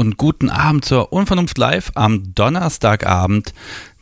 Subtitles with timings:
[0.00, 3.52] Und guten Abend zur Unvernunft Live am Donnerstagabend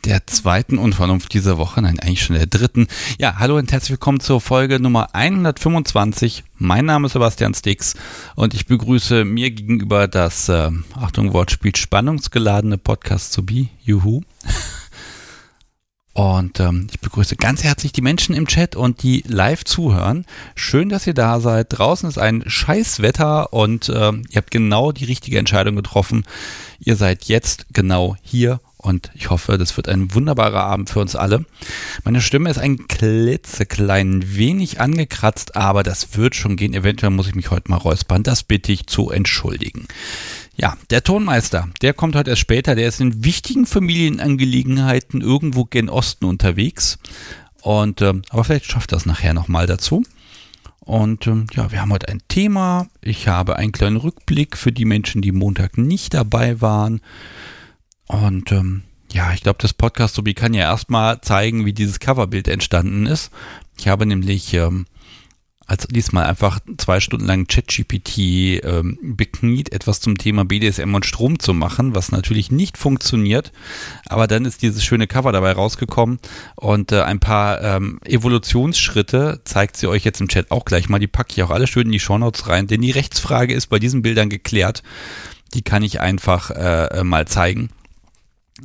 [0.05, 2.87] der zweiten Unvernunft dieser Woche, nein, eigentlich schon der dritten.
[3.17, 6.45] Ja, hallo und herzlich willkommen zur Folge Nummer 125.
[6.57, 7.95] Mein Name ist Sebastian Stix
[8.35, 13.67] und ich begrüße mir gegenüber das, äh, Achtung, Wortspiel, spannungsgeladene Podcast zu be.
[13.83, 14.21] Juhu.
[16.13, 20.25] Und ähm, ich begrüße ganz herzlich die Menschen im Chat und die live zuhören.
[20.55, 21.67] Schön, dass ihr da seid.
[21.69, 26.25] Draußen ist ein Scheißwetter und ähm, ihr habt genau die richtige Entscheidung getroffen.
[26.79, 31.13] Ihr seid jetzt genau hier und ich hoffe, das wird ein wunderbarer Abend für uns
[31.13, 31.45] alle.
[32.05, 36.73] Meine Stimme ist ein klitzeklein wenig angekratzt, aber das wird schon gehen.
[36.73, 38.23] Eventuell muss ich mich heute mal räuspern.
[38.23, 39.87] Das bitte ich zu entschuldigen.
[40.61, 42.75] Ja, der Tonmeister, der kommt heute erst später.
[42.75, 46.99] Der ist in wichtigen Familienangelegenheiten irgendwo gen Osten unterwegs.
[47.61, 50.03] Und, ähm, aber vielleicht schafft das nachher nochmal dazu.
[50.81, 52.87] Und ähm, ja, wir haben heute ein Thema.
[52.99, 56.99] Ich habe einen kleinen Rückblick für die Menschen, die Montag nicht dabei waren.
[58.07, 62.49] Und ähm, ja, ich glaube, das Podcast Sobi kann ja erstmal zeigen, wie dieses Coverbild
[62.49, 63.31] entstanden ist.
[63.77, 64.87] Ich habe nämlich ähm,
[65.69, 68.17] als diesmal einfach zwei Stunden lang ChatGPT
[68.63, 73.51] ähm, bekniet, etwas zum Thema BDSM und Strom zu machen, was natürlich nicht funktioniert.
[74.07, 76.17] Aber dann ist dieses schöne Cover dabei rausgekommen
[76.55, 80.97] und äh, ein paar ähm, Evolutionsschritte zeigt sie euch jetzt im Chat auch gleich mal.
[80.97, 83.77] Die packe ich auch alle schön in die Shownotes rein, denn die Rechtsfrage ist bei
[83.77, 84.81] diesen Bildern geklärt.
[85.53, 87.69] Die kann ich einfach äh, mal zeigen.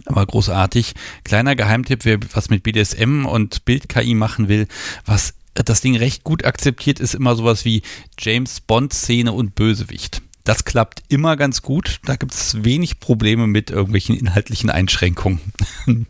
[0.06, 0.94] Aber großartig.
[1.22, 4.66] Kleiner Geheimtipp, wer was mit BDSM und Bild-KI machen will,
[5.04, 7.82] was das Ding recht gut akzeptiert, ist immer sowas wie
[8.19, 10.22] James Bond-Szene und Bösewicht.
[10.44, 12.00] Das klappt immer ganz gut.
[12.04, 15.41] Da gibt es wenig Probleme mit irgendwelchen inhaltlichen Einschränkungen.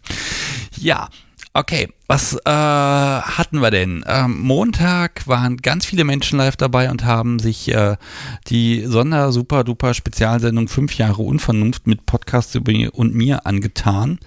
[0.77, 1.09] ja,
[1.53, 1.89] okay.
[2.09, 4.05] Was äh, hatten wir denn?
[4.09, 7.97] Ähm, Montag waren ganz viele Menschen live dabei und haben sich äh,
[8.49, 14.19] die Sonder Super Duper Spezialsendung fünf Jahre Unvernunft mit Podcasts über und mir angetan.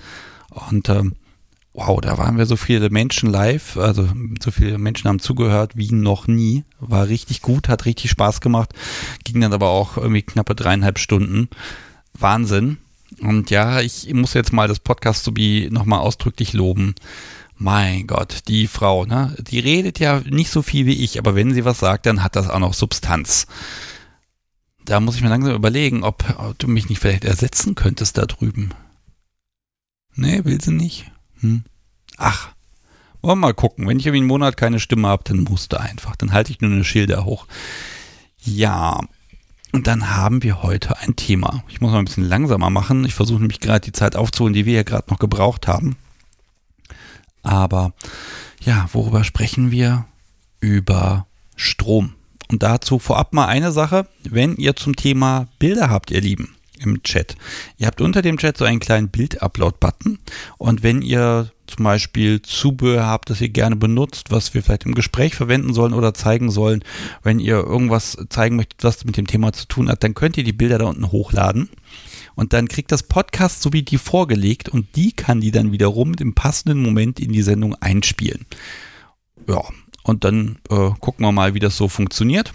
[0.50, 1.16] Und ähm,
[1.78, 4.10] wow, da waren wir so viele Menschen live, also
[4.42, 6.64] so viele Menschen haben zugehört wie noch nie.
[6.80, 8.74] War richtig gut, hat richtig Spaß gemacht.
[9.24, 11.50] Ging dann aber auch irgendwie knappe dreieinhalb Stunden.
[12.18, 12.78] Wahnsinn.
[13.22, 16.96] Und ja, ich muss jetzt mal das Podcast so wie nochmal ausdrücklich loben.
[17.58, 19.36] Mein Gott, die Frau, ne?
[19.40, 22.36] Die redet ja nicht so viel wie ich, aber wenn sie was sagt, dann hat
[22.36, 23.46] das auch noch Substanz.
[24.84, 28.26] Da muss ich mir langsam überlegen, ob, ob du mich nicht vielleicht ersetzen könntest da
[28.26, 28.72] drüben.
[30.16, 31.12] Nee, will sie nicht.
[31.42, 31.64] Hm.
[32.18, 32.50] Ach,
[33.22, 33.88] wollen wir mal gucken.
[33.88, 36.16] Wenn ich irgendwie einen Monat keine Stimme habe, dann musste einfach.
[36.16, 37.48] Dann halte ich nur eine Schilder hoch.
[38.44, 39.02] Ja,
[39.72, 41.64] und dann haben wir heute ein Thema.
[41.68, 43.06] Ich muss mal ein bisschen langsamer machen.
[43.06, 45.98] Ich versuche nämlich gerade die Zeit aufzuholen, die wir ja gerade noch gebraucht haben.
[47.44, 47.94] Aber
[48.62, 50.06] ja, worüber sprechen wir?
[50.60, 52.14] Über Strom.
[52.50, 54.08] Und dazu vorab mal eine Sache.
[54.24, 57.36] Wenn ihr zum Thema Bilder habt, ihr Lieben, im Chat.
[57.78, 60.20] Ihr habt unter dem Chat so einen kleinen Bild-Upload-Button
[60.58, 64.96] und wenn ihr zum Beispiel Zubehör habt, das ihr gerne benutzt, was wir vielleicht im
[64.96, 66.84] Gespräch verwenden sollen oder zeigen sollen,
[67.24, 70.46] wenn ihr irgendwas zeigen möchtet, was mit dem Thema zu tun hat, dann könnt ihr
[70.46, 71.70] die Bilder da unten hochladen
[72.36, 76.14] und dann kriegt das Podcast so wie die vorgelegt und die kann die dann wiederum
[76.20, 78.46] im passenden Moment in die Sendung einspielen.
[79.48, 79.62] Ja,
[80.04, 82.54] und dann äh, gucken wir mal, wie das so funktioniert.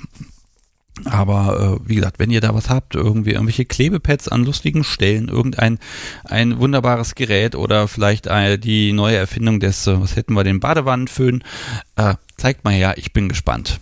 [1.04, 5.28] Aber äh, wie gesagt, wenn ihr da was habt, irgendwie irgendwelche Klebepads an lustigen Stellen,
[5.28, 5.78] irgendein
[6.24, 10.60] ein wunderbares Gerät oder vielleicht äh, die neue Erfindung des, äh, was hätten wir, den
[10.60, 11.42] Badewannenföhn,
[11.96, 13.80] äh, zeigt mal her, ich bin gespannt.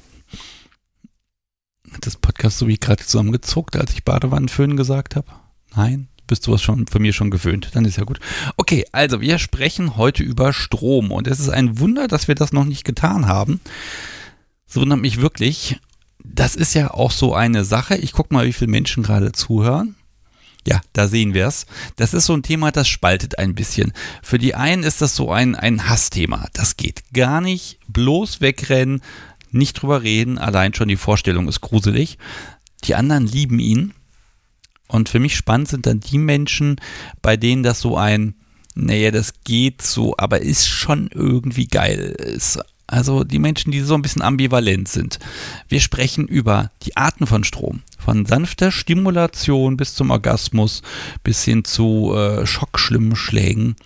[1.93, 5.27] Hat das Podcast so wie gerade zusammengezuckt, als ich Badewannenföhn gesagt habe?
[5.75, 6.07] Nein?
[6.29, 7.71] Bist du was schon von mir schon gewöhnt?
[7.75, 8.21] Dann ist ja gut.
[8.57, 12.53] Okay, also wir sprechen heute über Strom und es ist ein Wunder, dass wir das
[12.53, 13.61] noch nicht getan haben.
[14.69, 15.81] Das wundert mich wirklich
[16.25, 17.97] das ist ja auch so eine Sache.
[17.97, 19.97] Ich gucke mal, wie viele Menschen gerade zuhören.
[20.67, 21.67] Ja, da sehen wir es.
[21.97, 23.93] Das ist so ein Thema, das spaltet ein bisschen.
[24.23, 26.49] Für die einen ist das so ein, ein Hassthema.
[26.53, 27.79] Das geht gar nicht.
[27.89, 29.01] Bloß wegrennen,
[29.51, 30.39] nicht drüber reden.
[30.39, 32.19] Allein schon die Vorstellung ist gruselig.
[32.85, 33.95] Die anderen lieben ihn.
[34.87, 36.77] Und für mich spannend sind dann die Menschen,
[37.23, 38.35] bei denen das so ein,
[38.75, 42.59] naja, das geht so, aber ist schon irgendwie geil ist.
[42.91, 45.21] Also die Menschen, die so ein bisschen ambivalent sind.
[45.69, 47.83] Wir sprechen über die Arten von Strom.
[47.99, 50.83] Von sanfter Stimulation bis zum Orgasmus,
[51.23, 53.77] bis hin zu äh, schockschlimmen Schlägen,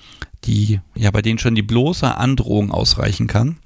[0.44, 3.58] die, ja, bei denen schon die bloße Androhung ausreichen kann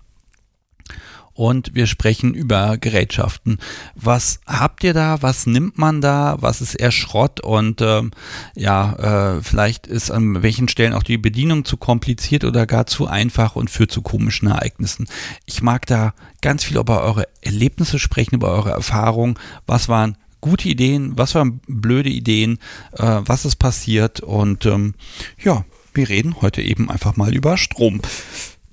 [1.39, 3.59] und wir sprechen über Gerätschaften.
[3.95, 5.23] Was habt ihr da?
[5.23, 6.37] Was nimmt man da?
[6.41, 7.39] Was ist eher Schrott?
[7.39, 8.11] Und ähm,
[8.57, 13.07] ja, äh, vielleicht ist an welchen Stellen auch die Bedienung zu kompliziert oder gar zu
[13.07, 15.07] einfach und führt zu komischen Ereignissen.
[15.47, 16.13] Ich mag da
[16.43, 19.39] ganz viel über eure Erlebnisse sprechen, über eure Erfahrungen.
[19.65, 22.59] Was waren gute Ideen, was waren blöde Ideen,
[22.95, 24.95] äh, was ist passiert und ähm,
[25.41, 25.65] ja,
[25.95, 28.01] wir reden heute eben einfach mal über Strom.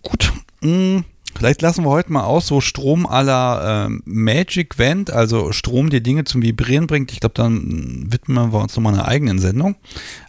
[0.01, 0.33] Gut.
[0.61, 1.06] Mh, hm,
[1.37, 5.99] Vielleicht lassen wir heute mal aus, so Strom aller äh, Magic Vent, also Strom, der
[5.99, 7.11] Dinge zum Vibrieren bringt.
[7.11, 9.75] Ich glaube, dann widmen wir uns nochmal einer eigenen Sendung.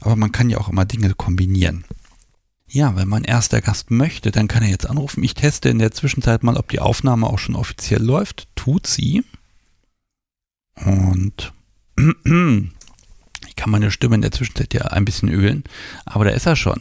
[0.01, 1.85] Aber man kann ja auch immer Dinge kombinieren.
[2.69, 5.23] Ja, wenn mein erster Gast möchte, dann kann er jetzt anrufen.
[5.23, 8.49] Ich teste in der Zwischenzeit mal, ob die Aufnahme auch schon offiziell läuft.
[8.57, 9.23] Tut sie.
[10.85, 11.53] Und
[11.97, 15.63] ich kann meine Stimme in der Zwischenzeit ja ein bisschen ölen.
[16.05, 16.81] Aber da ist er schon.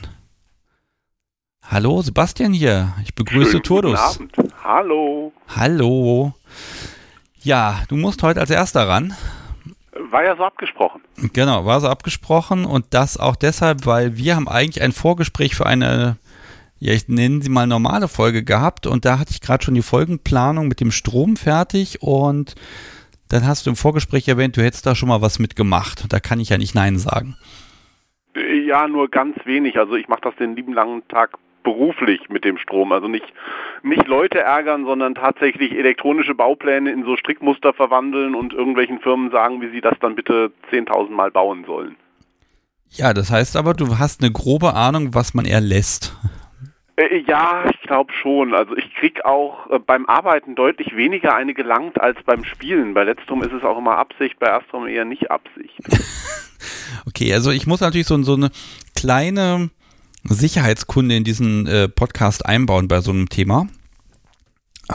[1.68, 2.94] Hallo, Sebastian hier.
[3.04, 4.20] Ich begrüße Schönen Turdus.
[4.20, 4.54] Guten Abend.
[4.64, 5.34] Hallo.
[5.56, 6.34] Hallo.
[7.42, 9.16] Ja, du musst heute als erster ran.
[10.12, 11.02] War ja so abgesprochen.
[11.34, 15.66] Genau, war so abgesprochen und das auch deshalb, weil wir haben eigentlich ein Vorgespräch für
[15.66, 16.18] eine,
[16.80, 19.82] ja, ich nenne sie mal normale Folge gehabt und da hatte ich gerade schon die
[19.82, 22.54] Folgenplanung mit dem Strom fertig und
[23.30, 26.06] dann hast du im Vorgespräch erwähnt, du hättest da schon mal was mitgemacht.
[26.14, 27.36] Da kann ich ja nicht Nein sagen.
[28.68, 29.80] Ja, nur ganz wenig.
[29.80, 32.94] Also ich mache das den lieben langen Tag beruflich mit dem Strom.
[32.94, 33.26] Also nicht,
[33.84, 39.60] nicht Leute ärgern, sondern tatsächlich elektronische Baupläne in so Strickmuster verwandeln und irgendwelchen Firmen sagen,
[39.62, 41.98] wie sie das dann bitte 10.000 Mal bauen sollen.
[42.92, 46.16] Ja, das heißt aber, du hast eine grobe Ahnung, was man erlässt.
[46.96, 48.54] Äh, ja, ich glaube schon.
[48.54, 52.94] Also ich krieg auch äh, beim Arbeiten deutlich weniger eine gelangt als beim Spielen.
[52.94, 55.78] Bei letzterem ist es auch immer Absicht, bei ersterem eher nicht Absicht.
[57.08, 58.50] okay, also ich muss natürlich so, so eine
[58.96, 59.70] kleine
[60.28, 63.68] Sicherheitskunde in diesen äh, Podcast einbauen bei so einem Thema.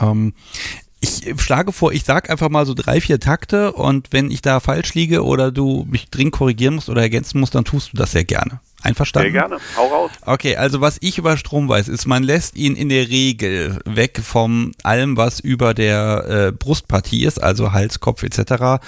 [0.01, 0.35] Ähm,
[1.03, 4.61] ich schlage vor, ich sag einfach mal so drei, vier Takte und wenn ich da
[4.61, 8.13] falsch liege oder du mich dringend korrigieren musst oder ergänzen musst, dann tust du das
[8.13, 8.61] sehr gerne.
[8.83, 9.33] Einverstanden?
[9.33, 9.59] Sehr gerne.
[9.77, 10.11] Hau raus.
[10.27, 14.21] Okay, also was ich über Strom weiß, ist, man lässt ihn in der Regel weg
[14.23, 18.81] vom allem, was über der äh, Brustpartie ist, also Hals, Kopf etc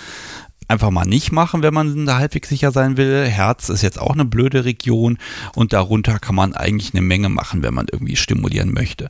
[0.73, 3.27] einfach mal nicht machen, wenn man da halbwegs sicher sein will.
[3.27, 5.19] Herz ist jetzt auch eine blöde Region
[5.55, 9.09] und darunter kann man eigentlich eine Menge machen, wenn man irgendwie stimulieren möchte.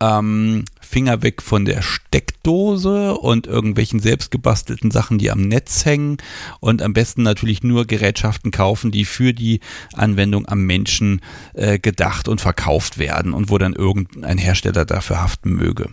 [0.00, 6.16] Ähm, Finger weg von der Steckdose und irgendwelchen selbstgebastelten Sachen, die am Netz hängen
[6.60, 9.60] und am besten natürlich nur Gerätschaften kaufen, die für die
[9.94, 11.20] Anwendung am Menschen
[11.54, 15.90] äh, gedacht und verkauft werden und wo dann irgendein Hersteller dafür haften möge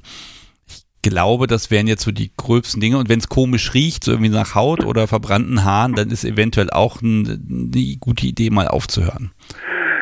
[1.02, 2.98] glaube, das wären jetzt so die gröbsten Dinge.
[2.98, 6.70] Und wenn es komisch riecht, so irgendwie nach Haut oder verbrannten Haaren, dann ist eventuell
[6.70, 9.32] auch ein, eine gute Idee, mal aufzuhören.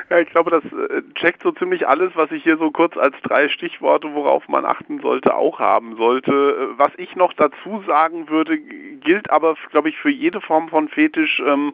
[0.10, 3.16] Ja, ich glaube, das äh, checkt so ziemlich alles, was ich hier so kurz als
[3.24, 6.32] drei Stichworte, worauf man achten sollte, auch haben sollte.
[6.32, 10.88] Äh, was ich noch dazu sagen würde, gilt aber, glaube ich, für jede Form von
[10.88, 11.42] Fetisch.
[11.46, 11.74] Ähm,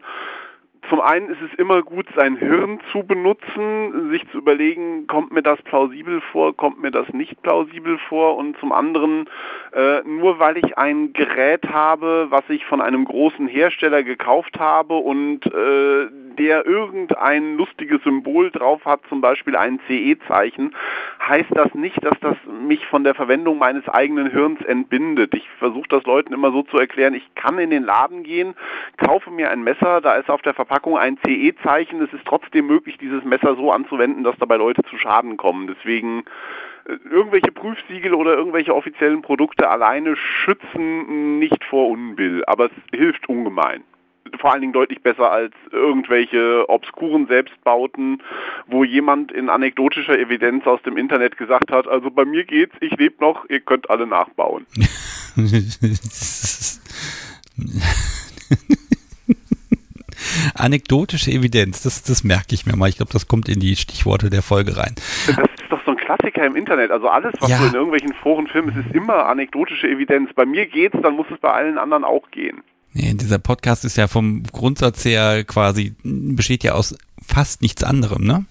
[0.88, 5.42] zum einen ist es immer gut, sein Hirn zu benutzen, sich zu überlegen, kommt mir
[5.42, 9.28] das plausibel vor, kommt mir das nicht plausibel vor und zum anderen,
[9.72, 14.96] äh, nur weil ich ein Gerät habe, was ich von einem großen Hersteller gekauft habe
[14.96, 20.74] und äh, der irgendein lustiges Symbol drauf hat, zum Beispiel ein CE-Zeichen,
[21.26, 25.32] heißt das nicht, dass das mich von der Verwendung meines eigenen Hirns entbindet.
[25.34, 28.54] Ich versuche das Leuten immer so zu erklären, ich kann in den Laden gehen,
[28.96, 32.96] kaufe mir ein Messer, da ist auf der Verpackung ein CE-Zeichen, es ist trotzdem möglich,
[32.98, 35.66] dieses Messer so anzuwenden, dass dabei Leute zu Schaden kommen.
[35.66, 36.24] Deswegen
[36.86, 43.28] äh, irgendwelche Prüfsiegel oder irgendwelche offiziellen Produkte alleine schützen nicht vor Unbill, aber es hilft
[43.28, 43.84] ungemein
[44.40, 48.20] vor allen Dingen deutlich besser als irgendwelche obskuren Selbstbauten,
[48.66, 52.90] wo jemand in anekdotischer Evidenz aus dem Internet gesagt hat, also bei mir geht's, ich
[52.96, 54.66] lebe noch, ihr könnt alle nachbauen.
[60.54, 62.88] Anekdotische Evidenz, das, das merke ich mir mal.
[62.88, 64.94] Ich glaube, das kommt in die Stichworte der Folge rein.
[65.26, 66.90] Das ist doch so ein Klassiker im Internet.
[66.90, 67.58] Also alles, was ja.
[67.58, 70.30] du in irgendwelchen Foren filmst, ist immer anekdotische Evidenz.
[70.34, 72.62] Bei mir geht's, dann muss es bei allen anderen auch gehen.
[72.92, 78.24] Nee, dieser Podcast ist ja vom Grundsatz her quasi, besteht ja aus fast nichts anderem,
[78.24, 78.44] ne?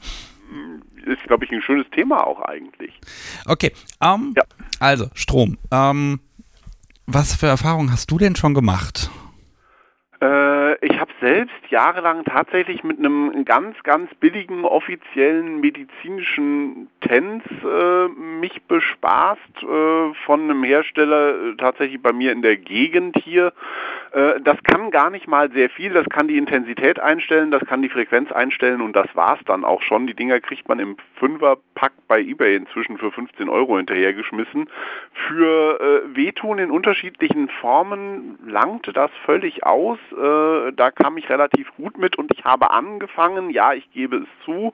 [1.05, 2.91] Ist, glaube ich, ein schönes Thema auch eigentlich.
[3.45, 3.71] Okay,
[4.01, 4.43] um, ja.
[4.79, 5.57] also Strom.
[5.69, 6.19] Um,
[7.05, 9.09] was für Erfahrungen hast du denn schon gemacht?
[10.23, 18.07] Äh, ich habe selbst jahrelang tatsächlich mit einem ganz, ganz billigen offiziellen medizinischen TENS äh,
[18.07, 23.51] mich bespaßt äh, von einem Hersteller äh, tatsächlich bei mir in der Gegend hier.
[24.13, 27.81] Äh, das kann gar nicht mal sehr viel, das kann die Intensität einstellen, das kann
[27.81, 30.07] die Frequenz einstellen und das war's dann auch schon.
[30.07, 34.69] Die Dinger kriegt man im Fünferpack bei eBay inzwischen für 15 Euro hinterhergeschmissen.
[35.27, 39.97] Für äh, Wehtun in unterschiedlichen Formen langte das völlig aus.
[40.13, 44.27] Äh, da kam ich relativ gut mit und ich habe angefangen, ja, ich gebe es
[44.45, 44.73] zu,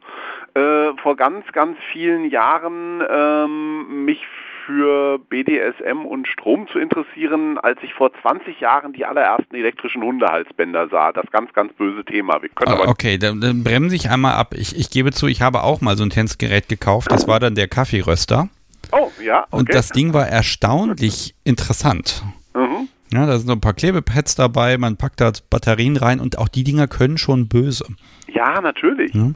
[0.53, 4.25] äh, vor ganz, ganz vielen Jahren ähm, mich
[4.69, 10.89] für BDSM und Strom zu interessieren, als ich vor 20 Jahren die allerersten elektrischen Hundehalsbänder
[10.89, 11.11] sah.
[11.11, 12.39] Das ganz, ganz böse Thema.
[12.65, 14.53] Ah, okay, dann, dann bremse ich einmal ab.
[14.55, 17.11] Ich, ich gebe zu, ich habe auch mal so ein Tänzgerät gekauft.
[17.11, 18.49] Das war dann der Kaffeeröster.
[18.91, 19.45] Oh, ja.
[19.49, 19.59] Okay.
[19.59, 22.23] Und das Ding war erstaunlich interessant.
[22.53, 22.89] Mhm.
[23.11, 26.47] Ja, da sind so ein paar Klebepads dabei, man packt da Batterien rein und auch
[26.47, 27.85] die Dinger können schon böse.
[28.27, 29.13] Ja, natürlich.
[29.13, 29.31] Ja.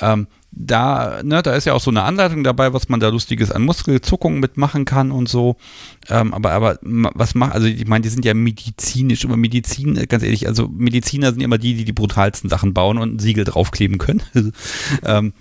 [0.00, 3.50] Ähm, da, ne, da ist ja auch so eine Anleitung dabei, was man da lustiges
[3.50, 5.56] an Muskelzuckungen mitmachen kann und so.
[6.08, 10.22] Ähm, aber, aber was macht, also ich meine, die sind ja medizinisch, aber Medizin, ganz
[10.22, 13.98] ehrlich, also Mediziner sind immer die, die die brutalsten Sachen bauen und ein Siegel draufkleben
[13.98, 14.22] können.
[15.04, 15.32] ähm,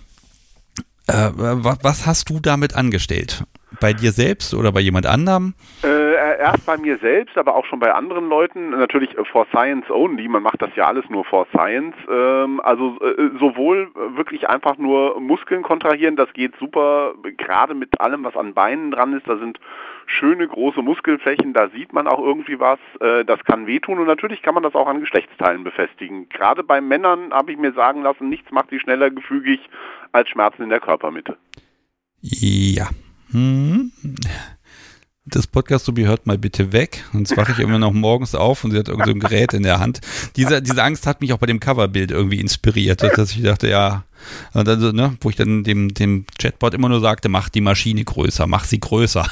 [1.07, 3.43] äh, was hast du damit angestellt?
[3.79, 5.55] Bei dir selbst oder bei jemand anderem?
[5.83, 6.03] Äh,
[6.43, 8.71] erst bei mir selbst, aber auch schon bei anderen Leuten.
[8.71, 10.27] Natürlich äh, for Science only.
[10.27, 11.95] Man macht das ja alles nur for Science.
[12.09, 17.13] Ähm, also äh, sowohl wirklich einfach nur Muskeln kontrahieren, das geht super.
[17.37, 19.59] Gerade mit allem, was an Beinen dran ist, da sind
[20.05, 22.79] schöne große Muskelflächen, da sieht man auch irgendwie was.
[22.99, 26.29] Äh, das kann wehtun und natürlich kann man das auch an Geschlechtsteilen befestigen.
[26.29, 29.59] Gerade bei Männern habe ich mir sagen lassen, nichts macht die schneller gefügig
[30.11, 31.37] als Schmerzen in der Körpermitte.
[32.21, 32.89] Ja.
[33.31, 33.91] Hm
[35.25, 37.03] das Podcast Subi hört mal bitte weg.
[37.13, 39.63] Sonst wache ich immer noch morgens auf und sie hat irgend so ein Gerät in
[39.63, 40.01] der Hand.
[40.35, 44.03] Diese, diese Angst hat mich auch bei dem Coverbild irgendwie inspiriert, dass ich dachte, ja,
[44.53, 47.61] und dann so, ne, wo ich dann dem, dem Chatbot immer nur sagte, mach die
[47.61, 49.25] Maschine größer, mach sie größer.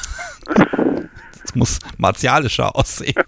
[1.41, 3.23] Das muss martialischer aussehen.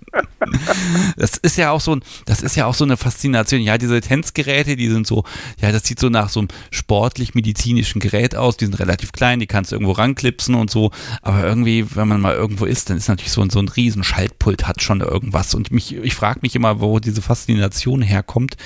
[1.18, 3.62] Das ist ja auch so das ist ja auch so eine Faszination.
[3.62, 5.24] Ja, diese Tänzgeräte, die sind so,
[5.60, 8.58] ja, das sieht so nach so einem sportlich-medizinischen Gerät aus.
[8.58, 10.92] Die sind relativ klein, die kannst du irgendwo ranklipsen und so.
[11.22, 14.04] Aber irgendwie, wenn man mal irgendwo ist, dann ist natürlich so ein, so ein riesen
[14.04, 15.54] Schaltpult hat schon irgendwas.
[15.54, 18.58] Und mich, ich frage mich immer, wo diese Faszination herkommt,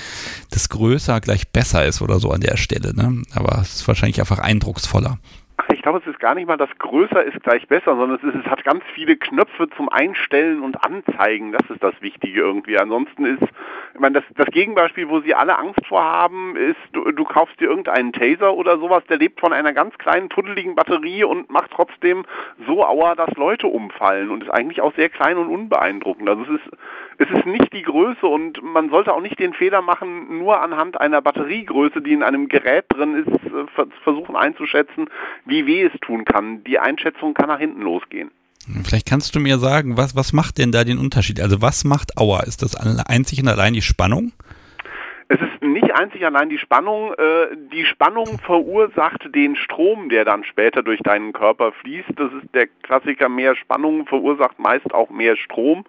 [0.50, 2.94] dass größer gleich besser ist oder so an der Stelle.
[2.94, 3.22] Ne?
[3.32, 5.18] Aber es ist wahrscheinlich einfach eindrucksvoller
[5.72, 8.44] ich glaube, es ist gar nicht mal, dass größer ist gleich besser, sondern es, ist,
[8.44, 11.52] es hat ganz viele Knöpfe zum Einstellen und Anzeigen.
[11.52, 12.78] Das ist das Wichtige irgendwie.
[12.78, 13.42] Ansonsten ist,
[13.94, 17.60] ich meine, das, das Gegenbeispiel, wo sie alle Angst vor haben, ist, du, du kaufst
[17.60, 21.70] dir irgendeinen Taser oder sowas, der lebt von einer ganz kleinen, tuddeligen Batterie und macht
[21.70, 22.24] trotzdem
[22.66, 26.28] so Aua, dass Leute umfallen und ist eigentlich auch sehr klein und unbeeindruckend.
[26.28, 26.70] Also es ist
[27.18, 31.00] es ist nicht die Größe und man sollte auch nicht den Fehler machen, nur anhand
[31.00, 35.08] einer Batteriegröße, die in einem Gerät drin ist, äh, versuchen einzuschätzen,
[35.44, 36.62] wie weh es tun kann.
[36.64, 38.30] Die Einschätzung kann nach hinten losgehen.
[38.84, 41.40] Vielleicht kannst du mir sagen, was, was macht denn da den Unterschied?
[41.40, 42.42] Also was macht Aua?
[42.44, 44.32] Ist das einzig und allein die Spannung?
[45.28, 47.12] Es ist nicht einzig allein die Spannung.
[47.14, 52.10] Äh, die Spannung verursacht den Strom, der dann später durch deinen Körper fließt.
[52.16, 55.84] Das ist der Klassiker, mehr Spannung verursacht meist auch mehr Strom.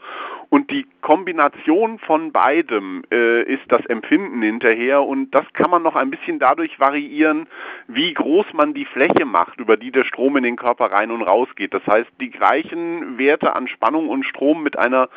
[0.49, 5.95] Und die Kombination von beidem äh, ist das Empfinden hinterher und das kann man noch
[5.95, 7.47] ein bisschen dadurch variieren,
[7.87, 11.21] wie groß man die Fläche macht, über die der Strom in den Körper rein und
[11.21, 11.73] raus geht.
[11.73, 15.09] Das heißt, die gleichen Werte an Spannung und Strom mit einer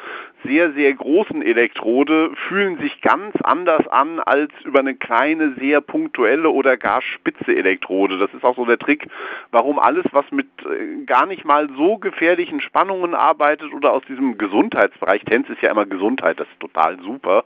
[0.44, 6.50] sehr, sehr großen Elektrode fühlen sich ganz anders an als über eine kleine, sehr punktuelle
[6.50, 8.18] oder gar spitze Elektrode.
[8.18, 9.06] Das ist auch so der Trick,
[9.50, 14.36] warum alles, was mit äh, gar nicht mal so gefährlichen Spannungen arbeitet oder aus diesem
[14.36, 17.44] Gesundheitsbereich Resistenz ist ja immer Gesundheit, das ist total super,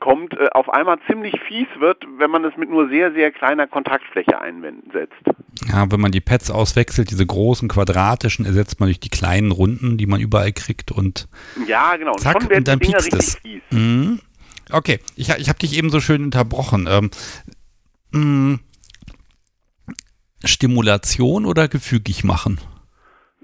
[0.00, 3.66] kommt, äh, auf einmal ziemlich fies wird, wenn man es mit nur sehr, sehr kleiner
[3.66, 5.12] Kontaktfläche einsetzt.
[5.68, 9.96] Ja, wenn man die Pads auswechselt, diese großen quadratischen, ersetzt man durch die kleinen runden,
[9.96, 11.28] die man überall kriegt und
[11.66, 12.12] ja, genau.
[12.12, 13.38] Und zack, und dann piekst es.
[13.70, 14.20] Mhm.
[14.72, 16.88] Okay, ich, ich habe dich eben so schön unterbrochen.
[16.90, 17.10] Ähm,
[18.12, 18.60] mh, mm,
[20.44, 22.60] Stimulation oder gefügig machen?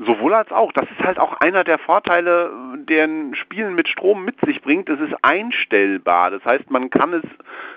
[0.06, 0.72] Sowohl als auch.
[0.72, 4.88] Das ist halt auch einer der Vorteile, den Spielen mit Strom mit sich bringt.
[4.88, 6.30] Es ist einstellbar.
[6.30, 7.24] Das heißt, man kann es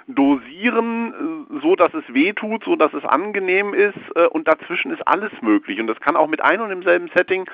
[0.08, 4.92] dosieren, äh, so dass es weh tut, so dass es angenehm ist äh, und dazwischen
[4.92, 5.82] ist alles möglich.
[5.82, 7.46] Und das kann auch mit ein und demselben Setting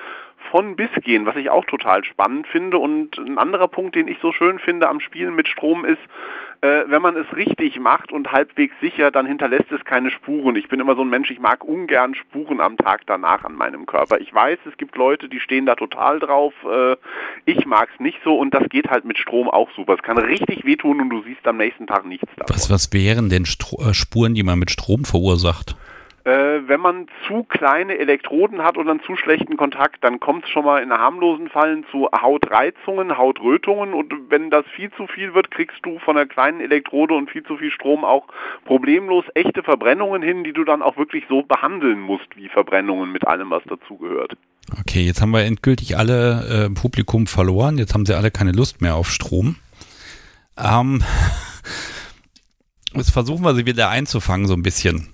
[0.50, 2.78] von bis gehen, was ich auch total spannend finde.
[2.78, 6.00] Und ein anderer Punkt, den ich so schön finde am Spielen mit Strom ist,
[6.62, 10.56] äh, wenn man es richtig macht und halbwegs sicher, dann hinterlässt es keine Spuren.
[10.56, 13.86] Ich bin immer so ein Mensch, ich mag ungern Spuren am Tag danach an meinem
[13.86, 14.20] Körper.
[14.20, 16.52] Ich weiß, es gibt Leute, die stehen da total drauf.
[16.70, 16.96] Äh,
[17.46, 19.94] ich mag es nicht so und das geht halt mit Strom auch super.
[19.94, 22.54] Es kann richtig wehtun und du siehst am nächsten Tag nichts davon.
[22.54, 25.76] Was, was wären denn Stro äh, Spuren, die man mit Strom verursacht?
[26.24, 30.50] Äh, wenn man zu kleine Elektroden hat oder einen zu schlechten Kontakt, dann kommt es
[30.50, 35.50] schon mal in harmlosen Fallen zu Hautreizungen, Hautrötungen und wenn das viel zu viel wird,
[35.50, 38.26] kriegst du von der kleinen Elektrode und viel zu viel Strom auch
[38.66, 43.26] problemlos echte Verbrennungen hin, die du dann auch wirklich so behandeln musst wie Verbrennungen mit
[43.26, 44.36] allem, was dazugehört.
[44.78, 47.78] Okay, jetzt haben wir endgültig alle äh, Publikum verloren.
[47.78, 49.56] Jetzt haben sie alle keine Lust mehr auf Strom.
[50.58, 51.02] Ähm,
[52.92, 55.08] Jetzt versuchen wir sie wieder einzufangen, so ein bisschen.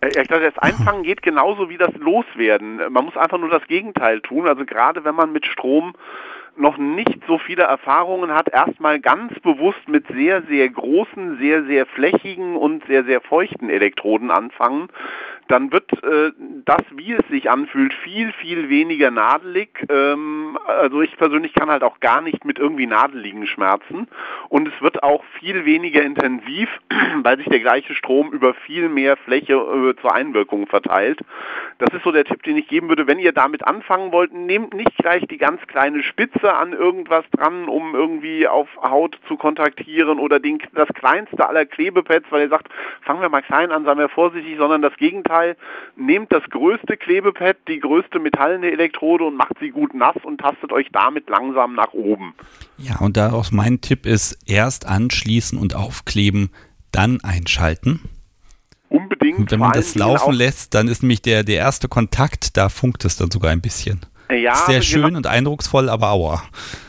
[0.00, 2.80] Äh, ich glaube, das Einfangen geht genauso wie das Loswerden.
[2.90, 4.46] Man muss einfach nur das Gegenteil tun.
[4.46, 5.94] Also gerade wenn man mit Strom
[6.56, 11.86] noch nicht so viele Erfahrungen hat, erstmal ganz bewusst mit sehr, sehr großen, sehr, sehr
[11.86, 14.88] flächigen und sehr, sehr feuchten Elektroden anfangen
[15.50, 16.30] dann wird äh,
[16.64, 19.68] das, wie es sich anfühlt, viel, viel weniger nadelig.
[19.88, 24.06] Ähm, also ich persönlich kann halt auch gar nicht mit irgendwie nadeligen Schmerzen.
[24.48, 26.68] Und es wird auch viel weniger intensiv,
[27.22, 31.20] weil sich der gleiche Strom über viel mehr Fläche äh, zur Einwirkung verteilt.
[31.78, 33.06] Das ist so der Tipp, den ich geben würde.
[33.06, 37.68] Wenn ihr damit anfangen wollt, nehmt nicht gleich die ganz kleine Spitze an irgendwas dran,
[37.68, 42.68] um irgendwie auf Haut zu kontaktieren oder den, das kleinste aller Klebepads, weil ihr sagt,
[43.02, 45.56] fangen wir mal klein an, seien wir vorsichtig, sondern das Gegenteil Gegenteil,
[45.96, 50.72] nehmt das größte Klebepad, die größte metallene Elektrode und macht sie gut nass und tastet
[50.72, 52.34] euch damit langsam nach oben.
[52.78, 56.50] Ja, und daraus mein Tipp ist, erst anschließen und aufkleben,
[56.92, 58.00] dann einschalten.
[58.88, 59.38] Unbedingt.
[59.38, 63.04] Und wenn man das laufen lässt, dann ist nämlich der, der erste Kontakt, da funkt
[63.04, 64.00] es dann sogar ein bisschen.
[64.30, 65.18] Ja, Sehr schön genau.
[65.18, 66.42] und eindrucksvoll, aber aua.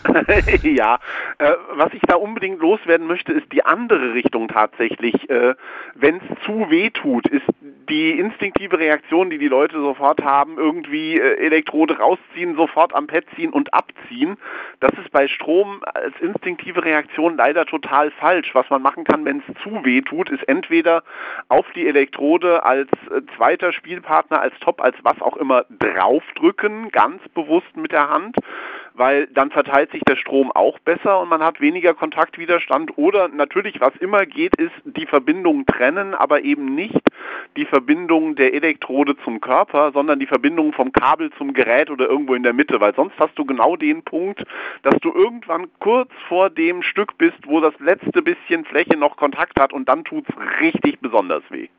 [0.63, 0.99] ja,
[1.37, 5.29] äh, was ich da unbedingt loswerden möchte, ist die andere Richtung tatsächlich.
[5.29, 5.55] Äh,
[5.95, 7.45] Wenn es zu weh tut, ist
[7.89, 13.25] die instinktive Reaktion, die die Leute sofort haben, irgendwie äh, Elektrode rausziehen, sofort am Pad
[13.35, 14.37] ziehen und abziehen.
[14.79, 18.55] Das ist bei Strom als instinktive Reaktion leider total falsch.
[18.55, 21.03] Was man machen kann, wenn es zu weh tut, ist entweder
[21.49, 27.21] auf die Elektrode als äh, zweiter Spielpartner, als Top, als was auch immer draufdrücken, ganz
[27.33, 28.35] bewusst mit der Hand
[28.93, 33.79] weil dann verteilt sich der Strom auch besser und man hat weniger Kontaktwiderstand oder natürlich,
[33.79, 37.01] was immer geht, ist die Verbindung trennen, aber eben nicht
[37.57, 42.33] die Verbindung der Elektrode zum Körper, sondern die Verbindung vom Kabel zum Gerät oder irgendwo
[42.33, 44.43] in der Mitte, weil sonst hast du genau den Punkt,
[44.83, 49.59] dass du irgendwann kurz vor dem Stück bist, wo das letzte bisschen Fläche noch Kontakt
[49.59, 51.69] hat und dann tut es richtig besonders weh.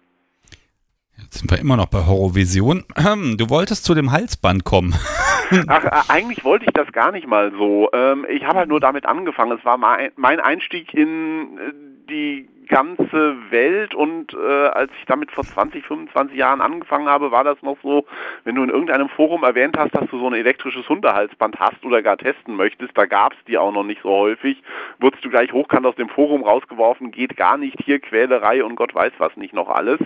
[1.19, 2.85] Jetzt sind wir immer noch bei Horrorvision.
[3.37, 4.95] Du wolltest zu dem Halsband kommen.
[5.69, 7.91] Ach, äh, eigentlich wollte ich das gar nicht mal so.
[7.93, 9.57] Ähm, ich habe halt nur damit angefangen.
[9.57, 11.73] Es war mein Einstieg in äh,
[12.09, 17.45] die ganze Welt und äh, als ich damit vor 20, 25 Jahren angefangen habe, war
[17.45, 18.07] das noch so,
[18.45, 22.03] wenn du in irgendeinem Forum erwähnt hast, dass du so ein elektrisches Hundehalsband hast oder
[22.03, 24.63] gar testen möchtest, da gab es die auch noch nicht so häufig,
[25.01, 28.95] wurdest du gleich hochkant aus dem Forum rausgeworfen, geht gar nicht, hier Quälerei und Gott
[28.95, 30.01] weiß was nicht noch alles.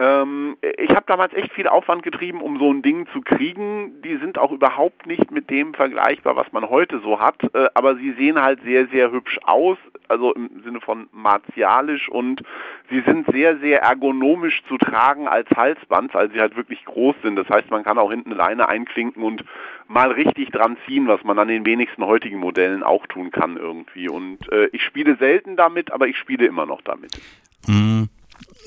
[0.00, 4.00] Ähm, ich habe damals echt viel Aufwand getrieben, um so ein Ding zu kriegen.
[4.02, 7.96] Die sind auch überhaupt nicht mit dem vergleichbar, was man heute so hat, äh, aber
[7.96, 9.76] sie sehen halt sehr, sehr hübsch aus,
[10.08, 12.42] also im Sinne von martialisch und
[12.88, 17.36] sie sind sehr, sehr ergonomisch zu tragen als Halsband, weil sie halt wirklich groß sind.
[17.36, 19.44] Das heißt, man kann auch hinten eine Leine einklinken und
[19.86, 24.08] mal richtig dran ziehen, was man an den wenigsten heutigen Modellen auch tun kann irgendwie.
[24.08, 27.20] Und äh, ich spiele selten damit, aber ich spiele immer noch damit.
[27.66, 28.08] Mhm.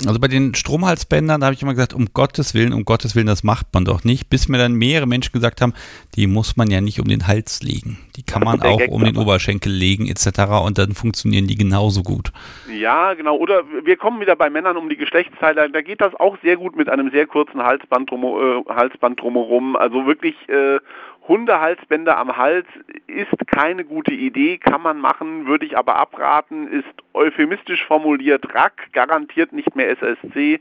[0.06, 3.28] Also bei den Stromhalsbändern, da habe ich immer gesagt, um Gottes Willen, um Gottes Willen,
[3.28, 5.74] das macht man doch nicht, bis mir dann mehrere Menschen gesagt haben,
[6.16, 7.98] die muss man ja nicht um den Hals legen.
[8.16, 10.66] Die kann man auch um den Oberschenkel legen etc.
[10.66, 12.32] und dann funktionieren die genauso gut.
[12.70, 13.38] Ja, genau.
[13.38, 15.70] Oder wir kommen wieder bei Männern um die Geschlechtsteile.
[15.70, 19.76] Da geht das auch sehr gut mit einem sehr kurzen Halsband, drum, äh, Halsband drumherum.
[19.76, 20.80] Also wirklich äh,
[21.28, 22.68] Hundehalsbänder am Hals
[23.08, 28.92] ist keine gute Idee, kann man machen, würde ich aber abraten, ist euphemistisch formuliert RAC,
[28.92, 30.60] garantiert nicht mehr SSC.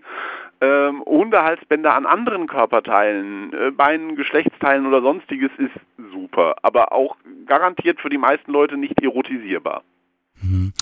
[0.60, 5.74] Ähm, Hundehalsbänder an anderen Körperteilen, äh, Beinen, Geschlechtsteilen oder sonstiges ist
[6.12, 9.82] super, aber auch garantiert für die meisten Leute nicht erotisierbar.
[10.40, 10.72] Mhm.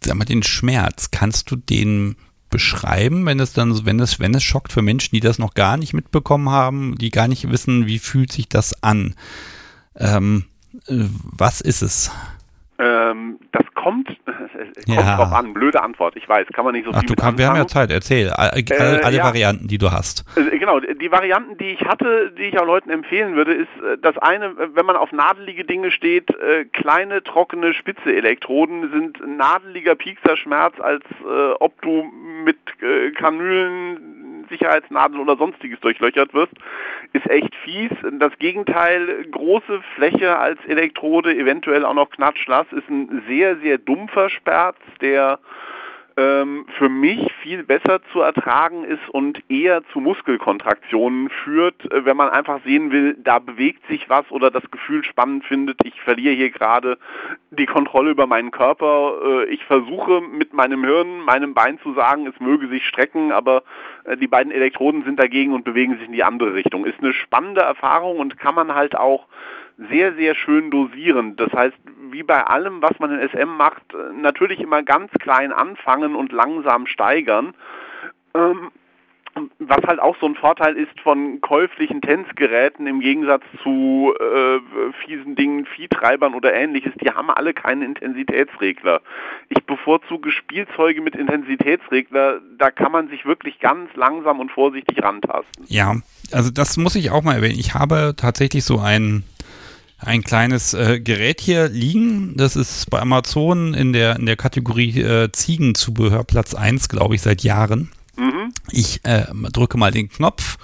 [0.00, 2.16] Sag mal, den Schmerz, kannst du den
[2.50, 5.76] beschreiben, wenn es dann, wenn es, wenn es schockt für Menschen, die das noch gar
[5.76, 9.14] nicht mitbekommen haben, die gar nicht wissen, wie fühlt sich das an?
[9.96, 10.44] Ähm,
[10.86, 12.10] äh, was ist es?
[12.78, 13.37] Ähm,
[14.58, 15.16] das kommt, ja.
[15.16, 15.54] drauf an.
[15.54, 17.66] Blöde Antwort, ich weiß, kann man nicht so Ach, viel du kann, Wir haben ja
[17.66, 18.30] Zeit, erzähl.
[18.30, 19.24] Alle, äh, alle ja.
[19.24, 20.24] Varianten, die du hast.
[20.36, 23.98] Äh, genau, die Varianten, die ich hatte, die ich auch Leuten empfehlen würde, ist äh,
[24.00, 29.94] das eine, wenn man auf nadelige Dinge steht, äh, kleine, trockene, spitze Elektroden sind nadeliger
[29.94, 32.10] Piekserschmerz, als äh, ob du
[32.44, 33.10] mit äh,
[34.48, 36.52] Sicherheitsnadel oder sonstiges durchlöchert wirst,
[37.12, 37.90] ist echt fies.
[38.18, 44.30] Das Gegenteil, große Fläche als Elektrode, eventuell auch noch knatschlass, ist ein sehr, sehr dumpfer
[44.30, 45.38] Sperz, der
[46.18, 52.16] ähm, für mich viel besser zu ertragen ist und eher zu Muskelkontraktionen führt, äh, wenn
[52.16, 56.34] man einfach sehen will, da bewegt sich was oder das Gefühl spannend findet, ich verliere
[56.34, 56.98] hier gerade
[57.52, 59.12] die Kontrolle über meinen Körper.
[59.22, 63.62] Äh, ich versuche mit meinem Hirn, meinem Bein zu sagen, es möge sich strecken, aber
[64.02, 66.84] äh, die beiden Elektroden sind dagegen und bewegen sich in die andere Richtung.
[66.84, 69.28] Ist eine spannende Erfahrung und kann man halt auch
[69.90, 71.36] sehr, sehr schön dosieren.
[71.36, 71.76] Das heißt,
[72.10, 73.82] wie bei allem, was man in SM macht,
[74.20, 77.54] natürlich immer ganz klein anfangen und langsam steigern.
[78.34, 78.70] Ähm,
[79.60, 84.58] was halt auch so ein Vorteil ist von käuflichen Tänzgeräten im Gegensatz zu äh,
[85.04, 89.00] fiesen Dingen, Viehtreibern oder ähnliches, die haben alle keinen Intensitätsregler.
[89.48, 95.64] Ich bevorzuge Spielzeuge mit Intensitätsregler, da kann man sich wirklich ganz langsam und vorsichtig rantasten.
[95.68, 95.94] Ja,
[96.32, 97.58] also das muss ich auch mal erwähnen.
[97.58, 99.22] Ich habe tatsächlich so ein
[99.98, 102.36] ein kleines äh, Gerät hier liegen.
[102.36, 107.22] Das ist bei Amazon in der, in der Kategorie äh, Ziegenzubehör Platz 1, glaube ich,
[107.22, 107.90] seit Jahren.
[108.16, 108.52] Mhm.
[108.70, 110.56] Ich äh, drücke mal den Knopf.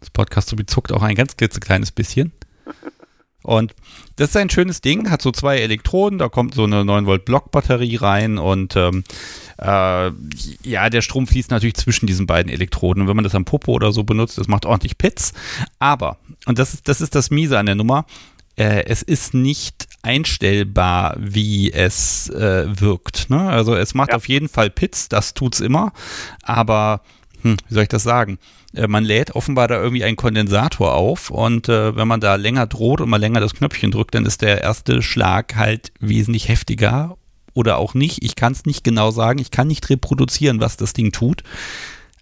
[0.00, 2.32] Das Podcast zuckt auch ein ganz klitzekleines bisschen.
[3.44, 3.74] Und
[4.16, 7.26] das ist ein schönes Ding, hat so zwei Elektroden, da kommt so eine 9 Volt
[7.26, 9.04] Blockbatterie rein und ähm,
[9.58, 10.10] äh,
[10.62, 13.02] ja, der Strom fließt natürlich zwischen diesen beiden Elektroden.
[13.02, 15.34] Und wenn man das am Popo oder so benutzt, das macht ordentlich Pitz.
[15.78, 18.06] Aber, und das ist das, ist das Miese an der Nummer,
[18.56, 23.28] äh, es ist nicht einstellbar, wie es äh, wirkt.
[23.28, 23.40] Ne?
[23.40, 24.16] Also es macht ja.
[24.16, 25.92] auf jeden Fall Pits, das tut's immer,
[26.42, 27.02] aber
[27.44, 28.38] hm, wie soll ich das sagen?
[28.74, 32.66] Äh, man lädt offenbar da irgendwie einen Kondensator auf und äh, wenn man da länger
[32.66, 37.18] droht und mal länger das Knöpfchen drückt, dann ist der erste Schlag halt wesentlich heftiger
[37.52, 38.24] oder auch nicht.
[38.24, 39.38] Ich kann es nicht genau sagen.
[39.38, 41.42] Ich kann nicht reproduzieren, was das Ding tut.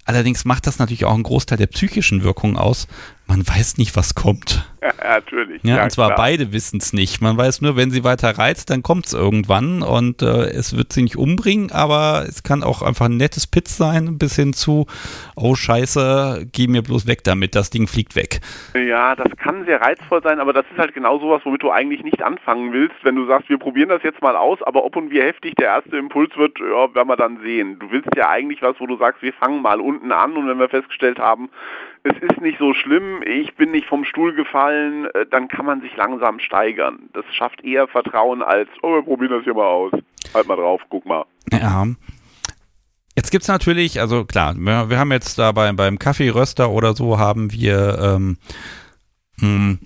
[0.04, 2.88] Allerdings macht das natürlich auch einen Großteil der psychischen Wirkung aus,
[3.32, 4.68] man weiß nicht, was kommt.
[4.82, 5.62] Ja, natürlich.
[5.62, 6.18] Ja, ja und zwar klar.
[6.18, 7.22] beide wissen es nicht.
[7.22, 10.92] Man weiß nur, wenn sie weiter reizt, dann kommt es irgendwann und äh, es wird
[10.92, 14.86] sie nicht umbringen, aber es kann auch einfach ein nettes Pitz sein, bis hin zu,
[15.34, 18.40] oh Scheiße, geh mir bloß weg damit, das Ding fliegt weg.
[18.74, 22.02] Ja, das kann sehr reizvoll sein, aber das ist halt genau sowas, womit du eigentlich
[22.02, 25.10] nicht anfangen willst, wenn du sagst, wir probieren das jetzt mal aus, aber ob und
[25.10, 27.78] wie heftig der erste Impuls wird, ja, werden wir dann sehen.
[27.78, 30.58] Du willst ja eigentlich was, wo du sagst, wir fangen mal unten an und wenn
[30.58, 31.48] wir festgestellt haben,
[32.04, 35.80] es ist nicht so schlimm, ich bin nicht vom Stuhl gefallen, äh, dann kann man
[35.80, 37.08] sich langsam steigern.
[37.12, 39.92] Das schafft eher Vertrauen als, oh, wir probieren das hier mal aus.
[40.34, 41.24] Halt mal drauf, guck mal.
[41.52, 41.86] Ja.
[43.14, 46.94] Jetzt gibt es natürlich, also klar, wir, wir, haben jetzt da beim, beim Kaffeeröster oder
[46.94, 48.38] so haben wir ähm,
[49.36, 49.78] mh, hm,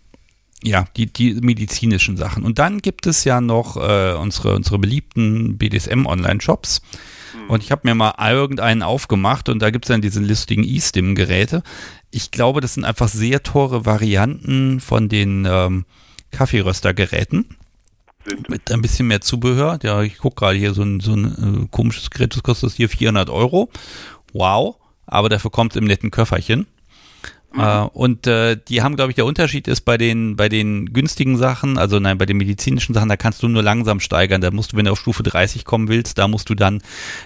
[0.62, 2.44] ja, die, die medizinischen Sachen.
[2.44, 6.83] Und dann gibt es ja noch äh, unsere, unsere beliebten BDSM-Online-Shops.
[7.35, 7.50] Mhm.
[7.50, 11.62] Und ich habe mir mal irgendeinen aufgemacht und da gibt es dann diese lustigen E-Stim-Geräte.
[12.16, 15.85] Ich glaube, das sind einfach sehr teure Varianten von den ähm,
[16.31, 17.44] Kaffeeröstergeräten.
[18.48, 19.79] Mit ein bisschen mehr Zubehör.
[19.83, 22.88] Ja, ich gucke gerade hier so ein, so ein äh, komisches Gerät, das kostet hier
[22.88, 23.68] 400 Euro.
[24.33, 24.76] Wow.
[25.05, 26.66] Aber dafür kommt es im netten Köfferchen.
[27.52, 27.61] Mhm.
[27.61, 31.37] Äh, und äh, die haben, glaube ich, der Unterschied ist bei den, bei den günstigen
[31.37, 34.40] Sachen, also nein, bei den medizinischen Sachen, da kannst du nur langsam steigern.
[34.40, 36.81] Da musst du, wenn du auf Stufe 30 kommen willst, da musst du dann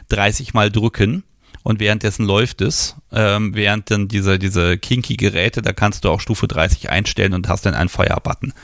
[0.09, 1.23] 30 mal drücken.
[1.63, 6.21] Und währenddessen läuft es, ähm, während dann diese, diese kinky Geräte, da kannst du auch
[6.21, 8.55] Stufe 30 einstellen und hast dann einen Feuerbutton.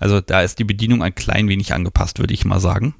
[0.00, 2.94] Also da ist die Bedienung ein klein wenig angepasst, würde ich mal sagen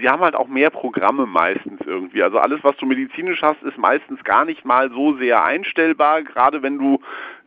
[0.00, 2.22] sie haben halt auch mehr Programme meistens irgendwie.
[2.22, 6.22] Also alles, was du medizinisch hast, ist meistens gar nicht mal so sehr einstellbar.
[6.22, 7.00] Gerade wenn du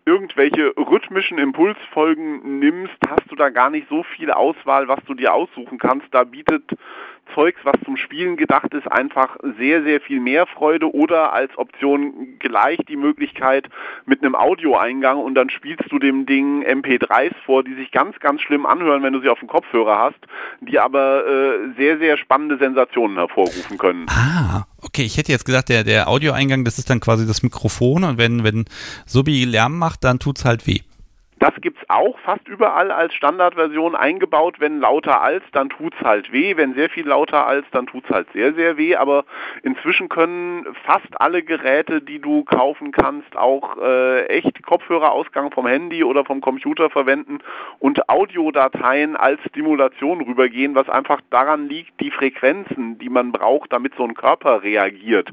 [0.06, 5.34] irgendwelche rhythmischen Impulsfolgen nimmst, hast du da gar nicht so viel Auswahl, was du dir
[5.34, 6.08] aussuchen kannst.
[6.12, 6.64] Da bietet
[7.34, 12.38] Zeugs, was zum Spielen gedacht ist, einfach sehr, sehr viel mehr Freude oder als Option
[12.40, 13.68] gleich die Möglichkeit
[14.06, 18.42] mit einem Audioeingang und dann spielst du dem Ding MP3s vor, die sich ganz, ganz
[18.42, 20.20] schlimm anhören, wenn du sie auf dem Kopfhörer hast,
[20.62, 24.06] die aber äh, sehr, sehr spannende Sensationen hervorrufen können.
[24.10, 25.04] Ah, okay.
[25.04, 28.44] Ich hätte jetzt gesagt, der, der Audioeingang, das ist dann quasi das Mikrofon und wenn,
[28.44, 28.66] wenn
[29.06, 30.80] Subi Lärm macht, dann tut's halt weh.
[31.40, 34.60] Das gibt es auch fast überall als Standardversion eingebaut.
[34.60, 36.58] Wenn lauter als, dann tut es halt weh.
[36.58, 38.96] Wenn sehr viel lauter als, dann tut es halt sehr, sehr weh.
[38.96, 39.26] Aber
[39.64, 46.04] inzwischen können fast alle Geräte, die du kaufen kannst, auch äh, echt Kopfhörerausgang vom Handy
[46.04, 47.40] oder vom Computer verwenden
[47.80, 53.94] und Audiodateien als Stimulation rübergehen, was einfach daran liegt, die Frequenzen, die man braucht, damit
[53.96, 55.30] so ein Körper reagiert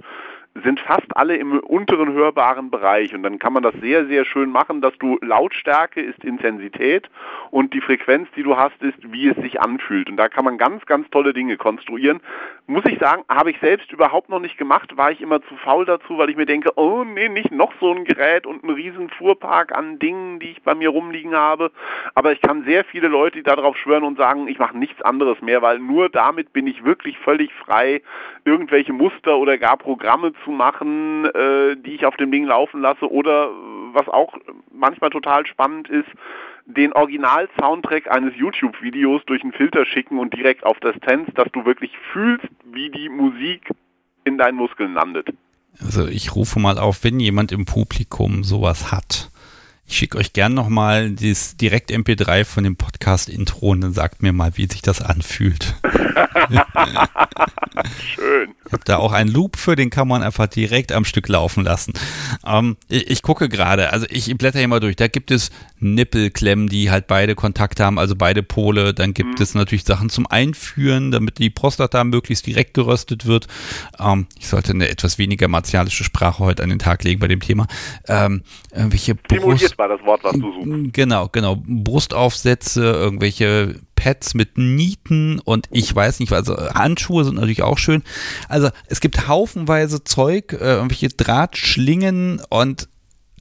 [0.64, 4.50] sind fast alle im unteren hörbaren Bereich und dann kann man das sehr, sehr schön
[4.50, 7.08] machen, dass du Lautstärke ist Intensität
[7.50, 10.10] und die Frequenz, die du hast, ist, wie es sich anfühlt.
[10.10, 12.20] Und da kann man ganz, ganz tolle Dinge konstruieren.
[12.66, 15.86] Muss ich sagen, habe ich selbst überhaupt noch nicht gemacht, war ich immer zu faul
[15.86, 19.08] dazu, weil ich mir denke, oh nee, nicht noch so ein Gerät und einen riesen
[19.08, 21.72] Fuhrpark an Dingen, die ich bei mir rumliegen habe.
[22.14, 25.40] Aber ich kann sehr viele Leute, die darauf schwören und sagen, ich mache nichts anderes
[25.40, 28.02] mehr, weil nur damit bin ich wirklich völlig frei,
[28.44, 33.10] irgendwelche Muster oder gar Programme zu machen, äh, die ich auf dem Ding laufen lasse
[33.10, 33.50] oder
[33.92, 34.34] was auch
[34.72, 36.08] manchmal total spannend ist,
[36.66, 41.64] den Original-Soundtrack eines YouTube-Videos durch einen Filter schicken und direkt auf das Tanz, dass du
[41.64, 43.68] wirklich fühlst, wie die Musik
[44.24, 45.28] in deinen Muskeln landet.
[45.80, 49.31] Also ich rufe mal auf, wenn jemand im Publikum sowas hat.
[49.92, 54.32] Ich schicke euch gern nochmal das direkt MP3 von dem Podcast-Intro und dann sagt mir
[54.32, 55.74] mal, wie sich das anfühlt.
[57.98, 58.54] Schön.
[58.66, 61.64] Ich habe da auch einen Loop für, den kann man einfach direkt am Stück laufen
[61.64, 61.92] lassen.
[62.46, 64.96] Ähm, ich, ich, gucke gerade, also ich blätter hier mal durch.
[64.96, 68.94] Da gibt es Nippelklemmen, die halt beide Kontakte haben, also beide Pole.
[68.94, 69.42] Dann gibt mhm.
[69.42, 73.46] es natürlich Sachen zum Einführen, damit die Prostata möglichst direkt geröstet wird.
[73.98, 77.40] Ähm, ich sollte eine etwas weniger martialische Sprache heute an den Tag legen bei dem
[77.40, 77.66] Thema.
[78.08, 80.94] Ähm, irgendwelche Brust, war das Wort, was du suchst.
[80.94, 81.56] Genau, genau.
[81.66, 88.04] Brustaufsätze, irgendwelche Pads mit Nieten und ich weiß nicht, also Handschuhe sind natürlich auch schön.
[88.48, 92.88] Also es gibt haufenweise Zeug, äh, irgendwelche Drahtschlingen und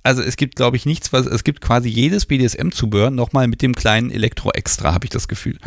[0.04, 3.74] also es gibt, glaube ich, nichts, was es gibt quasi jedes BDSM-Zubehör nochmal mit dem
[3.74, 5.60] kleinen Elektro-Extra, habe ich das Gefühl.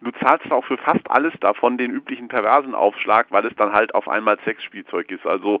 [0.00, 3.94] Du zahlst auch für fast alles davon den üblichen perversen Aufschlag, weil es dann halt
[3.94, 5.26] auf einmal Sexspielzeug ist.
[5.26, 5.60] Also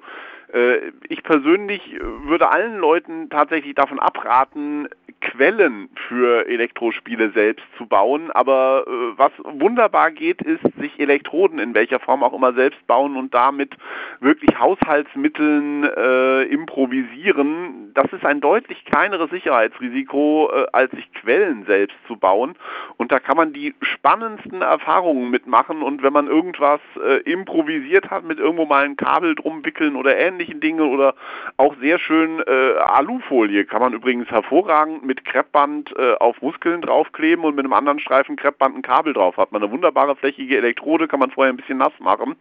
[1.08, 1.80] ich persönlich
[2.24, 4.88] würde allen Leuten tatsächlich davon abraten,
[5.20, 8.30] Quellen für Elektrospiele selbst zu bauen.
[8.32, 13.16] Aber äh, was wunderbar geht, ist, sich Elektroden in welcher Form auch immer selbst bauen
[13.16, 13.74] und damit
[14.20, 17.92] wirklich Haushaltsmitteln äh, improvisieren.
[17.94, 22.54] Das ist ein deutlich kleineres Sicherheitsrisiko, äh, als sich Quellen selbst zu bauen.
[22.96, 25.82] Und da kann man die spannendsten Erfahrungen mitmachen.
[25.82, 30.16] Und wenn man irgendwas äh, improvisiert hat, mit irgendwo mal ein Kabel drum wickeln oder
[30.40, 31.14] ähnlichen Dingen oder
[31.56, 37.44] auch sehr schön äh, Alufolie kann man übrigens hervorragend mit Kreppband äh, auf Muskeln draufkleben
[37.44, 39.52] und mit einem anderen Streifen Kreppband ein Kabel drauf hat.
[39.52, 42.36] Man eine wunderbare flächige Elektrode, kann man vorher ein bisschen nass machen.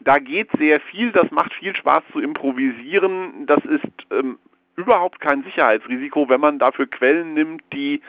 [0.00, 3.46] Da geht sehr viel, das macht viel Spaß zu improvisieren.
[3.46, 4.38] Das ist ähm,
[4.76, 8.00] überhaupt kein Sicherheitsrisiko, wenn man dafür Quellen nimmt, die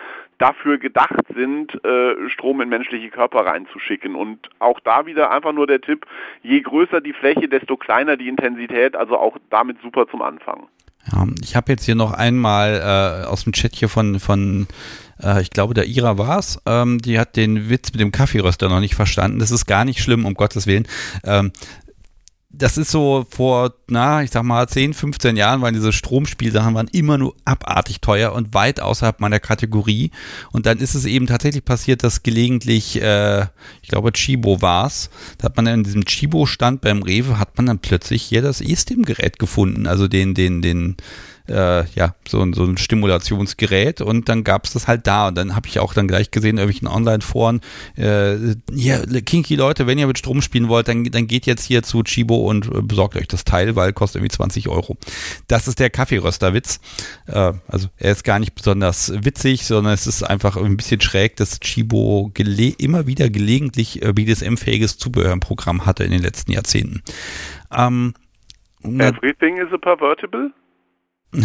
[0.41, 4.15] dafür gedacht sind, äh, Strom in menschliche Körper reinzuschicken.
[4.15, 6.05] Und auch da wieder einfach nur der Tipp,
[6.41, 10.67] je größer die Fläche, desto kleiner die Intensität, also auch damit super zum Anfang.
[11.11, 14.67] Ja, ich habe jetzt hier noch einmal äh, aus dem Chat hier von, von
[15.23, 16.61] äh, ich glaube, der Ira war's.
[16.65, 19.39] Ähm, die hat den Witz mit dem Kaffeeröster noch nicht verstanden.
[19.39, 20.87] Das ist gar nicht schlimm, um Gottes Willen.
[21.23, 21.51] Ähm,
[22.53, 26.89] das ist so vor, na, ich sag mal, 10, 15 Jahren waren diese Stromspielsachen waren
[26.89, 30.11] immer nur abartig teuer und weit außerhalb meiner Kategorie.
[30.51, 33.47] Und dann ist es eben tatsächlich passiert, dass gelegentlich, äh,
[33.81, 35.09] ich glaube, Chibo war's.
[35.37, 39.39] Da hat man in diesem Chibo-Stand beim Rewe, hat man dann plötzlich hier das E-Stim-Gerät
[39.39, 39.87] gefunden.
[39.87, 40.97] Also den, den, den,
[41.51, 45.55] äh, ja, so, so ein Stimulationsgerät und dann gab es das halt da und dann
[45.55, 47.61] habe ich auch dann gleich gesehen, irgendwelchen Online-Foren,
[47.95, 48.35] äh,
[48.73, 52.03] hier, kinky Leute, wenn ihr mit Strom spielen wollt, dann, dann geht jetzt hier zu
[52.03, 54.97] Chibo und äh, besorgt euch das Teil, weil kostet irgendwie 20 Euro.
[55.47, 56.79] Das ist der Kaffeerösterwitz.
[57.27, 61.35] Äh, also er ist gar nicht besonders witzig, sondern es ist einfach ein bisschen schräg,
[61.35, 62.31] dass Chibo
[62.77, 67.01] immer wieder gelegentlich äh, BDSM-fähiges Zubehör im Programm hatte in den letzten Jahrzehnten.
[67.71, 68.13] Ähm,
[68.83, 70.51] Everything is a pervertible?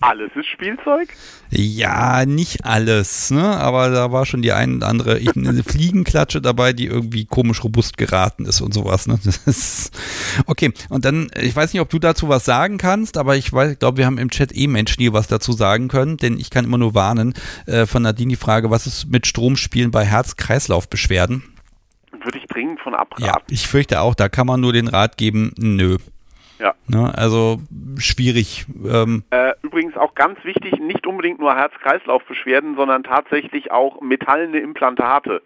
[0.00, 1.08] Alles ist Spielzeug?
[1.50, 3.56] Ja, nicht alles, ne?
[3.56, 7.64] Aber da war schon die ein oder andere ich, eine Fliegenklatsche dabei, die irgendwie komisch
[7.64, 9.18] robust geraten ist und sowas, ne?
[9.46, 9.98] Ist,
[10.46, 13.72] okay, und dann, ich weiß nicht, ob du dazu was sagen kannst, aber ich weiß,
[13.72, 16.50] ich glaube, wir haben im Chat eh Menschen, die was dazu sagen können, denn ich
[16.50, 17.32] kann immer nur warnen
[17.66, 21.44] äh, von Nadine die Frage, was ist mit Stromspielen bei Herz-Kreislauf-Beschwerden?
[22.22, 23.24] Würde ich dringend von abraten.
[23.24, 25.96] Ja, ich fürchte auch, da kann man nur den Rat geben, nö.
[26.58, 26.74] Ja.
[26.86, 27.58] Ne, also
[27.98, 28.66] schwierig.
[28.86, 29.24] Ähm.
[29.30, 35.42] Äh, übrigens auch ganz wichtig, nicht unbedingt nur Herz-Kreislauf-Beschwerden, sondern tatsächlich auch metallene Implantate.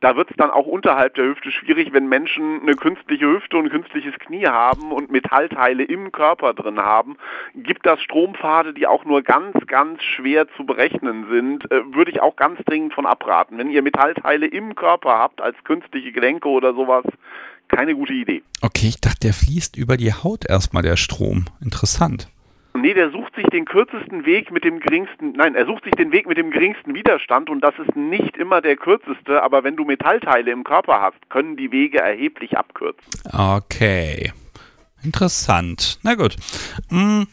[0.00, 3.64] Da wird es dann auch unterhalb der Hüfte schwierig, wenn Menschen eine künstliche Hüfte und
[3.64, 7.16] ein künstliches Knie haben und Metallteile im Körper drin haben.
[7.54, 12.20] Gibt das Strompfade, die auch nur ganz, ganz schwer zu berechnen sind, äh, würde ich
[12.20, 13.58] auch ganz dringend von abraten.
[13.58, 17.04] Wenn ihr Metallteile im Körper habt, als künstliche Gelenke oder sowas,
[17.68, 18.42] keine gute Idee.
[18.60, 21.46] Okay, ich dachte, der fließt über die Haut erstmal der Strom.
[21.60, 22.28] Interessant.
[22.74, 26.12] Nee, der sucht sich den kürzesten Weg mit dem geringsten, nein, er sucht sich den
[26.12, 29.84] Weg mit dem geringsten Widerstand und das ist nicht immer der kürzeste, aber wenn du
[29.84, 33.02] Metallteile im Körper hast, können die Wege erheblich abkürzen.
[33.32, 34.32] Okay.
[35.02, 35.98] Interessant.
[36.02, 36.36] Na gut.
[36.90, 37.26] Hm.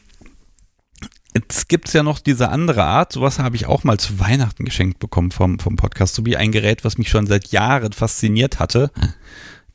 [1.36, 4.64] Jetzt gibt es ja noch diese andere Art, sowas habe ich auch mal zu Weihnachten
[4.64, 8.60] geschenkt bekommen vom, vom Podcast, so wie ein Gerät, was mich schon seit Jahren fasziniert
[8.60, 8.90] hatte.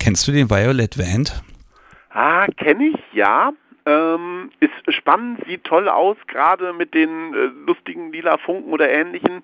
[0.00, 1.42] Kennst du den Violet Vand?
[2.08, 3.52] Ah, kenne ich, ja.
[3.86, 9.42] Ähm, ist spannend, sieht toll aus, gerade mit den äh, lustigen lila Funken oder ähnlichen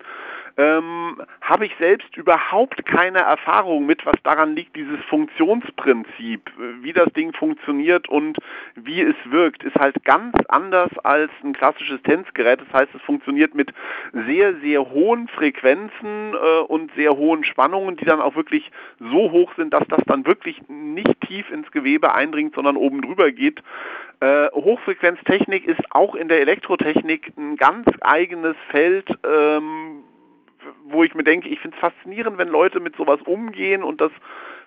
[0.57, 7.13] ähm, habe ich selbst überhaupt keine Erfahrung mit, was daran liegt, dieses Funktionsprinzip, wie das
[7.13, 8.39] Ding funktioniert und
[8.75, 12.61] wie es wirkt, ist halt ganz anders als ein klassisches Tänzgerät.
[12.61, 13.71] Das heißt, es funktioniert mit
[14.13, 19.53] sehr, sehr hohen Frequenzen äh, und sehr hohen Spannungen, die dann auch wirklich so hoch
[19.57, 23.63] sind, dass das dann wirklich nicht tief ins Gewebe eindringt, sondern oben drüber geht.
[24.21, 30.03] Äh, Hochfrequenztechnik ist auch in der Elektrotechnik ein ganz eigenes Feld, ähm,
[30.89, 34.13] wo ich mir denke, ich finde es faszinierend, wenn Leute mit sowas umgehen und das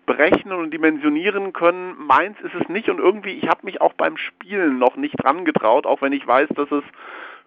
[0.06, 1.96] berechnen und dimensionieren können.
[1.98, 5.46] Meins ist es nicht und irgendwie, ich habe mich auch beim Spielen noch nicht dran
[5.46, 6.84] getraut, auch wenn ich weiß, dass es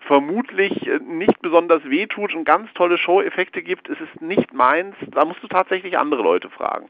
[0.06, 3.88] vermutlich äh, nicht besonders wehtut und ganz tolle Show-Effekte gibt.
[3.88, 4.94] Es ist nicht meins.
[5.10, 6.88] Da musst du tatsächlich andere Leute fragen.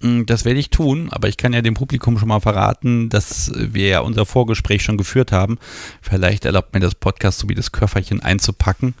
[0.00, 3.52] Mm, das werde ich tun, aber ich kann ja dem Publikum schon mal verraten, dass
[3.56, 5.58] wir ja unser Vorgespräch schon geführt haben.
[6.02, 8.94] Vielleicht erlaubt mir das Podcast sowie das Köfferchen einzupacken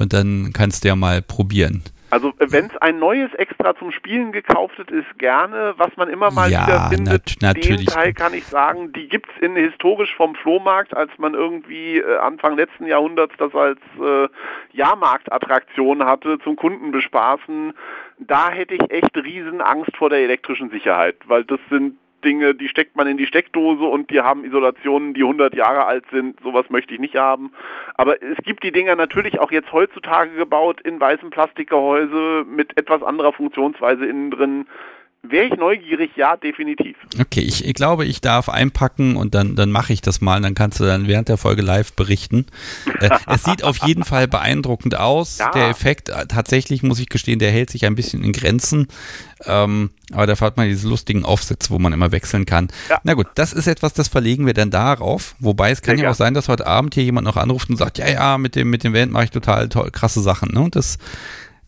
[0.00, 1.82] und dann kannst du ja mal probieren.
[2.10, 5.74] Also äh, wenn es ein neues extra zum Spielen gekauftet ist, gerne.
[5.76, 9.30] Was man immer mal ja, wieder findet, nat den Teil kann ich sagen, die gibt's
[9.40, 14.28] in historisch vom Flohmarkt, als man irgendwie äh, Anfang letzten Jahrhunderts das als äh,
[14.72, 17.72] Jahrmarktattraktion hatte zum Kunden bespaßen.
[18.18, 22.68] Da hätte ich echt riesen Angst vor der elektrischen Sicherheit, weil das sind Dinge, die
[22.68, 26.38] steckt man in die Steckdose und die haben Isolationen, die 100 Jahre alt sind.
[26.42, 27.52] Sowas möchte ich nicht haben.
[27.94, 33.02] Aber es gibt die Dinger natürlich auch jetzt heutzutage gebaut in weißem Plastikgehäuse mit etwas
[33.02, 34.66] anderer Funktionsweise innen drin.
[35.22, 36.12] Wäre ich neugierig?
[36.16, 36.96] Ja, definitiv.
[37.20, 40.40] Okay, ich, ich, glaube, ich darf einpacken und dann, dann mache ich das mal.
[40.40, 42.46] Dann kannst du dann während der Folge live berichten.
[43.00, 45.36] äh, es sieht auf jeden Fall beeindruckend aus.
[45.36, 45.50] Ja.
[45.50, 48.88] Der Effekt, äh, tatsächlich muss ich gestehen, der hält sich ein bisschen in Grenzen.
[49.44, 52.68] Ähm, aber da hat man diese lustigen Aufsätze, wo man immer wechseln kann.
[52.88, 52.98] Ja.
[53.04, 55.34] Na gut, das ist etwas, das verlegen wir dann darauf.
[55.38, 57.76] Wobei es kann ja, ja auch sein, dass heute Abend hier jemand noch anruft und
[57.76, 60.54] sagt, ja, ja, mit dem, mit dem Vent mache ich total toll, krasse Sachen.
[60.54, 60.60] Ne?
[60.60, 60.98] Und das,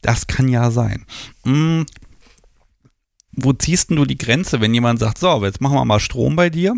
[0.01, 1.05] das kann ja sein.
[3.33, 6.51] Wo ziehst du die Grenze, wenn jemand sagt, so, jetzt machen wir mal Strom bei
[6.51, 6.75] dir?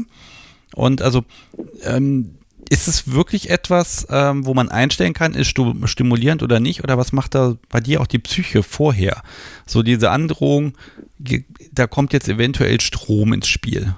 [0.75, 1.25] Und also,
[1.85, 2.37] ähm,
[2.71, 6.83] ist es wirklich etwas, ähm, wo man einstellen kann, ist stimulierend oder nicht?
[6.83, 9.23] Oder was macht da bei dir auch die Psyche vorher?
[9.67, 10.75] So diese Androhung,
[11.73, 13.95] da kommt jetzt eventuell Strom ins Spiel.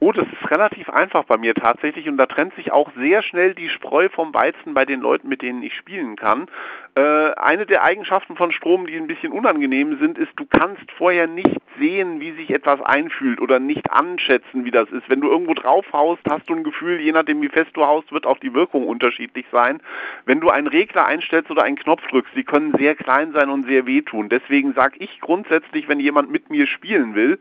[0.00, 3.70] Oh, das relativ einfach bei mir tatsächlich und da trennt sich auch sehr schnell die
[3.70, 6.46] Spreu vom Weizen bei den Leuten, mit denen ich spielen kann.
[6.94, 11.26] Äh, eine der Eigenschaften von Strom, die ein bisschen unangenehm sind, ist, du kannst vorher
[11.26, 15.08] nicht sehen, wie sich etwas einfühlt oder nicht anschätzen, wie das ist.
[15.08, 18.12] Wenn du irgendwo drauf haust, hast du ein Gefühl, je nachdem wie fest du haust,
[18.12, 19.80] wird auch die Wirkung unterschiedlich sein.
[20.26, 23.66] Wenn du einen Regler einstellst oder einen Knopf drückst, die können sehr klein sein und
[23.66, 24.28] sehr wehtun.
[24.28, 27.38] Deswegen sage ich grundsätzlich, wenn jemand mit mir spielen will,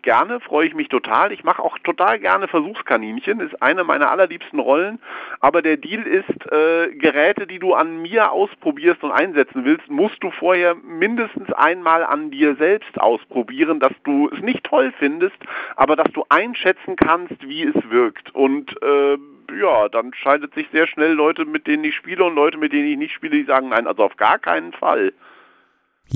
[0.00, 1.30] gerne, freue ich mich total.
[1.30, 5.00] Ich mache auch total gerne Versuchskaninchen, ist eine meiner allerliebsten Rollen.
[5.40, 9.88] Aber der Deal ist, äh, Geräte, die du an mir ausprobierst, probierst und einsetzen willst,
[9.88, 15.36] musst du vorher mindestens einmal an dir selbst ausprobieren, dass du es nicht toll findest,
[15.76, 18.34] aber dass du einschätzen kannst, wie es wirkt.
[18.34, 19.16] Und äh,
[19.60, 22.88] ja, dann scheidet sich sehr schnell Leute, mit denen ich spiele und Leute, mit denen
[22.88, 25.12] ich nicht spiele, die sagen, nein, also auf gar keinen Fall.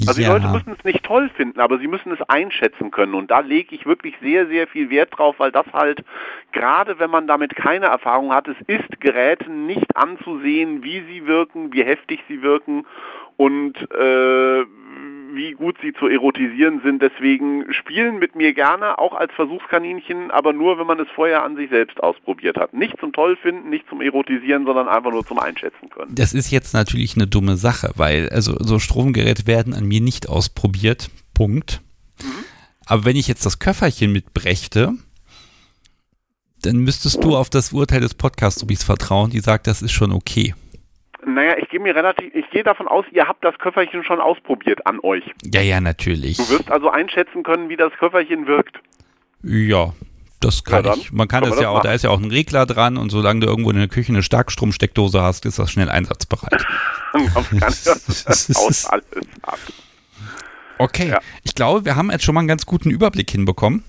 [0.07, 0.29] Also ja.
[0.29, 3.15] die Leute müssen es nicht toll finden, aber sie müssen es einschätzen können.
[3.15, 6.05] Und da lege ich wirklich sehr, sehr viel Wert drauf, weil das halt,
[6.53, 11.73] gerade wenn man damit keine Erfahrung hat, es ist Geräten nicht anzusehen, wie sie wirken,
[11.73, 12.87] wie heftig sie wirken
[13.37, 14.65] und äh,
[15.35, 17.03] wie gut sie zu erotisieren sind.
[17.03, 21.57] Deswegen spielen mit mir gerne, auch als Versuchskaninchen, aber nur, wenn man es vorher an
[21.57, 22.75] sich selbst ausprobiert hat.
[22.75, 26.15] Nicht zum Tollfinden, nicht zum Erotisieren, sondern einfach nur zum Einschätzen können.
[26.15, 30.29] Das ist jetzt natürlich eine dumme Sache, weil also so Stromgeräte werden an mir nicht
[30.29, 31.11] ausprobiert.
[31.35, 31.81] Punkt.
[32.23, 32.45] Mhm.
[32.87, 34.95] Aber wenn ich jetzt das Köfferchen mitbrächte,
[36.63, 40.55] dann müsstest du auf das Urteil des Podcast-Subis vertrauen, die sagt, das ist schon okay.
[41.29, 44.87] Naja, ich gehe mir relativ, ich gehe davon aus, ihr habt das Köfferchen schon ausprobiert
[44.87, 45.25] an euch.
[45.45, 46.39] Ja, ja, natürlich.
[46.39, 48.81] Du wirst also einschätzen können, wie das Köfferchen wirkt.
[49.43, 49.93] Ja,
[50.41, 51.13] das kann ja, ich.
[51.13, 51.85] Man kann das ja auch, machen.
[51.85, 54.23] da ist ja auch ein Regler dran und solange du irgendwo in der Küche eine
[54.23, 56.65] Starkstromsteckdose hast, ist das schnell einsatzbereit.
[57.13, 59.05] aus alles
[59.43, 59.59] ab.
[60.79, 61.19] Okay, ja.
[61.43, 63.85] ich glaube, wir haben jetzt schon mal einen ganz guten Überblick hinbekommen.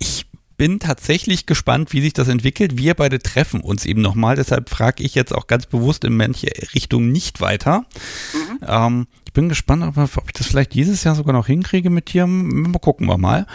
[0.00, 0.26] Ich
[0.62, 2.78] bin tatsächlich gespannt, wie sich das entwickelt.
[2.78, 6.52] Wir beide treffen uns eben nochmal, deshalb frage ich jetzt auch ganz bewusst in manche
[6.72, 7.84] Richtung nicht weiter.
[8.32, 8.58] Mhm.
[8.64, 12.12] Ähm, ich bin gespannt, ob, ob, ich das vielleicht dieses Jahr sogar noch hinkriege mit
[12.12, 12.28] dir.
[12.28, 13.48] Mal gucken wir mal.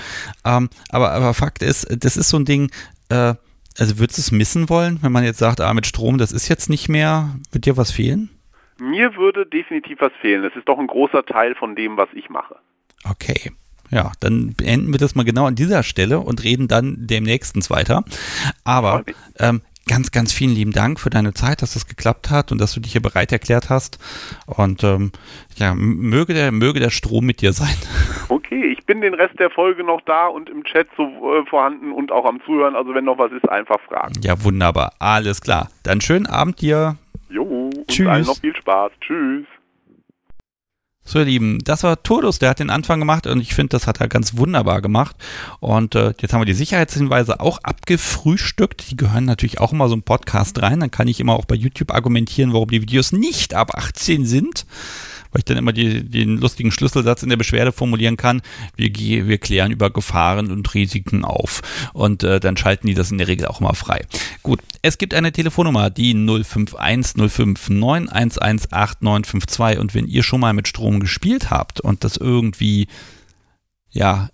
[0.44, 2.72] Ähm, aber, aber Fakt ist, das ist so ein Ding,
[3.08, 3.36] äh,
[3.80, 6.50] also würdest du es missen wollen, wenn man jetzt sagt, ah, mit Strom, das ist
[6.50, 8.32] jetzt nicht mehr, wird dir was fehlen?
[8.80, 10.44] Mir würde definitiv was fehlen.
[10.44, 12.58] Es ist doch ein großer Teil von dem, was ich mache.
[13.10, 13.54] Okay.
[13.90, 18.04] Ja, dann beenden wir das mal genau an dieser Stelle und reden dann demnächst weiter.
[18.64, 19.04] Aber
[19.40, 22.74] ähm, ganz, ganz vielen lieben Dank für deine Zeit, dass das geklappt hat und dass
[22.74, 24.00] du dich hier bereit erklärt hast.
[24.46, 25.12] Und ähm,
[25.56, 27.76] ja, möge der, möge der Strom mit dir sein.
[28.30, 31.94] Okay, ich bin den Rest der Folge noch da und im Chat so äh, vorhanden
[31.94, 32.76] und auch am Zuhören.
[32.76, 34.16] Also wenn noch was ist, einfach fragen.
[34.22, 34.92] Ja, wunderbar.
[35.00, 35.70] Alles klar.
[35.84, 36.98] Dann schönen Abend dir.
[37.30, 38.08] Jo, und Tschüss.
[38.08, 38.92] allen noch viel Spaß.
[39.00, 39.46] Tschüss.
[41.10, 43.88] So, ihr Lieben, das war Turdus, der hat den Anfang gemacht und ich finde, das
[43.88, 45.16] hat er ganz wunderbar gemacht.
[45.62, 48.92] Und äh, jetzt haben wir die Sicherheitshinweise auch abgefrühstückt.
[48.92, 50.82] Die gehören natürlich auch immer so ein Podcast rein.
[50.82, 54.66] Dann kann ich immer auch bei YouTube argumentieren, warum die Videos nicht ab 18 sind
[55.38, 58.42] weil ich dann immer die, den lustigen Schlüsselsatz in der Beschwerde formulieren kann,
[58.76, 61.62] wir, wir klären über Gefahren und Risiken auf.
[61.94, 64.08] Und äh, dann schalten die das in der Regel auch mal frei.
[64.42, 70.68] Gut, es gibt eine Telefonnummer, die 051 059 118 und wenn ihr schon mal mit
[70.68, 72.88] Strom gespielt habt und das irgendwie
[73.92, 74.30] ja,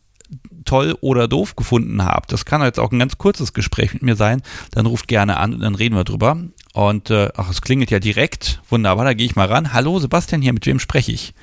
[0.63, 4.15] toll oder doof gefunden habt, das kann jetzt auch ein ganz kurzes Gespräch mit mir
[4.15, 4.41] sein,
[4.71, 6.37] dann ruft gerne an und dann reden wir drüber.
[6.73, 8.61] Und äh, ach, es klingelt ja direkt.
[8.69, 9.73] Wunderbar, da gehe ich mal ran.
[9.73, 11.33] Hallo Sebastian hier, mit wem spreche ich?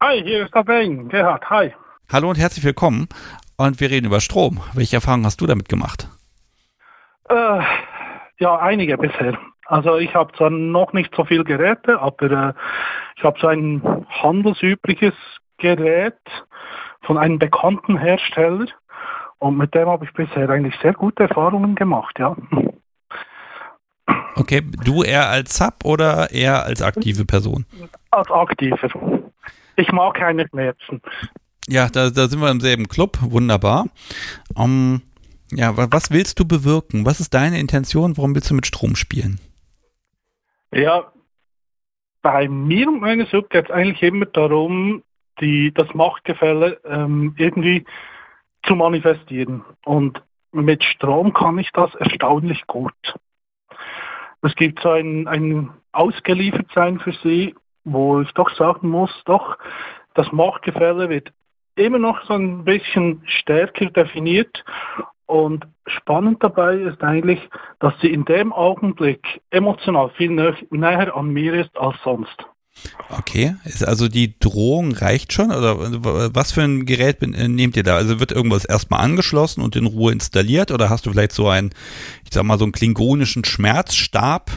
[0.00, 1.74] Hi, hier ist der Ben, Gerhard, hi.
[2.10, 3.08] Hallo und herzlich willkommen.
[3.56, 4.60] Und wir reden über Strom.
[4.74, 6.08] Welche Erfahrungen hast du damit gemacht?
[7.28, 7.60] Äh,
[8.38, 9.36] ja, einige bisher.
[9.66, 12.52] Also ich habe zwar noch nicht so viel Geräte, aber äh,
[13.16, 15.14] ich habe so ein handelsübliches
[15.58, 16.14] Gerät
[17.02, 18.66] von einem bekannten Hersteller
[19.38, 22.36] und mit dem habe ich bisher eigentlich sehr gute Erfahrungen gemacht, ja.
[24.38, 27.66] Okay, du eher als Sub oder eher als aktive Person?
[28.10, 28.88] Als aktive.
[29.76, 31.02] Ich mag keine Schmerzen.
[31.68, 33.18] Ja, da, da sind wir im selben Club.
[33.20, 33.88] Wunderbar.
[34.54, 35.02] Um,
[35.50, 37.04] ja, was willst du bewirken?
[37.04, 38.16] Was ist deine Intention?
[38.16, 39.40] Warum willst du mit Strom spielen?
[40.72, 41.10] Ja,
[42.22, 45.02] bei mir und meiner Sub geht es eigentlich immer darum,
[45.40, 47.84] die, das Machtgefälle ähm, irgendwie
[48.64, 49.64] zu manifestieren.
[49.84, 50.22] Und
[50.52, 52.94] mit Strom kann ich das erstaunlich gut.
[54.42, 59.58] Es gibt so ein, ein Ausgeliefertsein für sie, wo ich doch sagen muss, doch,
[60.14, 61.32] das Machtgefälle wird
[61.76, 64.64] immer noch so ein bisschen stärker definiert
[65.26, 67.40] und spannend dabei ist eigentlich,
[67.80, 72.46] dass sie in dem Augenblick emotional viel näher an mir ist als sonst.
[73.10, 75.76] Okay, ist also die Drohung reicht schon oder
[76.34, 77.96] was für ein Gerät äh, nehmt ihr da?
[77.96, 81.70] Also wird irgendwas erstmal angeschlossen und in Ruhe installiert oder hast du vielleicht so einen,
[82.24, 84.50] ich sag mal so einen klingonischen Schmerzstab?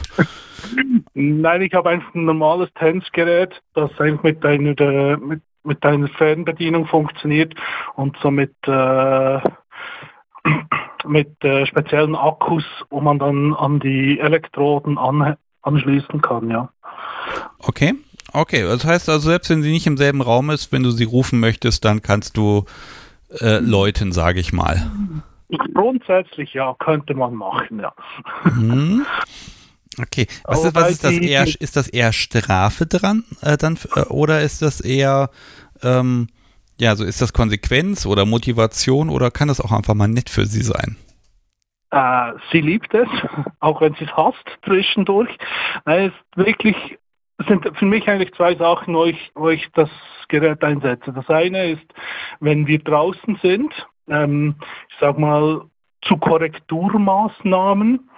[1.14, 6.86] Nein, ich habe einfach ein normales Tanzgerät, das eigentlich mit deiner, mit, mit deiner Fernbedienung
[6.86, 7.54] funktioniert
[7.94, 9.40] und so mit, äh,
[11.06, 16.70] mit äh, speziellen Akkus, wo man dann an die Elektroden an, anschließen kann, ja.
[17.60, 17.94] Okay.
[18.32, 21.04] Okay, das heißt also, selbst wenn sie nicht im selben Raum ist, wenn du sie
[21.04, 22.64] rufen möchtest, dann kannst du
[23.40, 24.90] äh, läuten, sage ich mal.
[25.74, 27.92] Grundsätzlich ja, könnte man machen, ja.
[28.44, 29.04] Mhm.
[30.00, 31.44] Okay, was, ist, was ist das eher?
[31.44, 35.28] Ist das eher Strafe dran äh, dann äh, oder ist das eher
[35.82, 36.28] ähm,
[36.80, 40.46] ja, so ist das Konsequenz oder Motivation oder kann das auch einfach mal nett für
[40.46, 40.96] sie sein?
[41.90, 43.08] Äh, sie liebt es,
[43.60, 45.30] auch wenn sie es hasst zwischendurch.
[45.84, 46.76] Es ist wirklich
[47.38, 49.90] das sind für mich eigentlich zwei Sachen, wo ich, wo ich das
[50.28, 51.12] Gerät einsetze.
[51.12, 51.86] Das eine ist,
[52.40, 53.72] wenn wir draußen sind,
[54.08, 54.56] ähm,
[54.88, 55.62] ich sag mal,
[56.02, 58.08] zu Korrekturmaßnahmen,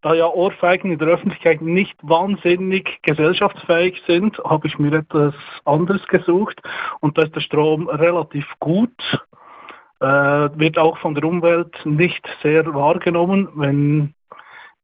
[0.00, 5.34] da ja Ohrfeigen in der Öffentlichkeit nicht wahnsinnig gesellschaftsfähig sind, habe ich mir etwas
[5.64, 6.60] anderes gesucht
[7.00, 8.92] und da ist der Strom relativ gut,
[10.00, 14.14] äh, wird auch von der Umwelt nicht sehr wahrgenommen, wenn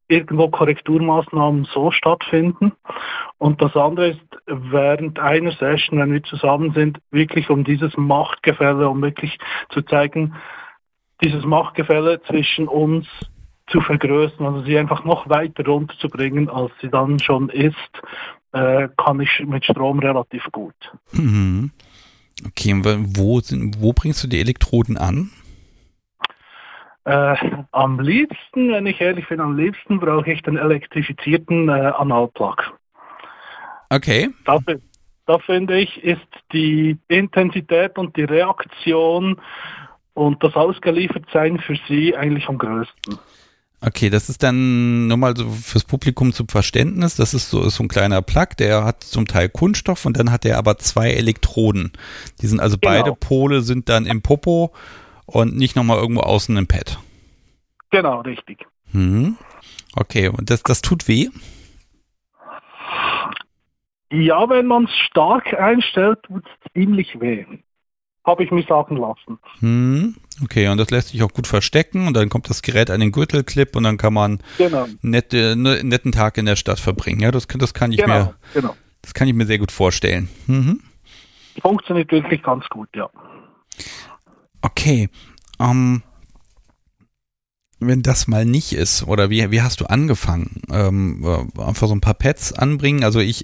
[0.09, 2.72] irgendwo Korrekturmaßnahmen so stattfinden.
[3.38, 8.88] Und das andere ist, während einer Session, wenn wir zusammen sind, wirklich um dieses Machtgefälle,
[8.88, 9.38] um wirklich
[9.70, 10.34] zu zeigen,
[11.22, 13.07] dieses Machtgefälle zwischen uns
[13.68, 17.74] zu vergrößern, also sie einfach noch weiter runterzubringen, als sie dann schon ist,
[18.52, 20.74] äh, kann ich mit Strom relativ gut.
[21.12, 21.70] Mhm.
[22.46, 22.74] Okay,
[23.16, 25.30] wo, sind, wo bringst du die Elektroden an?
[27.05, 27.36] Äh,
[27.72, 32.78] am liebsten, wenn ich ehrlich bin, am liebsten brauche ich den elektrifizierten äh, Analplug.
[33.90, 34.30] Okay.
[34.46, 34.80] Dafür,
[35.26, 36.20] da finde ich, ist
[36.52, 39.40] die Intensität und die Reaktion
[40.14, 43.18] und das Ausgeliefertsein für Sie eigentlich am größten.
[43.86, 47.16] Okay, das ist dann nur mal so fürs Publikum zum Verständnis.
[47.16, 50.30] Das ist so, ist so ein kleiner Plug, der hat zum Teil Kunststoff und dann
[50.30, 51.92] hat er aber zwei Elektroden.
[52.40, 52.94] Die sind also genau.
[52.94, 54.72] beide Pole sind dann im Popo
[55.26, 56.98] und nicht nochmal irgendwo außen im Pad.
[57.90, 58.66] Genau, richtig.
[58.92, 59.36] Mhm.
[59.96, 61.28] Okay, und das, das tut weh?
[64.10, 67.44] Ja, wenn man es stark einstellt, tut es ziemlich weh.
[68.24, 69.38] Habe ich mir sagen lassen.
[69.58, 73.00] Hm, okay, und das lässt sich auch gut verstecken und dann kommt das Gerät an
[73.00, 74.86] den Gürtelclip und dann kann man genau.
[75.02, 77.20] nette, ne, einen netten Tag in der Stadt verbringen.
[77.20, 78.76] Ja, das, das kann ich genau, mir genau.
[79.02, 80.28] das kann ich mir sehr gut vorstellen.
[80.46, 80.80] Mhm.
[81.60, 83.10] Funktioniert wirklich ganz gut, ja.
[84.64, 85.10] Okay.
[85.60, 86.02] Ähm,
[87.80, 89.02] wenn das mal nicht ist?
[89.02, 90.62] Oder wie, wie hast du angefangen?
[90.70, 93.04] Ähm, äh, einfach so ein paar Pads anbringen.
[93.04, 93.42] Also ich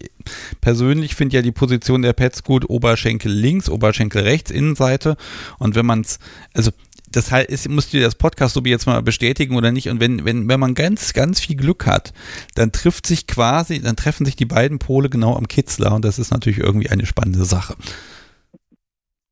[0.62, 2.70] persönlich finde ja die Position der Pads gut.
[2.70, 5.18] Oberschenkel links, Oberschenkel rechts, Innenseite.
[5.58, 6.20] Und wenn man es,
[6.54, 6.70] also
[7.12, 9.90] das heißt, musst du das Podcast so wie jetzt mal bestätigen oder nicht.
[9.90, 12.14] Und wenn, wenn, wenn man ganz, ganz viel Glück hat,
[12.54, 16.18] dann trifft sich quasi, dann treffen sich die beiden Pole genau am Kitzler und das
[16.18, 17.76] ist natürlich irgendwie eine spannende Sache.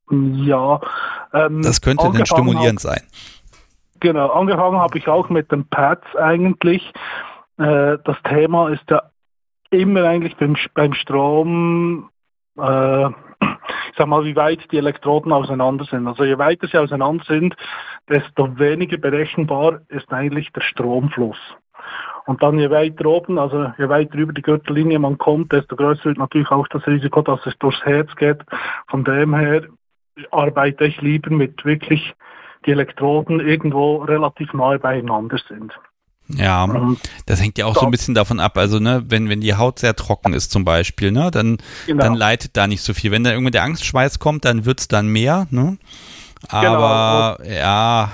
[0.09, 0.81] Ja.
[1.33, 3.01] Ähm, das könnte dann stimulierend hab, sein.
[3.99, 6.91] Genau, angefangen habe ich auch mit den Pads eigentlich.
[7.57, 9.03] Äh, das Thema ist ja
[9.71, 12.09] immer eigentlich beim, beim Strom
[12.57, 13.09] äh,
[13.91, 16.07] ich sag mal, wie weit die Elektroden auseinander sind.
[16.07, 17.55] Also je weiter sie auseinander sind,
[18.07, 21.39] desto weniger berechenbar ist eigentlich der Stromfluss.
[22.25, 26.05] Und dann je weiter oben, also je weiter über die Gürtellinie man kommt, desto größer
[26.05, 28.39] wird natürlich auch das Risiko, dass es durchs Herz geht.
[28.87, 29.63] Von dem her
[30.31, 32.13] arbeite ich lieber mit wirklich
[32.65, 35.73] die Elektroden irgendwo relativ nahe beieinander sind.
[36.31, 36.67] Ja,
[37.25, 38.55] das hängt ja auch so ein bisschen davon ab.
[38.57, 41.57] Also, ne, wenn, wenn die Haut sehr trocken ist zum Beispiel, ne, dann,
[41.87, 42.03] genau.
[42.03, 43.11] dann leitet da nicht so viel.
[43.11, 45.77] Wenn da irgendwie der Angstschweiß kommt, dann wird's dann mehr, ne?
[46.47, 47.51] Aber genau.
[47.51, 48.11] ja,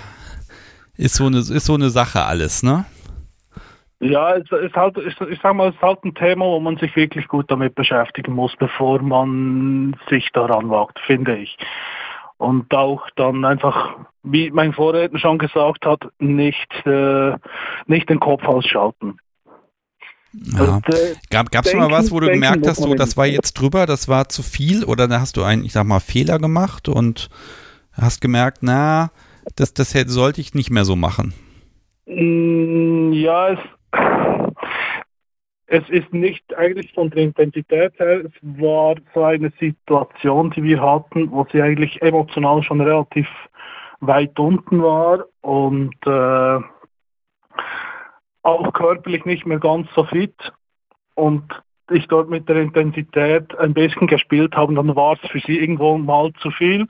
[0.95, 2.85] ist so eine, ist so eine Sache alles, ne?
[4.09, 6.77] Ja, es ist halt, ich, ich sag mal, es ist halt ein Thema, wo man
[6.77, 11.57] sich wirklich gut damit beschäftigen muss, bevor man sich daran wagt, finde ich
[12.37, 17.33] und auch dann einfach, wie mein Vorredner schon gesagt hat, nicht, äh,
[17.87, 19.17] nicht den Kopf ausschalten.
[20.33, 20.81] Ja.
[20.87, 24.09] äh, Gab es mal was, wo du gemerkt hast, so, das war jetzt drüber, das
[24.09, 27.29] war zu viel oder da hast du einen, ich sag mal, Fehler gemacht und
[27.93, 29.11] hast gemerkt, na,
[29.55, 31.33] das, das sollte ich nicht mehr so machen?
[32.05, 33.59] Mm, ja, es,
[35.67, 40.81] es ist nicht eigentlich von der Intensität her, es war so eine Situation, die wir
[40.81, 43.27] hatten, wo sie eigentlich emotional schon relativ
[43.99, 46.59] weit unten war und äh,
[48.43, 50.35] auch körperlich nicht mehr ganz so fit
[51.15, 51.43] und
[51.91, 55.97] ich dort mit der Intensität ein bisschen gespielt habe, dann war es für sie irgendwo
[55.97, 56.87] mal zu viel.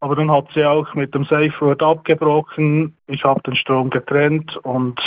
[0.00, 2.96] Aber dann hat sie auch mit dem Safe Word abgebrochen.
[3.06, 5.00] Ich habe den Strom getrennt und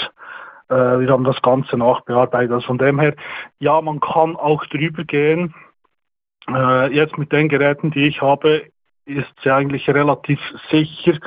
[0.76, 2.52] wir haben das Ganze nachbearbeitet.
[2.52, 3.16] Also von dem her,
[3.60, 5.54] ja, man kann auch drüber gehen.
[6.48, 8.68] Äh, jetzt mit den Geräten, die ich habe,
[9.06, 10.40] ist sie eigentlich relativ
[10.70, 11.18] sicher.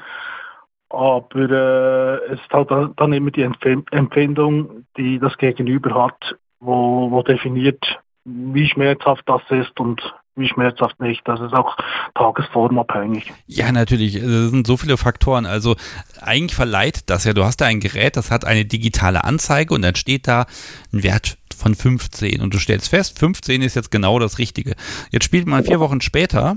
[0.88, 7.22] Aber äh, es ist halt dann immer die Empfindung, die das Gegenüber hat, wo, wo
[7.22, 10.00] definiert, wie schmerzhaft das ist und
[10.36, 11.22] schmerzhaft nicht.
[11.26, 11.76] Das ist auch
[12.14, 13.32] tagesformabhängig.
[13.46, 14.16] Ja, natürlich.
[14.16, 15.46] Es sind so viele Faktoren.
[15.46, 15.76] Also
[16.20, 17.32] eigentlich verleiht das ja.
[17.32, 20.46] Du hast da ein Gerät, das hat eine digitale Anzeige und dann steht da
[20.92, 24.74] ein Wert von 15 und du stellst fest, 15 ist jetzt genau das Richtige.
[25.10, 26.56] Jetzt spielt man vier Wochen später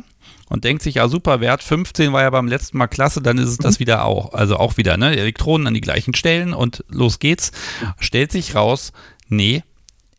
[0.49, 3.49] und denkt sich, ja super, Wert 15 war ja beim letzten Mal klasse, dann ist
[3.49, 4.33] es das wieder auch.
[4.33, 5.15] Also auch wieder, ne?
[5.15, 7.51] Elektronen an die gleichen Stellen und los geht's.
[7.99, 8.93] Stellt sich raus,
[9.27, 9.63] nee,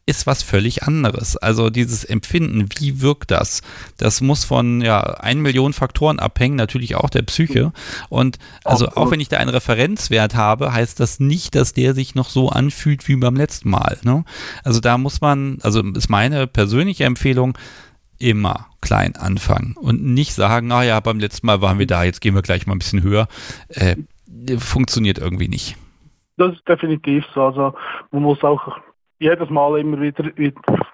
[0.07, 1.37] ist was völlig anderes.
[1.37, 3.63] Also dieses Empfinden, wie wirkt das?
[3.99, 7.73] Das muss von ja, ein Million Faktoren abhängen, natürlich auch der Psyche.
[8.09, 12.15] Und also auch wenn ich da einen Referenzwert habe, heißt das nicht, dass der sich
[12.15, 13.99] noch so anfühlt wie beim letzten Mal.
[14.05, 14.25] Ne?
[14.63, 17.59] Also da muss man, also ist meine persönliche Empfehlung,
[18.19, 22.21] immer klein anfangen und nicht sagen, ah ja, beim letzten Mal waren wir da, jetzt
[22.21, 23.29] gehen wir gleich mal ein bisschen höher.
[23.69, 23.97] Äh,
[24.59, 25.77] funktioniert irgendwie nicht.
[26.37, 27.43] Das ist definitiv so.
[27.43, 27.75] Also
[28.13, 28.79] man muss auch
[29.19, 30.25] jedes Mal immer wieder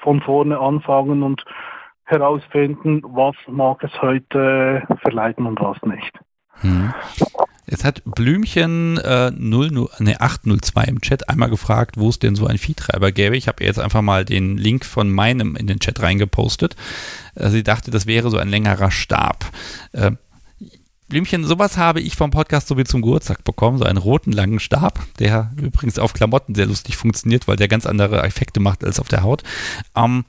[0.01, 1.45] von vorne anfangen und
[2.05, 6.13] herausfinden, was mag es heute verleiten und was nicht.
[6.61, 6.93] Hm.
[7.67, 12.47] Jetzt hat Blümchen äh, 00, nee, 802 im Chat einmal gefragt, wo es denn so
[12.47, 13.37] ein Viehtreiber gäbe.
[13.37, 16.77] Ich habe jetzt einfach mal den Link von meinem in den Chat reingepostet.
[17.35, 19.47] Äh, sie dachte, das wäre so ein längerer Stab.
[19.93, 20.13] Äh,
[21.13, 24.59] Blümchen, sowas habe ich vom Podcast so wie zum Geburtstag bekommen, so einen roten langen
[24.59, 28.99] Stab, der übrigens auf Klamotten sehr lustig funktioniert, weil der ganz andere Effekte macht als
[28.99, 29.43] auf der Haut.
[29.95, 30.25] Ähm,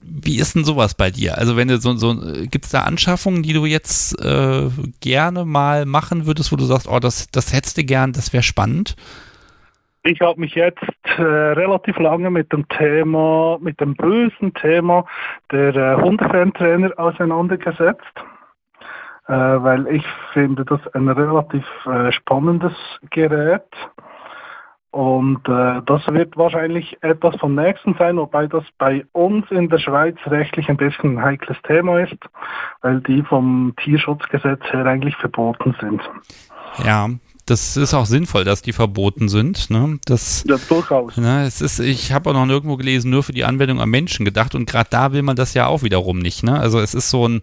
[0.00, 1.36] wie ist denn sowas bei dir?
[1.36, 2.16] Also wenn du so, so
[2.50, 4.70] gibt es da Anschaffungen, die du jetzt äh,
[5.00, 8.42] gerne mal machen würdest, wo du sagst, oh, das, das hättest du gern, das wäre
[8.42, 8.96] spannend?
[10.04, 10.80] Ich habe mich jetzt
[11.18, 15.04] äh, relativ lange mit dem Thema, mit dem bösen Thema
[15.50, 18.24] der äh, Hundefan-Trainer auseinandergesetzt
[19.32, 20.04] äh, weil ich
[20.34, 22.74] finde das ein relativ äh, spannendes
[23.10, 23.64] Gerät.
[24.90, 29.78] Und äh, das wird wahrscheinlich etwas vom nächsten sein, wobei das bei uns in der
[29.78, 32.18] Schweiz rechtlich ein bisschen ein heikles Thema ist,
[32.82, 36.02] weil die vom Tierschutzgesetz her eigentlich verboten sind.
[36.84, 37.08] Ja,
[37.46, 39.70] das ist auch sinnvoll, dass die verboten sind.
[39.70, 39.98] Ne?
[40.04, 41.16] Das, ja, durchaus.
[41.16, 44.26] Ne, es ist, ich habe auch noch nirgendwo gelesen, nur für die Anwendung am Menschen
[44.26, 46.42] gedacht und gerade da will man das ja auch wiederum nicht.
[46.42, 46.60] Ne?
[46.60, 47.40] Also es ist so ein,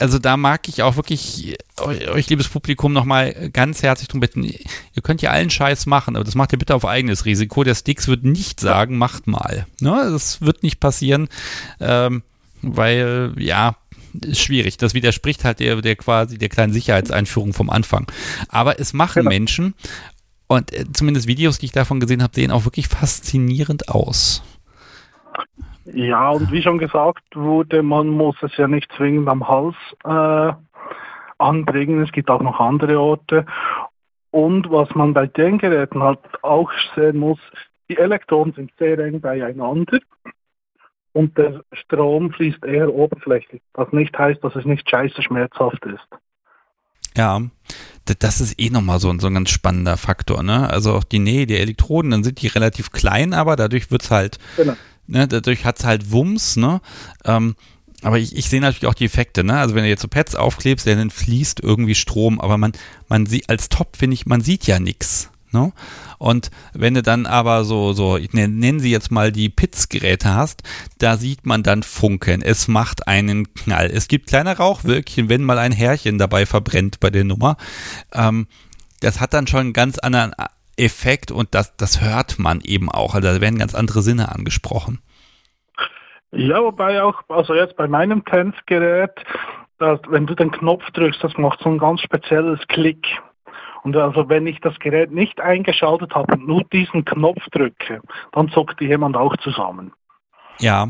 [0.00, 4.44] also da mag ich auch wirklich euch, liebes Publikum, nochmal ganz herzlich drum bitten.
[4.44, 7.64] Ihr könnt ja allen Scheiß machen, aber das macht ihr bitte auf eigenes Risiko.
[7.64, 9.66] Der Sticks wird nicht sagen, macht mal.
[9.80, 10.08] Ne?
[10.10, 11.28] Das wird nicht passieren,
[11.80, 12.22] ähm,
[12.62, 13.76] weil, ja,
[14.20, 14.76] ist schwierig.
[14.76, 18.10] Das widerspricht halt der, der quasi der kleinen Sicherheitseinführung vom Anfang.
[18.48, 19.28] Aber es machen genau.
[19.28, 19.74] Menschen
[20.46, 24.42] und äh, zumindest Videos, die ich davon gesehen habe, sehen auch wirklich faszinierend aus.
[25.92, 30.52] Ja, und wie schon gesagt wurde, man muss es ja nicht zwingend am Hals äh,
[31.38, 32.02] anbringen.
[32.02, 33.46] Es gibt auch noch andere Orte.
[34.30, 37.38] Und was man bei den Geräten halt auch sehen muss,
[37.88, 39.98] die Elektronen sind sehr eng beieinander
[41.12, 43.62] und der Strom fließt eher oberflächlich.
[43.74, 46.06] Was nicht heißt, dass es nicht scheiße schmerzhaft ist.
[47.16, 47.40] Ja,
[48.20, 50.44] das ist eh nochmal so, so ein ganz spannender Faktor.
[50.44, 50.70] Ne?
[50.70, 54.12] Also auch die Nähe der Elektroden, dann sind die relativ klein, aber dadurch wird es
[54.12, 54.76] halt genau
[55.10, 56.80] ne, dadurch hat es halt Wumms, ne?
[57.24, 57.54] Ähm,
[58.02, 59.58] aber ich, ich sehe natürlich auch die Effekte, ne?
[59.58, 62.72] Also wenn du jetzt so Pads aufklebst, dann fließt irgendwie Strom, aber man,
[63.08, 65.30] man sieht, als Top finde ich, man sieht ja nichts.
[65.52, 65.72] Ne?
[66.18, 70.62] Und wenn du dann aber so, so, ich nenne sie jetzt mal die Pitzgeräte hast,
[70.98, 72.40] da sieht man dann Funken.
[72.40, 73.90] Es macht einen Knall.
[73.92, 77.56] Es gibt kleine Rauchwölkchen, wenn mal ein Härchen dabei verbrennt bei der Nummer.
[78.12, 78.46] Ähm,
[79.00, 80.32] das hat dann schon einen ganz anderen
[80.80, 83.14] Effekt und das, das hört man eben auch.
[83.14, 85.00] Also da werden ganz andere Sinne angesprochen.
[86.32, 89.12] Ja, wobei auch, also jetzt bei meinem Tanzgerät,
[89.78, 93.06] dass, wenn du den Knopf drückst, das macht so ein ganz spezielles Klick.
[93.82, 98.00] Und also wenn ich das Gerät nicht eingeschaltet habe und nur diesen Knopf drücke,
[98.32, 99.92] dann zuckt jemand auch zusammen.
[100.58, 100.88] Ja,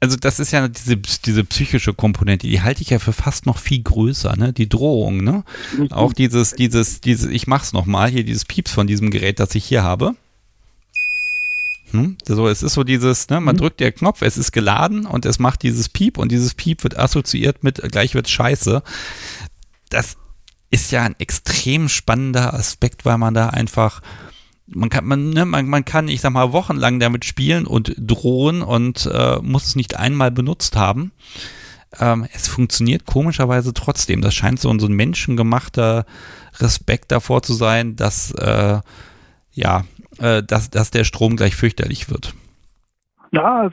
[0.00, 3.58] also das ist ja diese, diese psychische Komponente, die halte ich ja für fast noch
[3.58, 4.52] viel größer, ne?
[4.52, 5.44] Die Drohung, ne?
[5.90, 9.64] Auch dieses, dieses, dieses, ich mach's nochmal, hier dieses Pieps von diesem Gerät, das ich
[9.64, 10.14] hier habe.
[11.92, 12.16] Hm?
[12.26, 13.60] So, es ist so dieses, ne, man mhm.
[13.60, 16.98] drückt der Knopf, es ist geladen und es macht dieses Piep und dieses Piep wird
[16.98, 18.82] assoziiert mit gleich wird scheiße.
[19.88, 20.16] Das
[20.70, 24.02] ist ja ein extrem spannender Aspekt, weil man da einfach
[24.72, 28.62] man kann, man, ne, man, man kann, ich sag mal, wochenlang damit spielen und drohen
[28.62, 31.12] und äh, muss es nicht einmal benutzt haben.
[31.98, 34.22] Ähm, es funktioniert komischerweise trotzdem.
[34.22, 36.04] Das scheint so, so ein menschengemachter
[36.60, 38.80] Respekt davor zu sein, dass, äh,
[39.52, 39.82] ja,
[40.18, 42.34] äh, dass, dass der Strom gleich fürchterlich wird.
[43.32, 43.70] Ja,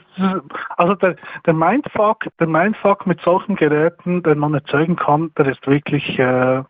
[0.76, 5.66] also der, der, Mindfuck, der Mindfuck mit solchen Geräten, den man erzeugen kann, der ist
[5.66, 6.62] wirklich äh,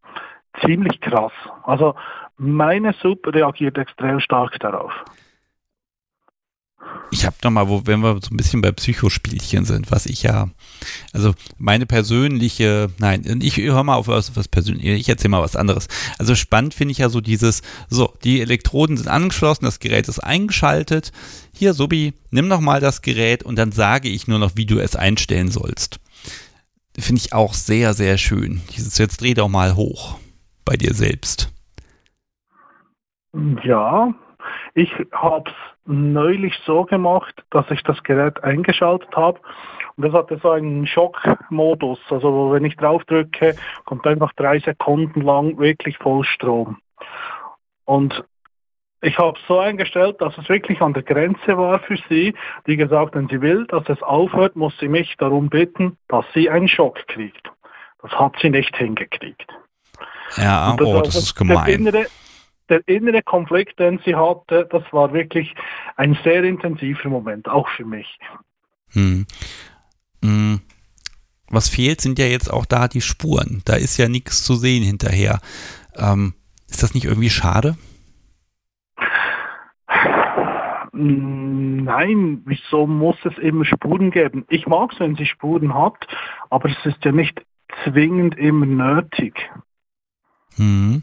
[0.65, 1.33] ziemlich krass.
[1.65, 1.95] Also
[2.39, 4.93] meine Sub reagiert extrem stark darauf.
[7.11, 10.49] Ich habe nochmal, wenn wir so ein bisschen bei Psychospielchen sind, was ich ja,
[11.13, 15.57] also meine persönliche, nein, ich höre mal auf was, was persönlich, ich erzähle mal was
[15.57, 15.89] anderes.
[16.19, 20.21] Also spannend finde ich ja so dieses, so, die Elektroden sind angeschlossen, das Gerät ist
[20.21, 21.13] eingeschaltet.
[21.53, 24.79] Hier, Subi, nimm doch mal das Gerät und dann sage ich nur noch, wie du
[24.79, 26.01] es einstellen sollst.
[26.99, 28.61] Finde ich auch sehr, sehr schön.
[28.77, 30.19] Dieses, jetzt dreh doch mal hoch
[30.65, 31.51] bei dir selbst.
[33.63, 34.15] Ja,
[34.75, 39.41] ich habe es neulich so gemacht, dass ich das Gerät eingeschaltet habe
[39.97, 41.99] und das hatte so einen Schockmodus.
[42.11, 46.79] Also wenn ich drauf drücke, kommt einfach drei Sekunden lang wirklich Vollstrom.
[47.85, 48.25] Und
[49.01, 52.35] ich habe es so eingestellt, dass es wirklich an der Grenze war für sie.
[52.67, 56.49] Die gesagt, wenn sie will, dass es aufhört, muss sie mich darum bitten, dass sie
[56.49, 57.51] einen Schock kriegt.
[58.03, 59.51] Das hat sie nicht hingekriegt.
[60.37, 61.69] Ja, das, oh, das ist gemein.
[61.69, 62.07] Innere,
[62.69, 65.55] der innere Konflikt, den sie hatte, das war wirklich
[65.97, 68.19] ein sehr intensiver Moment, auch für mich.
[68.93, 69.27] Hm.
[70.23, 70.61] Hm.
[71.51, 73.63] Was fehlt, sind ja jetzt auch da die Spuren.
[73.65, 75.41] Da ist ja nichts zu sehen hinterher.
[75.97, 76.35] Ähm,
[76.69, 77.77] ist das nicht irgendwie schade?
[80.93, 84.45] Nein, wieso muss es immer Spuren geben?
[84.49, 86.07] Ich mag es, wenn sie Spuren hat,
[86.51, 87.41] aber es ist ja nicht
[87.85, 89.35] zwingend immer nötig.
[90.57, 91.03] Mhm.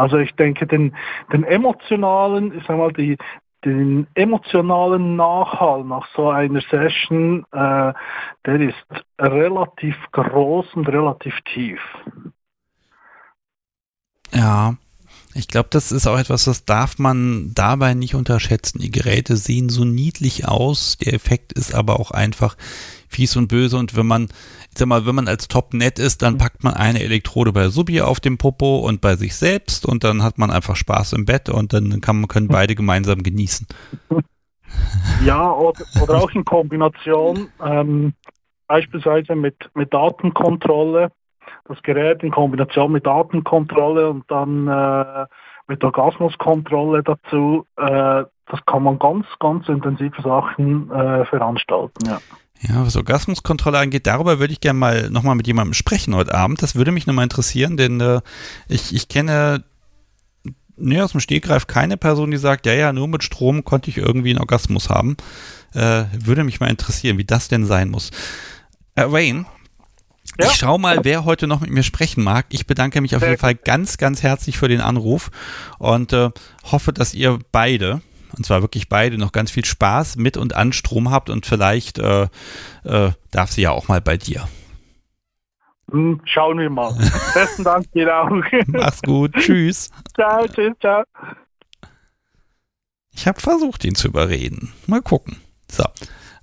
[0.00, 0.96] Also ich denke, den,
[1.30, 3.18] den emotionalen, ich sag mal, die,
[3.66, 7.92] den emotionalen Nachhall nach so einer Session, äh,
[8.46, 8.86] der ist
[9.20, 11.80] relativ groß und relativ tief.
[14.32, 14.74] Ja,
[15.34, 18.80] ich glaube, das ist auch etwas, das darf man dabei nicht unterschätzen.
[18.80, 22.56] Die Geräte sehen so niedlich aus, der Effekt ist aber auch einfach
[23.08, 24.28] fies und böse und wenn man
[24.72, 27.68] ich sag mal, wenn man als Top nett ist, dann packt man eine Elektrode bei
[27.68, 31.24] Subi auf dem Popo und bei sich selbst und dann hat man einfach Spaß im
[31.24, 33.66] Bett und dann kann, können beide gemeinsam genießen.
[35.24, 38.14] Ja, oder, oder auch in Kombination, ähm,
[38.68, 41.10] beispielsweise mit, mit Datenkontrolle,
[41.64, 45.26] das Gerät in Kombination mit Datenkontrolle und dann äh,
[45.68, 52.06] mit Orgasmuskontrolle dazu, äh, das kann man ganz, ganz intensive Sachen äh, veranstalten.
[52.06, 52.20] Ja.
[52.62, 56.60] Ja, was Orgasmuskontrolle angeht, darüber würde ich gerne mal nochmal mit jemandem sprechen heute Abend.
[56.60, 58.20] Das würde mich nochmal interessieren, denn äh,
[58.68, 59.64] ich, ich kenne
[60.80, 63.98] nee, aus dem Stegreif keine Person, die sagt, ja, ja, nur mit Strom konnte ich
[63.98, 65.16] irgendwie einen Orgasmus haben.
[65.74, 68.10] Äh, würde mich mal interessieren, wie das denn sein muss.
[68.94, 69.46] Äh, Wayne,
[70.38, 70.46] ja.
[70.46, 72.46] ich schau mal, wer heute noch mit mir sprechen mag.
[72.50, 75.30] Ich bedanke mich auf jeden Fall ganz, ganz herzlich für den Anruf
[75.78, 76.30] und äh,
[76.70, 78.00] hoffe, dass ihr beide
[78.36, 81.98] und zwar wirklich beide, noch ganz viel Spaß mit und an Strom habt und vielleicht
[81.98, 82.28] äh,
[82.84, 84.48] äh, darf sie ja auch mal bei dir.
[85.90, 86.94] Hm, schauen wir mal.
[87.34, 88.30] Besten Dank dir auch.
[88.66, 89.34] Mach's gut.
[89.34, 89.90] Tschüss.
[90.14, 91.02] Ciao, tschüss, ciao.
[93.12, 94.72] Ich habe versucht, ihn zu überreden.
[94.86, 95.36] Mal gucken.
[95.70, 95.84] So.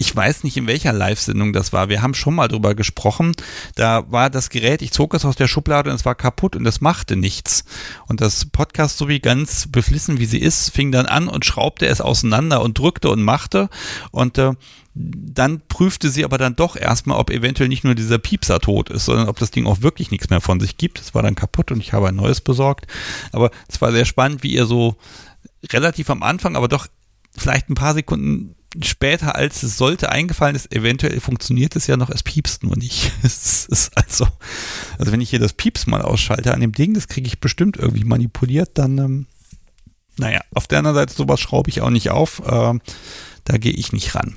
[0.00, 1.90] ich weiß nicht, in welcher Live-Sendung das war.
[1.90, 3.32] Wir haben schon mal drüber gesprochen.
[3.74, 6.64] Da war das Gerät, ich zog es aus der Schublade und es war kaputt und
[6.64, 7.66] es machte nichts.
[8.08, 11.86] Und das Podcast, so wie ganz beflissen wie sie ist, fing dann an und schraubte
[11.86, 13.68] es auseinander und drückte und machte.
[14.10, 14.54] Und äh,
[14.94, 19.04] dann prüfte sie aber dann doch erstmal, ob eventuell nicht nur dieser Piepser tot ist,
[19.04, 20.98] sondern ob das Ding auch wirklich nichts mehr von sich gibt.
[20.98, 22.86] Es war dann kaputt und ich habe ein neues besorgt.
[23.32, 24.96] Aber es war sehr spannend, wie ihr so
[25.70, 26.86] relativ am Anfang, aber doch
[27.36, 32.10] vielleicht ein paar Sekunden später, als es sollte, eingefallen ist, eventuell funktioniert es ja noch,
[32.10, 33.12] es piepst nur nicht.
[33.22, 34.26] es ist also,
[34.98, 37.76] also wenn ich hier das Pieps mal ausschalte an dem Ding, das kriege ich bestimmt
[37.76, 39.26] irgendwie manipuliert, dann, ähm,
[40.16, 42.78] naja, auf der anderen Seite, sowas schraube ich auch nicht auf, äh,
[43.44, 44.36] da gehe ich nicht ran.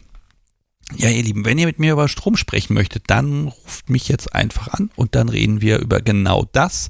[0.96, 4.36] Ja, ihr Lieben, wenn ihr mit mir über Strom sprechen möchtet, dann ruft mich jetzt
[4.36, 6.90] einfach an und dann reden wir über genau das,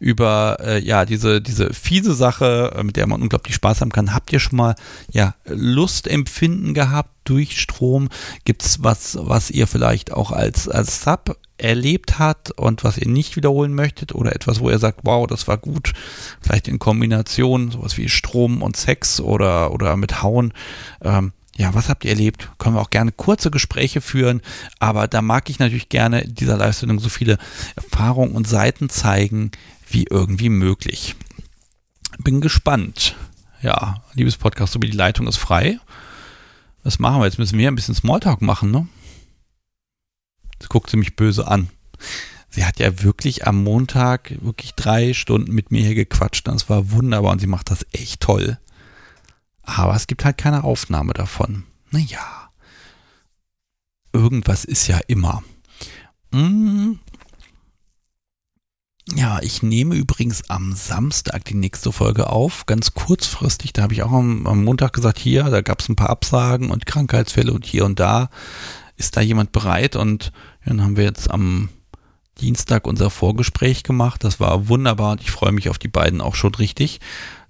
[0.00, 4.14] über äh, ja diese diese fiese Sache, äh, mit der man unglaublich Spaß haben kann.
[4.14, 4.74] Habt ihr schon mal
[5.12, 8.08] ja Lustempfinden gehabt durch Strom?
[8.44, 13.36] Gibt's was, was ihr vielleicht auch als als Sub erlebt hat und was ihr nicht
[13.36, 15.92] wiederholen möchtet oder etwas, wo ihr sagt, wow, das war gut,
[16.40, 20.52] vielleicht in Kombination sowas wie Strom und Sex oder oder mit Hauen.
[21.02, 22.50] Ähm, ja, was habt ihr erlebt?
[22.58, 24.42] Können wir auch gerne kurze Gespräche führen,
[24.78, 27.38] aber da mag ich natürlich gerne in dieser Live-Sendung so viele
[27.76, 29.52] Erfahrungen und Seiten zeigen,
[29.88, 31.16] wie irgendwie möglich.
[32.18, 33.16] Bin gespannt.
[33.62, 35.80] Ja, liebes Podcast, so wie die Leitung ist frei.
[36.82, 37.38] Was machen wir jetzt?
[37.38, 38.86] Müssen wir ein bisschen Smalltalk machen, ne?
[40.60, 41.70] Jetzt guckt sie mich böse an.
[42.50, 46.46] Sie hat ja wirklich am Montag wirklich drei Stunden mit mir hier gequatscht.
[46.46, 48.58] Das war wunderbar und sie macht das echt toll.
[49.66, 51.64] Aber es gibt halt keine Aufnahme davon.
[51.90, 52.50] Naja.
[54.12, 55.42] Irgendwas ist ja immer.
[56.32, 56.98] Hm.
[59.14, 63.72] Ja, ich nehme übrigens am Samstag die nächste Folge auf, ganz kurzfristig.
[63.72, 66.70] Da habe ich auch am, am, Montag gesagt, hier, da gab es ein paar Absagen
[66.70, 68.30] und Krankheitsfälle und hier und da
[68.96, 69.94] ist da jemand bereit.
[69.94, 70.32] Und
[70.64, 71.68] dann haben wir jetzt am
[72.40, 74.24] Dienstag unser Vorgespräch gemacht.
[74.24, 77.00] Das war wunderbar und ich freue mich auf die beiden auch schon richtig.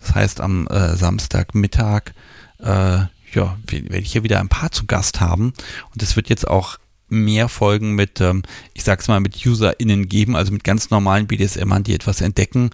[0.06, 2.14] Das heißt, am äh, Samstagmittag
[2.60, 2.98] äh,
[3.32, 5.52] ja, werde ich hier wieder ein paar zu Gast haben.
[5.92, 6.78] Und es wird jetzt auch
[7.08, 8.42] mehr Folgen mit, ähm,
[8.72, 12.70] ich sag's mal, mit UserInnen geben, also mit ganz normalen BDSMern, die etwas entdecken.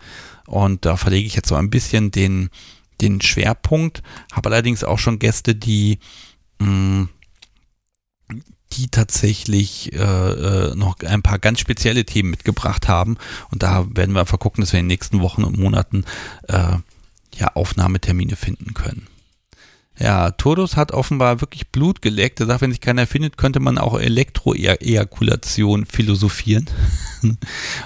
[0.47, 2.51] Und da verlege ich jetzt so ein bisschen den,
[3.01, 4.03] den Schwerpunkt.
[4.33, 6.01] Habe allerdings auch schon Gäste, die
[6.59, 7.09] mh, mm,
[8.73, 13.19] die tatsächlich äh, äh, noch ein paar ganz spezielle Themen mitgebracht haben.
[13.51, 16.05] Und da werden wir einfach gucken, dass wir in den nächsten Wochen und Monaten
[16.49, 16.77] äh,
[17.37, 19.07] ja, Aufnahmetermine finden können.
[19.99, 22.41] Ja, Todus hat offenbar wirklich Blut geleckt.
[22.41, 26.69] Er sagt, wenn sich keiner findet, könnte man auch Elektroejakulation philosophieren.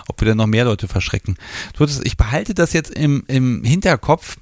[0.09, 1.37] Ob wir dann noch mehr Leute verschrecken.
[1.75, 4.39] Todus, ich behalte das jetzt im, im Hinterkopf.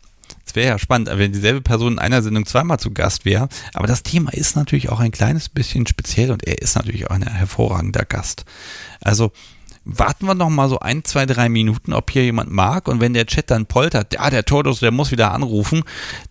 [0.47, 3.49] Es wäre ja spannend, wenn dieselbe Person in einer Sendung zweimal zu Gast wäre.
[3.73, 7.15] Aber das Thema ist natürlich auch ein kleines bisschen speziell und er ist natürlich auch
[7.15, 8.45] ein hervorragender Gast.
[9.01, 9.33] Also,
[9.85, 12.89] warten wir noch mal so ein, zwei, drei Minuten, ob hier jemand mag.
[12.89, 15.85] Und wenn der Chat dann poltert, ja, der Tordos, der muss wieder anrufen,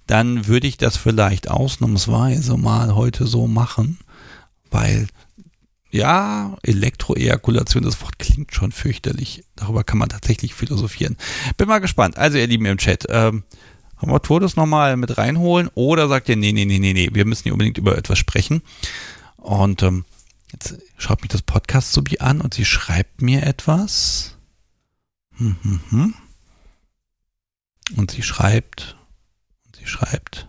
[0.08, 4.00] dann würde ich das vielleicht ausnahmsweise mal heute so machen,
[4.72, 5.08] weil
[5.92, 9.44] ja, Elektroejakulation, das Wort klingt schon fürchterlich.
[9.56, 11.18] Darüber kann man tatsächlich philosophieren.
[11.56, 12.18] Bin mal gespannt.
[12.18, 13.44] Also, ihr Lieben im Chat, ähm,
[13.98, 17.26] haben wir Todes nochmal mit reinholen oder sagt ihr, nee, nee, nee, nee, nee, wir
[17.26, 18.64] müssen hier unbedingt über etwas sprechen.
[19.38, 20.04] Und ähm,
[20.64, 24.38] Jetzt schaut mich das Podcast Subi an und sie schreibt mir etwas.
[25.36, 26.14] Hm, hm, hm.
[27.98, 28.96] Und sie schreibt,
[29.66, 30.48] und sie schreibt.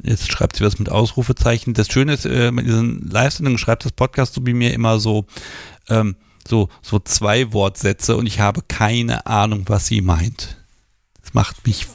[0.00, 1.74] Jetzt schreibt sie was mit Ausrufezeichen.
[1.74, 5.26] Das Schöne ist, äh, mit diesen Live-Sendungen schreibt das Podcast Subi mir immer so,
[5.88, 6.14] ähm,
[6.46, 10.64] so, so zwei Wortsätze und ich habe keine Ahnung, was sie meint.
[11.20, 11.88] Das macht mich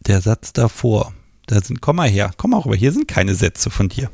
[0.00, 1.14] Der Satz davor.
[1.46, 2.76] Da sind, komm mal her, komm mal rüber.
[2.76, 4.10] Hier sind keine Sätze von dir.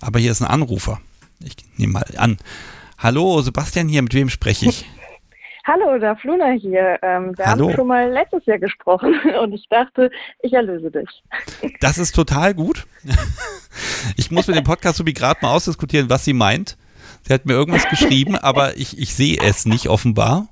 [0.00, 1.00] Aber hier ist ein Anrufer.
[1.44, 2.36] Ich nehme mal an.
[2.98, 4.84] Hallo, Sebastian hier, mit wem spreche ich?
[5.66, 6.98] Hallo, da Fluna hier.
[7.02, 7.68] Ähm, wir Hallo.
[7.68, 10.10] haben schon mal letztes Jahr gesprochen und ich dachte,
[10.42, 11.08] ich erlöse dich.
[11.80, 12.86] Das ist total gut.
[14.16, 16.76] Ich muss mit dem Podcast Subi gerade mal ausdiskutieren, was sie meint.
[17.26, 20.48] Sie hat mir irgendwas geschrieben, aber ich, ich sehe es nicht offenbar.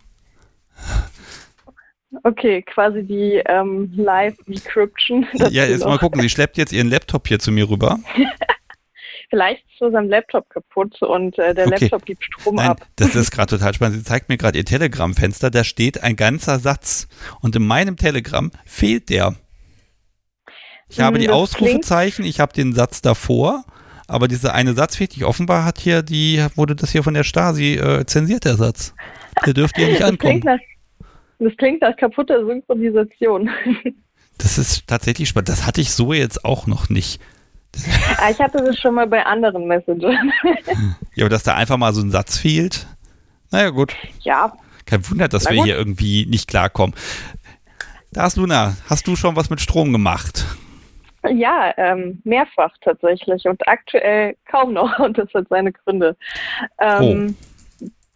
[2.24, 5.26] Okay, quasi die ähm, Live-Decryption.
[5.50, 6.20] Ja, jetzt mal gucken.
[6.20, 7.98] Sie schleppt jetzt ihren Laptop hier zu mir rüber.
[9.30, 11.78] Vielleicht ist so sein Laptop kaputt und äh, der Okay.
[11.84, 12.86] Laptop gibt Strom Nein, ab.
[12.96, 13.96] das ist gerade total spannend.
[13.96, 17.08] Sie zeigt mir gerade ihr Telegram-Fenster, da steht ein ganzer Satz.
[17.40, 19.34] Und in meinem Telegram fehlt der.
[20.88, 23.64] Ich habe Hm, die das Ausrufezeichen, ich habe den Satz davor,
[24.06, 25.24] aber dieser eine Satz fehlt nicht.
[25.24, 28.94] Offenbar hat hier die, wurde das hier von der Stasi äh, zensiert, der Satz.
[29.46, 30.40] Der dürfte hier nicht Das ankommen.
[30.40, 30.58] klingt, nach,
[31.44, 33.50] das klingt nach kaputter Synchronisation.
[34.38, 35.50] Das ist tatsächlich spannend.
[35.50, 37.20] Das hatte ich so jetzt auch noch nicht.
[38.18, 40.32] Ah, ich hatte das schon mal bei anderen Messengern.
[41.14, 42.86] Ja, aber dass da einfach mal so ein Satz fehlt.
[43.50, 43.94] Naja, gut.
[44.20, 44.52] ja,
[44.86, 46.96] Kein Wunder, dass wir hier irgendwie nicht klarkommen.
[48.12, 48.76] Da ist Luna.
[48.88, 50.46] Hast du schon was mit Strom gemacht?
[51.30, 56.16] ja, ähm, mehrfach tatsächlich und aktuell kaum noch und das hat seine Gründe.
[56.80, 57.36] Ähm,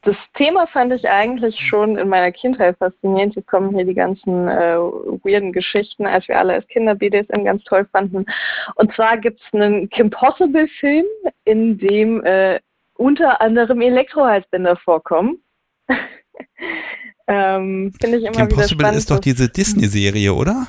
[0.07, 3.35] Das Thema fand ich eigentlich schon in meiner Kindheit faszinierend.
[3.35, 7.65] Jetzt kommen hier die ganzen äh, weirden Geschichten, als wir alle als Kinder BDSM ganz
[7.65, 8.25] toll fanden.
[8.77, 11.07] Und zwar gibt es einen Kim Possible-Film,
[11.45, 12.61] in dem äh,
[12.95, 15.41] unter anderem Elektrohalsbänder vorkommen.
[17.27, 18.99] ähm, Finde ich immer Kim wieder Possible spannend.
[18.99, 20.69] ist doch diese Disney-Serie, oder?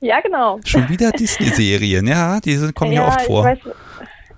[0.00, 0.60] ja, genau.
[0.64, 3.52] Schon wieder Disney-Serien, ja, die kommen hier ja, oft vor.
[3.52, 3.74] Ich weiß,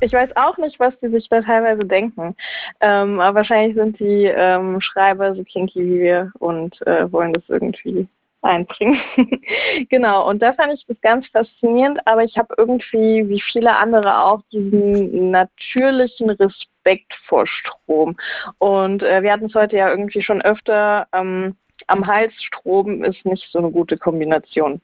[0.04, 2.36] ich weiß auch nicht, was die sich da teilweise denken.
[2.80, 7.44] Ähm, aber wahrscheinlich sind die ähm, Schreiber so kinky wie wir und äh, wollen das
[7.48, 8.06] irgendwie
[8.42, 9.00] einbringen.
[9.88, 14.22] genau, und da fand ich das ganz faszinierend, aber ich habe irgendwie, wie viele andere
[14.22, 18.16] auch, diesen natürlichen Respekt vor Strom.
[18.58, 23.24] Und äh, wir hatten es heute ja irgendwie schon öfter, ähm, am Hals Strom ist
[23.24, 24.80] nicht so eine gute Kombination.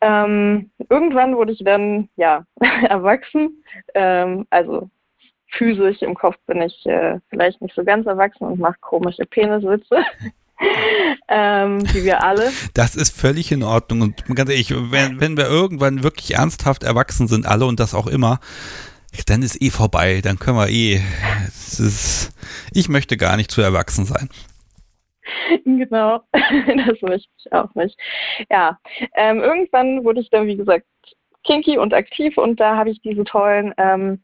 [0.00, 2.44] Ähm, irgendwann wurde ich dann ja
[2.88, 3.62] erwachsen,
[3.94, 4.90] ähm, also
[5.56, 10.02] physisch im Kopf bin ich äh, vielleicht nicht so ganz erwachsen und mache komische Peniswitze,
[11.28, 12.50] ähm, wie wir alle.
[12.74, 14.02] Das ist völlig in Ordnung.
[14.02, 18.06] Und ganz ehrlich, wenn, wenn wir irgendwann wirklich ernsthaft erwachsen sind, alle und das auch
[18.06, 18.40] immer,
[19.26, 20.20] dann ist eh vorbei.
[20.22, 21.00] Dann können wir eh.
[21.56, 22.30] Ist,
[22.72, 24.28] ich möchte gar nicht zu erwachsen sein.
[25.64, 27.98] genau, das möchte ich auch nicht.
[28.50, 28.78] Ja,
[29.14, 30.86] ähm, irgendwann wurde ich dann, wie gesagt,
[31.44, 34.22] kinky und aktiv und da habe ich diese tollen ähm,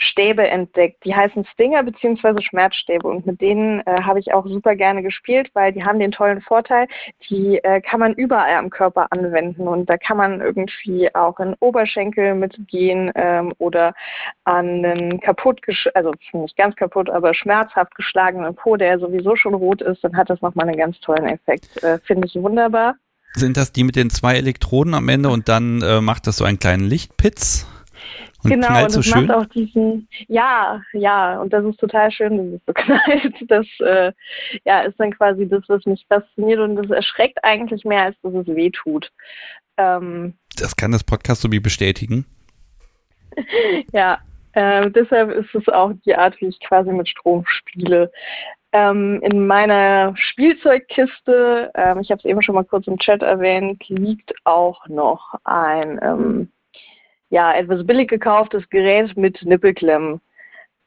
[0.00, 1.04] Stäbe entdeckt.
[1.04, 2.40] Die heißen Stinger bzw.
[2.42, 6.10] Schmerzstäbe und mit denen äh, habe ich auch super gerne gespielt, weil die haben den
[6.10, 6.86] tollen Vorteil,
[7.28, 11.54] die äh, kann man überall am Körper anwenden und da kann man irgendwie auch in
[11.60, 13.94] Oberschenkel mitgehen ähm, oder
[14.44, 15.60] an einen kaputt,
[15.94, 20.30] also nicht ganz kaputt, aber schmerzhaft geschlagenen Po, der sowieso schon rot ist, dann hat
[20.30, 21.82] das nochmal einen ganz tollen Effekt.
[21.82, 22.94] Äh, Finde ich wunderbar.
[23.34, 26.44] Sind das die mit den zwei Elektroden am Ende und dann äh, macht das so
[26.44, 27.66] einen kleinen Lichtpitz?
[28.42, 29.26] Und genau, knallt und so das schön?
[29.26, 33.50] macht auch diesen, ja, ja, und das ist total schön, dass es so knallt.
[33.50, 34.12] Das äh,
[34.64, 38.34] ja, ist dann quasi das, was mich fasziniert und das erschreckt eigentlich mehr, als dass
[38.34, 39.10] es weh tut.
[39.76, 42.26] Ähm, Das kann das Podcast so wie bestätigen.
[43.92, 44.18] ja,
[44.52, 48.10] äh, deshalb ist es auch die Art, wie ich quasi mit Strom spiele.
[48.72, 53.82] Ähm, in meiner Spielzeugkiste, ähm, ich habe es eben schon mal kurz im Chat erwähnt,
[53.88, 56.52] liegt auch noch ein ähm,
[57.30, 60.20] ja, etwas billig gekauftes Gerät mit Nippelklemmen,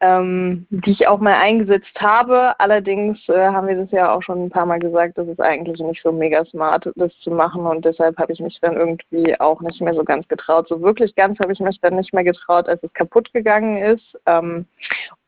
[0.01, 2.59] ähm, die ich auch mal eingesetzt habe.
[2.59, 5.79] Allerdings äh, haben wir das ja auch schon ein paar Mal gesagt, das ist eigentlich
[5.79, 9.61] nicht so mega smart, das zu machen und deshalb habe ich mich dann irgendwie auch
[9.61, 10.67] nicht mehr so ganz getraut.
[10.67, 14.19] So wirklich ganz habe ich mich dann nicht mehr getraut, als es kaputt gegangen ist.
[14.25, 14.65] Ähm,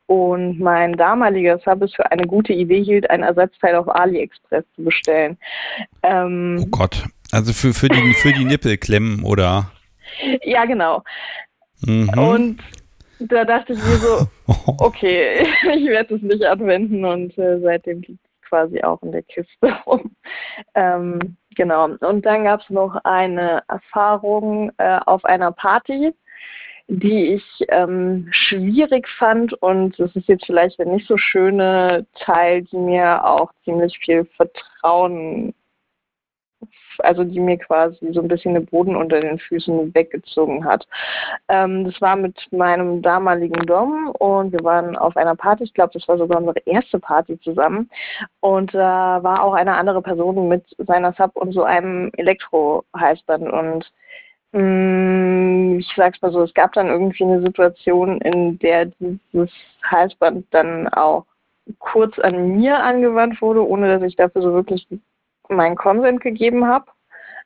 [0.08, 4.84] und mein damaliger Sub es für eine gute Idee hielt, ein Ersatzteil auf AliExpress zu
[4.84, 5.36] bestellen.
[6.04, 7.04] Ähm, Oh Gott.
[7.32, 9.72] Also für, für, die, für die Nippelklemmen oder.
[10.42, 11.02] ja, genau.
[11.82, 12.18] Mhm.
[12.18, 12.58] Und
[13.18, 14.26] da dachte ich mir so,
[14.78, 19.22] okay, ich werde es nicht anwenden und äh, seitdem liegt es quasi auch in der
[19.22, 20.14] Kiste rum.
[20.74, 21.84] Ähm, genau.
[21.84, 26.12] Und dann gab es noch eine Erfahrung äh, auf einer Party,
[26.88, 32.62] die ich ähm, schwierig fand und das ist jetzt vielleicht der nicht so schöne Teil,
[32.62, 35.52] die mir auch ziemlich viel Vertrauen
[37.00, 40.86] also die mir quasi so ein bisschen den Boden unter den Füßen weggezogen hat.
[41.48, 45.92] Ähm, das war mit meinem damaligen Dom und wir waren auf einer Party, ich glaube,
[45.94, 47.90] das war sogar unsere erste Party zusammen.
[48.40, 53.90] Und da war auch eine andere Person mit seiner Sub und so einem Elektro-Halsband und
[54.56, 59.50] Mm, ich sag's mal so, es gab dann irgendwie eine Situation, in der dieses
[59.84, 61.26] Halsband dann auch
[61.78, 64.86] kurz an mir angewandt wurde, ohne dass ich dafür so wirklich
[65.48, 66.86] meinen Konsent gegeben habe.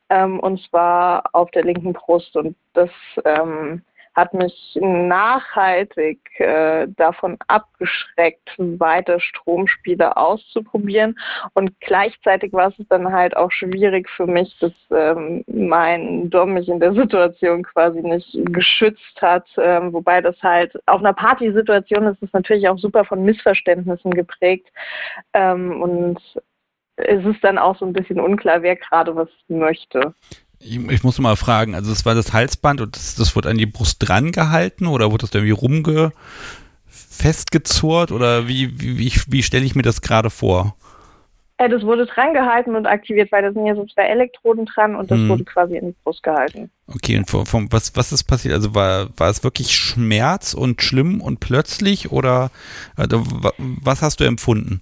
[0.09, 2.36] Ähm, und zwar auf der linken Brust.
[2.36, 2.90] Und das
[3.24, 3.82] ähm,
[4.14, 11.16] hat mich nachhaltig äh, davon abgeschreckt, weiter Stromspiele auszuprobieren.
[11.55, 16.68] Und gleichzeitig war es dann halt auch schwierig für mich, dass ähm, mein Dom mich
[16.68, 19.46] in der Situation quasi nicht geschützt hat.
[19.57, 24.68] Ähm, wobei das halt auf einer Partysituation ist es natürlich auch super von Missverständnissen geprägt.
[25.34, 26.20] Ähm, und
[27.07, 30.14] es ist dann auch so ein bisschen unklar, wer gerade was möchte.
[30.59, 33.57] Ich, ich, muss mal fragen, also es war das Halsband und das, das wurde an
[33.57, 36.12] die Brust dran gehalten oder wurde das irgendwie rumge
[36.86, 40.76] festgezurrt oder wie, wie, wie, wie stelle ich mir das gerade vor?
[41.61, 44.96] Äh, das wurde dran gehalten und aktiviert, weil da sind ja so zwei Elektroden dran
[44.96, 45.28] und das hm.
[45.28, 46.70] wurde quasi in die Brust gehalten.
[46.88, 48.55] Okay, und vom, vom, was, was ist passiert?
[48.55, 52.51] Also war, war es wirklich Schmerz und schlimm und plötzlich oder
[52.96, 53.22] also,
[53.59, 54.80] was hast du empfunden?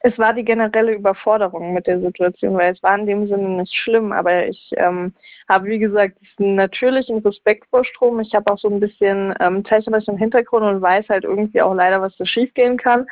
[0.00, 3.74] Es war die generelle Überforderung mit der Situation, weil es war in dem Sinne nicht
[3.74, 5.14] schlimm, aber ich ähm,
[5.48, 8.20] habe, wie gesagt, natürlichen Respekt vor Strom.
[8.20, 12.00] Ich habe auch so ein bisschen ähm, technischen Hintergrund und weiß halt irgendwie auch leider,
[12.00, 13.06] was da schiefgehen kann.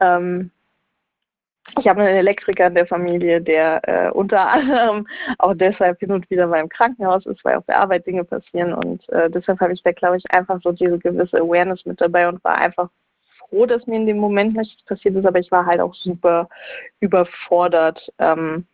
[0.00, 0.50] Ähm,
[1.78, 5.06] ich habe einen Elektriker in der Familie, der äh, unter anderem
[5.38, 8.74] auch deshalb hin und wieder mal im Krankenhaus ist, weil auf der Arbeit Dinge passieren.
[8.74, 12.28] Und äh, deshalb habe ich da, glaube ich, einfach so diese gewisse Awareness mit dabei
[12.28, 12.90] und war einfach
[13.54, 16.48] froh, dass mir in dem Moment nichts passiert ist, aber ich war halt auch super
[17.00, 18.12] überfordert.
[18.18, 18.66] Ähm,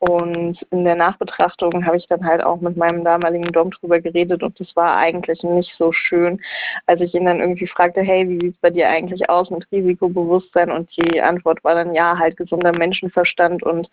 [0.00, 4.42] und in der Nachbetrachtung habe ich dann halt auch mit meinem damaligen Dom drüber geredet
[4.42, 6.40] und das war eigentlich nicht so schön,
[6.86, 9.64] als ich ihn dann irgendwie fragte, hey, wie sieht es bei dir eigentlich aus mit
[9.70, 10.72] Risikobewusstsein?
[10.72, 13.62] Und die Antwort war dann, ja, halt gesunder Menschenverstand.
[13.62, 13.88] Und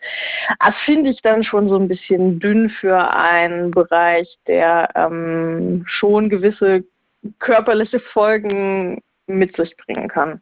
[0.60, 6.30] das finde ich dann schon so ein bisschen dünn für einen Bereich, der ähm, schon
[6.30, 6.86] gewisse
[7.38, 8.99] körperliche Folgen
[9.30, 10.42] mit sich bringen kann.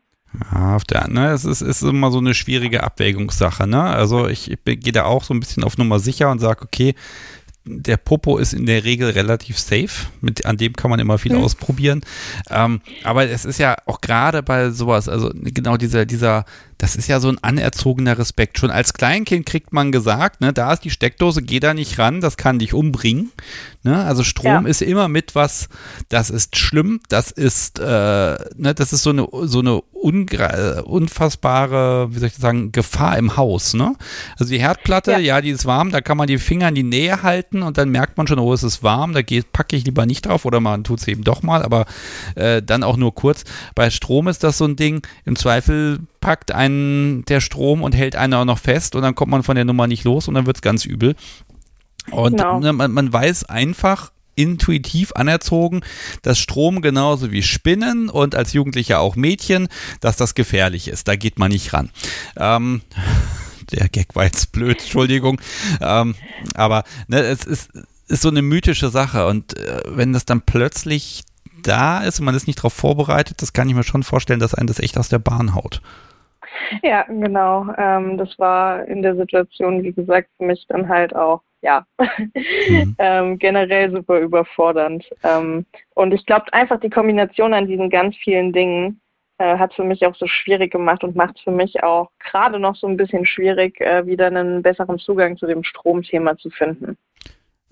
[0.52, 3.82] Ja, auf der, ne, es ist, ist immer so eine schwierige Abwägungssache, ne?
[3.82, 6.96] Also ich, ich gehe da auch so ein bisschen auf Nummer sicher und sage, okay,
[7.68, 10.07] der Popo ist in der Regel relativ safe.
[10.22, 11.43] Mit, an dem kann man immer viel mhm.
[11.43, 12.01] ausprobieren.
[12.49, 16.45] Ähm, aber es ist ja auch gerade bei sowas, also genau dieser, dieser,
[16.78, 18.59] das ist ja so ein anerzogener Respekt.
[18.59, 22.22] Schon als Kleinkind kriegt man gesagt, ne, da ist die Steckdose, geh da nicht ran,
[22.22, 23.32] das kann dich umbringen.
[23.84, 24.03] Ne?
[24.03, 24.70] Also Strom ja.
[24.70, 25.70] ist immer mit was,
[26.09, 29.82] das ist schlimm, das ist, äh, ne, das ist so eine, so eine
[30.84, 33.74] unfassbare, wie soll ich sagen, Gefahr im Haus.
[33.74, 33.95] Ne?
[34.38, 35.18] Also die Herdplatte, ja.
[35.20, 35.41] ja.
[35.41, 38.18] die ist warm, da kann man die Finger in die Nähe halten und dann merkt
[38.18, 40.84] man schon, oh, es ist warm, da geht, packe ich lieber nicht drauf oder man
[40.84, 41.86] tut es eben doch mal, aber
[42.36, 43.43] äh, dann auch nur kurz.
[43.76, 48.16] Bei Strom ist das so ein Ding, im Zweifel packt einen der Strom und hält
[48.16, 50.45] einen auch noch fest und dann kommt man von der Nummer nicht los und dann
[50.45, 51.16] wird es ganz übel.
[52.12, 52.60] Und genau.
[52.60, 55.82] Ne, man, man weiß einfach, intuitiv anerzogen,
[56.22, 59.68] dass Strom genauso wie Spinnen und als Jugendlicher auch Mädchen,
[59.99, 61.08] dass das gefährlich ist.
[61.08, 61.89] Da geht man nicht ran.
[62.38, 62.82] Ähm,
[63.72, 65.39] der Gag war jetzt blöd, Entschuldigung.
[65.82, 66.15] Ähm,
[66.55, 67.72] aber ne, es ist,
[68.07, 71.24] ist so eine mythische Sache und äh, wenn das dann plötzlich
[71.63, 74.55] da ist und man ist nicht darauf vorbereitet, das kann ich mir schon vorstellen, dass
[74.55, 75.82] einen das echt aus der Bahn haut.
[76.84, 77.68] Ja, genau.
[77.78, 81.86] Ähm, das war in der Situation, wie gesagt, für mich dann halt auch, ja,
[82.70, 82.95] mhm.
[82.99, 85.05] ähm, generell super überfordernd.
[85.24, 88.99] Ähm, und ich glaube einfach die Kombination an diesen ganz vielen Dingen
[89.38, 92.60] äh, hat für mich auch so schwierig gemacht und macht es für mich auch gerade
[92.60, 96.98] noch so ein bisschen schwierig, äh, wieder einen besseren Zugang zu dem Stromthema zu finden.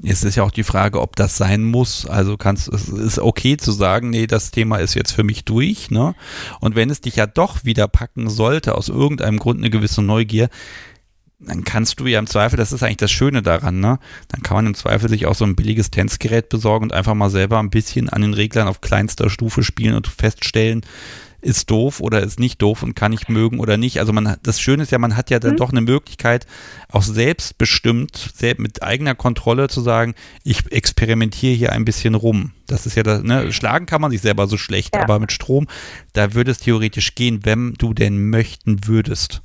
[0.03, 2.05] Es ist ja auch die Frage, ob das sein muss.
[2.05, 5.89] Also kannst es ist okay zu sagen, nee, das Thema ist jetzt für mich durch,
[5.89, 6.15] ne?
[6.59, 10.49] Und wenn es dich ja doch wieder packen sollte, aus irgendeinem Grund eine gewisse Neugier,
[11.39, 13.99] dann kannst du ja im Zweifel, das ist eigentlich das Schöne daran, ne?
[14.27, 17.29] Dann kann man im Zweifel sich auch so ein billiges Tänzgerät besorgen und einfach mal
[17.29, 20.81] selber ein bisschen an den Reglern auf kleinster Stufe spielen und feststellen,
[21.45, 23.99] ist doof oder ist nicht doof und kann ich mögen oder nicht.
[23.99, 25.57] Also man das Schöne ist ja, man hat ja dann mhm.
[25.57, 26.47] doch eine Möglichkeit,
[26.91, 32.51] auch selbstbestimmt, selbst mit eigener Kontrolle zu sagen, ich experimentiere hier ein bisschen rum.
[32.67, 35.03] Das ist ja das, ne, schlagen kann man sich selber so schlecht, ja.
[35.03, 35.67] aber mit Strom,
[36.13, 39.43] da würde es theoretisch gehen, wenn du denn möchten würdest.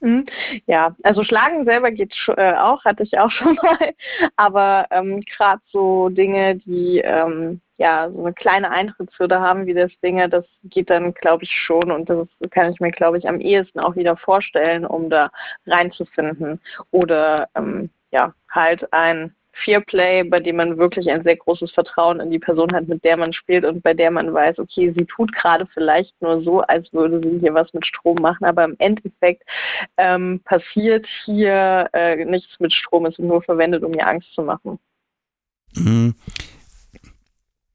[0.00, 0.26] Mhm.
[0.66, 3.92] Ja, also Schlagen selber geht äh, auch, hatte ich auch schon mal.
[4.36, 9.90] Aber ähm, gerade so Dinge, die ähm, ja so eine kleine Eintrittshürde haben wie das
[10.04, 13.40] Dinge, das geht dann, glaube ich, schon und das kann ich mir, glaube ich, am
[13.40, 15.30] ehesten auch wieder vorstellen, um da
[15.66, 16.60] reinzufinden.
[16.90, 22.30] Oder ähm, ja, halt ein Fearplay, bei dem man wirklich ein sehr großes Vertrauen in
[22.30, 25.34] die Person hat, mit der man spielt und bei der man weiß, okay, sie tut
[25.34, 29.42] gerade vielleicht nur so, als würde sie hier was mit Strom machen, aber im Endeffekt
[29.96, 34.42] ähm, passiert hier äh, nichts mit Strom, es ist nur verwendet, um ihr Angst zu
[34.42, 34.78] machen.
[35.74, 36.14] Mhm.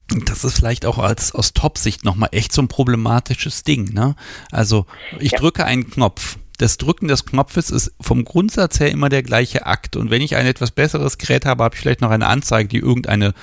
[0.08, 3.92] Das ist vielleicht auch als aus Top-Sicht nochmal echt so ein problematisches Ding.
[3.92, 4.14] Ne?
[4.52, 4.86] Also
[5.18, 5.38] ich ja.
[5.38, 6.38] drücke einen Knopf.
[6.58, 9.96] Das Drücken des Knopfes ist vom Grundsatz her immer der gleiche Akt.
[9.96, 12.78] Und wenn ich ein etwas besseres Gerät habe, habe ich vielleicht noch eine Anzeige, die
[12.78, 13.34] irgendeine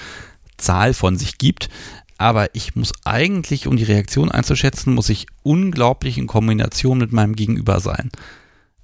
[0.58, 1.70] Zahl von sich gibt.
[2.18, 7.36] Aber ich muss eigentlich, um die Reaktion einzuschätzen, muss ich unglaublich in Kombination mit meinem
[7.36, 8.10] Gegenüber sein.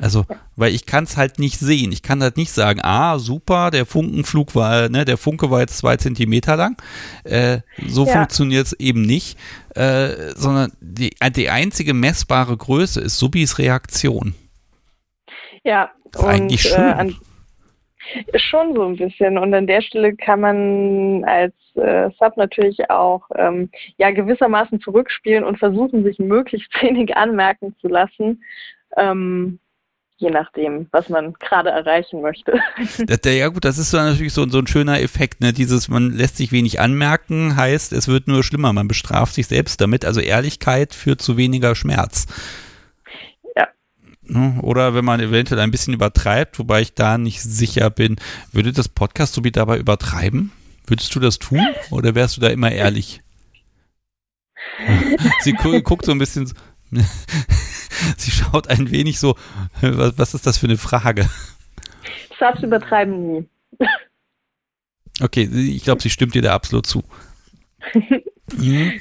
[0.01, 0.25] Also,
[0.55, 1.91] weil ich kann es halt nicht sehen.
[1.91, 5.77] Ich kann halt nicht sagen, ah, super, der Funkenflug war, ne, der Funke war jetzt
[5.77, 6.81] zwei Zentimeter lang.
[7.25, 8.13] Äh, so ja.
[8.13, 9.37] funktioniert es eben nicht,
[9.75, 14.35] äh, sondern die, die einzige messbare Größe ist Subis Reaktion.
[15.65, 16.79] Ja, das ist und, eigentlich schön.
[16.79, 17.15] Äh, an,
[18.35, 19.37] schon so ein bisschen.
[19.37, 25.43] Und an der Stelle kann man als äh, Sub natürlich auch ähm, ja gewissermaßen zurückspielen
[25.43, 28.41] und versuchen, sich möglichst wenig anmerken zu lassen.
[28.95, 29.59] Ähm,
[30.19, 32.59] je nachdem, was man gerade erreichen möchte.
[33.25, 35.53] ja gut, das ist natürlich so, so ein schöner Effekt, ne?
[35.53, 39.79] Dieses, man lässt sich wenig anmerken, heißt, es wird nur schlimmer, man bestraft sich selbst
[39.79, 40.03] damit.
[40.03, 42.27] Also Ehrlichkeit führt zu weniger Schmerz.
[43.55, 43.67] Ja.
[44.23, 44.59] Ne?
[44.61, 48.17] Oder wenn man eventuell ein bisschen übertreibt, wobei ich da nicht sicher bin,
[48.51, 50.51] würde das Podcast so wie dabei übertreiben?
[50.85, 53.21] Würdest du das tun oder wärst du da immer ehrlich?
[55.41, 56.51] Sie guckt so ein bisschen.
[58.17, 59.35] Sie schaut ein wenig so,
[59.81, 61.29] was, was ist das für eine Frage?
[62.39, 63.49] Subs übertreiben nie.
[65.21, 67.03] Okay, ich glaube, sie stimmt dir da absolut zu.
[68.57, 68.93] mhm.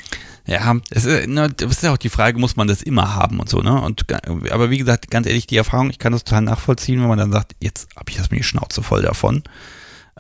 [0.47, 3.39] Ja, es ist, ne, das ist ja auch die Frage, muss man das immer haben
[3.39, 3.83] und so, ne?
[3.83, 4.07] Und,
[4.51, 7.33] aber wie gesagt, ganz ehrlich, die Erfahrung, ich kann das total nachvollziehen, wenn man dann
[7.33, 9.43] sagt, jetzt habe ich das mir die Schnauze voll davon.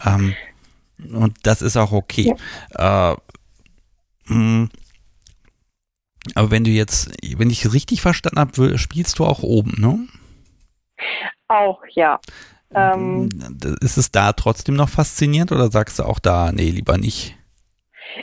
[0.04, 0.34] Ähm,
[1.12, 2.34] und das ist auch okay.
[2.76, 3.12] Ja.
[3.12, 3.16] Äh,
[4.26, 4.68] mh,
[6.34, 10.06] aber wenn du jetzt, wenn ich richtig verstanden habe, spielst du auch oben, ne?
[11.48, 12.20] Auch, ja.
[12.74, 13.28] Ähm,
[13.80, 17.34] ist es da trotzdem noch faszinierend oder sagst du auch da, nee, lieber nicht?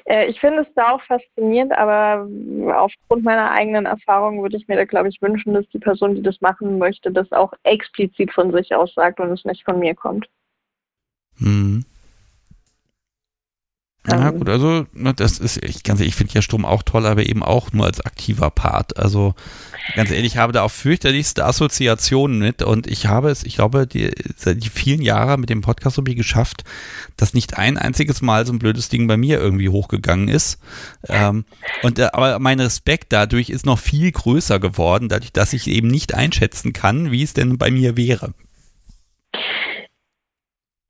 [0.06, 2.28] Äh, ich finde es da auch faszinierend, aber
[2.76, 6.22] aufgrund meiner eigenen Erfahrung würde ich mir da, glaube ich, wünschen, dass die Person, die
[6.22, 9.96] das machen möchte, das auch explizit von sich aus sagt und es nicht von mir
[9.96, 10.28] kommt.
[11.38, 11.86] Mhm.
[14.08, 14.40] Ja, ähm.
[14.40, 17.26] gut, also ne, das ist, ich ganz ehrlich, ich finde ja Strom auch toll, aber
[17.26, 18.98] eben auch nur als aktiver Part.
[18.98, 19.34] Also
[19.96, 23.88] ganz ehrlich, ich habe da auch fürchterlichste Assoziationen mit und ich habe es, ich glaube,
[23.88, 26.64] die, die vielen Jahre mit dem Podcast ich geschafft,
[27.18, 30.60] dass nicht ein einziges Mal so ein blödes Ding bei mir irgendwie hochgegangen ist.
[31.08, 31.46] Ähm,
[31.82, 35.88] und äh, aber mein Respekt dadurch ist noch viel größer geworden, dadurch, dass ich eben
[35.88, 38.34] nicht einschätzen kann, wie es denn bei mir wäre.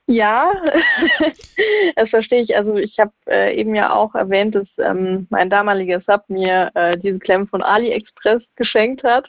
[0.07, 0.53] Ja,
[1.95, 2.55] das verstehe ich.
[2.55, 6.95] Also ich habe äh, eben ja auch erwähnt, dass ähm, mein damaliger Sub mir äh,
[6.97, 9.27] diese Klemmen von AliExpress geschenkt hat,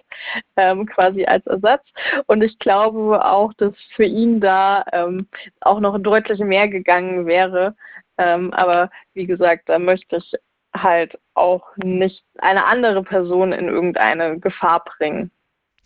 [0.57, 1.83] ähm, quasi als Ersatz.
[2.27, 5.29] Und ich glaube auch, dass für ihn da ähm,
[5.63, 7.75] auch noch deutlich mehr gegangen wäre.
[8.19, 10.33] Ähm, aber wie gesagt, da möchte ich
[10.77, 15.31] halt auch nicht eine andere Person in irgendeine Gefahr bringen.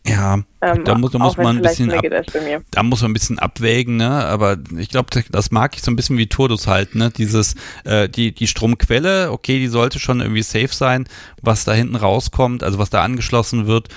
[0.06, 2.02] Ja, ähm, da muss, da muss man ein bisschen ab,
[2.70, 4.08] da muss man ein bisschen abwägen, ne?
[4.08, 7.10] Aber ich glaube, das mag ich so ein bisschen wie Turdus halt, ne?
[7.10, 11.06] Dieses, äh, die, die Stromquelle, okay, die sollte schon irgendwie safe sein,
[11.42, 13.88] was da hinten rauskommt, also was da angeschlossen wird,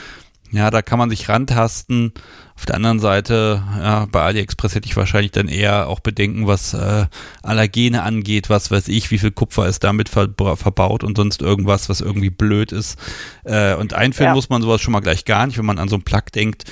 [0.54, 2.14] ja, da kann man sich rantasten.
[2.56, 6.76] Auf der anderen Seite, ja, bei AliExpress hätte ich wahrscheinlich dann eher auch Bedenken, was
[6.76, 7.08] äh,
[7.42, 11.90] Allergene angeht, was weiß ich, wie viel Kupfer ist damit ver verbaut und sonst irgendwas,
[11.90, 13.00] was irgendwie blöd ist.
[13.44, 14.36] Äh, und einführen ja.
[14.36, 16.66] muss man sowas schon mal gleich gar nicht, wenn man an so einen Plug denkt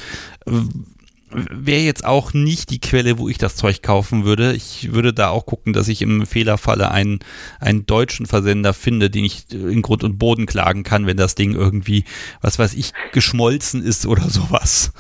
[1.34, 4.54] wäre jetzt auch nicht die Quelle, wo ich das Zeug kaufen würde.
[4.54, 7.20] Ich würde da auch gucken, dass ich im Fehlerfalle einen,
[7.60, 11.54] einen deutschen Versender finde, den ich in Grund und Boden klagen kann, wenn das Ding
[11.54, 12.04] irgendwie,
[12.42, 14.94] was weiß ich, geschmolzen ist oder sowas.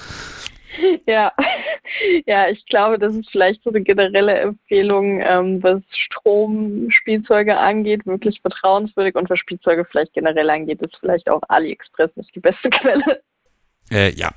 [1.06, 1.32] Ja,
[2.26, 8.40] ja, ich glaube, das ist vielleicht so eine generelle Empfehlung, ähm, was Stromspielzeuge angeht, wirklich
[8.42, 13.22] vertrauenswürdig und was Spielzeuge vielleicht generell angeht, ist vielleicht auch AliExpress nicht die beste Quelle.
[13.92, 14.32] Äh, ja,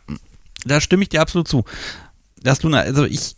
[0.64, 1.64] da stimme ich dir absolut zu.
[2.42, 3.36] Dass du, also ich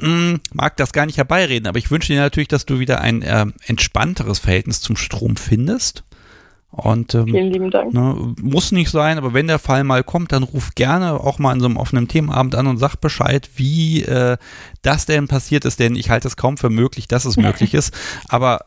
[0.00, 3.00] mh, mm, mag das gar nicht herbeireden, aber ich wünsche dir natürlich, dass du wieder
[3.00, 6.04] ein äh, entspannteres Verhältnis zum Strom findest.
[6.72, 7.92] Und ähm, vielen lieben Dank.
[7.92, 11.52] Ne, muss nicht sein, aber wenn der Fall mal kommt, dann ruf gerne auch mal
[11.52, 14.36] in so einem offenen Themenabend an und sag Bescheid, wie äh,
[14.82, 17.92] das denn passiert ist, denn ich halte es kaum für möglich, dass es möglich ist.
[18.28, 18.60] Aber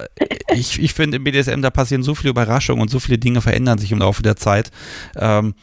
[0.54, 3.78] ich, ich finde im BDSM, da passieren so viele Überraschungen und so viele Dinge verändern
[3.78, 4.72] sich im Laufe der Zeit.
[5.16, 5.56] Ähm,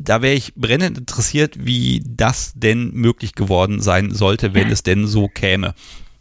[0.00, 5.06] da wäre ich brennend interessiert, wie das denn möglich geworden sein sollte, wenn es denn
[5.06, 5.74] so käme.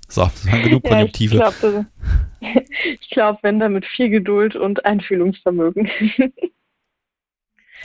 [0.08, 1.38] So, das waren genug Konjunktive.
[1.40, 1.86] Ja, ich glaube,
[3.12, 5.90] glaub, wenn da mit viel Geduld und Einfühlungsvermögen.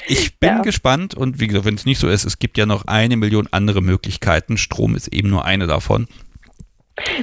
[0.09, 0.61] Ich bin ja.
[0.61, 3.49] gespannt und wie gesagt, wenn es nicht so ist, es gibt ja noch eine Million
[3.53, 4.59] andere Möglichkeiten.
[4.59, 6.09] Strom ist eben nur eine davon.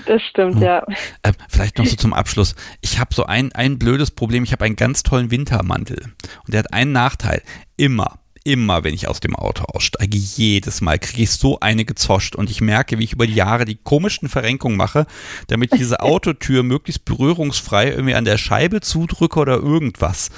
[0.06, 0.62] Das stimmt, Hm.
[0.64, 0.86] ja.
[1.22, 2.56] Äh, vielleicht noch so zum Abschluss.
[2.80, 4.44] Ich habe so ein, ein blödes Problem.
[4.46, 6.02] Ich habe einen ganz tollen Wintermantel.
[6.46, 7.44] Und der hat einen Nachteil.
[7.78, 12.36] Immer, immer, wenn ich aus dem Auto aussteige, jedes Mal kriege ich so eine gezoscht.
[12.36, 15.06] Und ich merke, wie ich über die Jahre die komischsten Verrenkungen mache,
[15.48, 20.30] damit ich diese Autotür möglichst berührungsfrei irgendwie an der Scheibe zudrücke oder irgendwas.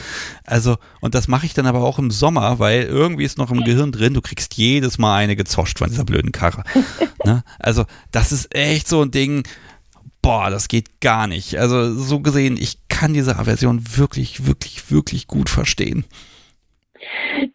[0.45, 3.63] Also, und das mache ich dann aber auch im Sommer, weil irgendwie ist noch im
[3.63, 6.63] Gehirn drin, du kriegst jedes Mal eine gezoscht von dieser blöden Karre.
[7.25, 7.43] ne?
[7.59, 9.43] Also, das ist echt so ein Ding,
[10.21, 11.59] boah, das geht gar nicht.
[11.59, 16.05] Also so gesehen, ich kann diese Aversion wirklich, wirklich, wirklich gut verstehen.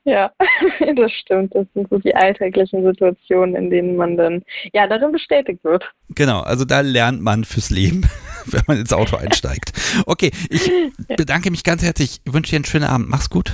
[0.05, 0.31] Ja,
[0.97, 1.55] das stimmt.
[1.55, 4.43] Das sind so die alltäglichen Situationen, in denen man dann
[4.73, 5.85] ja darin bestätigt wird.
[6.11, 8.03] Genau, also da lernt man fürs Leben,
[8.47, 9.73] wenn man ins Auto einsteigt.
[10.07, 10.70] Okay, ich
[11.16, 12.20] bedanke mich ganz herzlich.
[12.25, 13.09] Ich wünsche dir einen schönen Abend.
[13.09, 13.53] Mach's gut.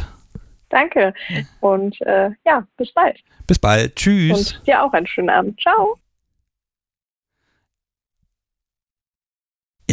[0.71, 1.15] Danke.
[1.61, 3.19] Und äh, ja, bis bald.
[3.47, 3.95] Bis bald.
[3.97, 4.55] Tschüss.
[4.55, 5.61] Und dir auch einen schönen Abend.
[5.61, 5.97] Ciao.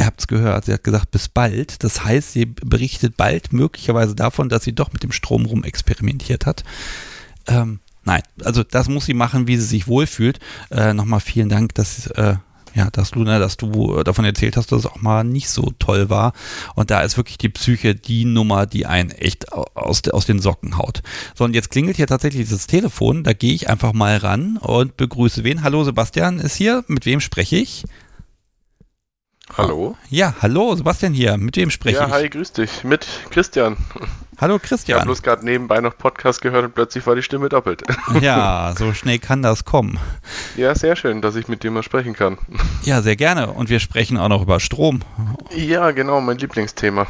[0.02, 1.84] Ihr habt's gehört, sie hat gesagt, bis bald.
[1.84, 6.48] Das heißt, sie berichtet bald möglicherweise davon, dass sie doch mit dem Strom rum experimentiert
[6.48, 6.64] hat.
[7.46, 10.40] Ähm, nein, also das muss sie machen, wie sie sich wohlfühlt.
[10.72, 12.34] Äh, Nochmal vielen Dank, dass, äh,
[12.74, 16.10] ja, dass Luna, dass du davon erzählt hast, dass es auch mal nicht so toll
[16.10, 16.34] war.
[16.74, 20.80] Und da ist wirklich die Psyche die Nummer, die einen echt aus, aus den Socken
[20.80, 21.04] haut.
[21.36, 23.24] So, und jetzt klingelt hier tatsächlich dieses Telefon.
[23.24, 25.62] Da gehe ich einfach mal ran und begrüße wen.
[25.62, 26.84] Hallo, Sebastian ist hier.
[26.88, 27.84] Mit wem spreche ich?
[29.58, 29.98] Hallo?
[30.10, 31.36] Ja, hallo, Sebastian hier.
[31.38, 32.14] Mit wem spreche ja, ich?
[32.14, 32.84] hi, grüß dich.
[32.86, 33.76] Mit Christian.
[34.40, 35.04] Hallo Ich habe Christian.
[35.04, 37.84] bloß gerade nebenbei noch Podcast gehört und plötzlich war die Stimme doppelt.
[38.22, 40.00] Ja, so schnell kann das kommen.
[40.56, 42.38] ja, sehr schön, dass ich mit dir mal sprechen kann.
[42.84, 43.52] Ja, sehr gerne.
[43.52, 45.02] Und wir sprechen auch noch über Strom.
[45.56, 47.08] Ja, genau, mein Lieblingsthema.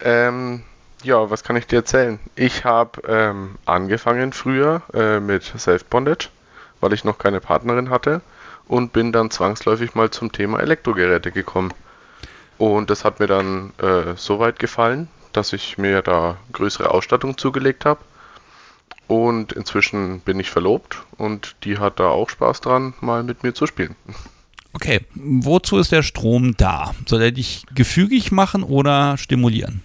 [0.00, 0.62] ähm,
[1.02, 2.18] ja, was kann ich dir erzählen?
[2.34, 6.28] Ich habe ähm, angefangen früher äh, mit Self-Bondage,
[6.80, 8.22] weil ich noch keine Partnerin hatte
[8.72, 11.74] und bin dann zwangsläufig mal zum Thema Elektrogeräte gekommen.
[12.56, 17.36] Und das hat mir dann äh, so weit gefallen, dass ich mir da größere Ausstattung
[17.36, 18.00] zugelegt habe.
[19.08, 23.52] Und inzwischen bin ich verlobt und die hat da auch Spaß dran, mal mit mir
[23.52, 23.94] zu spielen.
[24.72, 26.94] Okay, wozu ist der Strom da?
[27.04, 29.84] Soll er dich gefügig machen oder stimulieren?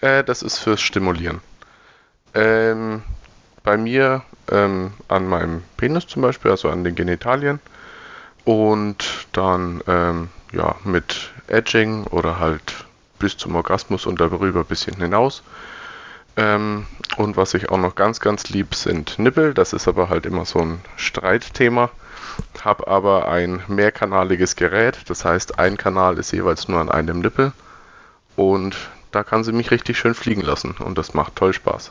[0.00, 1.42] Äh, das ist fürs Stimulieren.
[2.34, 3.02] Ähm,
[3.62, 7.60] bei mir ähm, an meinem Penis zum Beispiel, also an den Genitalien.
[8.46, 12.86] Und dann ähm, ja mit Edging oder halt
[13.18, 15.42] bis zum Orgasmus und darüber bis hinten hinaus.
[16.36, 16.86] Ähm,
[17.16, 19.52] und was ich auch noch ganz, ganz lieb sind Nippel.
[19.52, 21.90] Das ist aber halt immer so ein Streitthema.
[22.62, 24.98] Hab aber ein mehrkanaliges Gerät.
[25.08, 27.52] Das heißt, ein Kanal ist jeweils nur an einem Nippel.
[28.36, 28.76] Und
[29.10, 30.76] da kann sie mich richtig schön fliegen lassen.
[30.78, 31.90] Und das macht toll Spaß.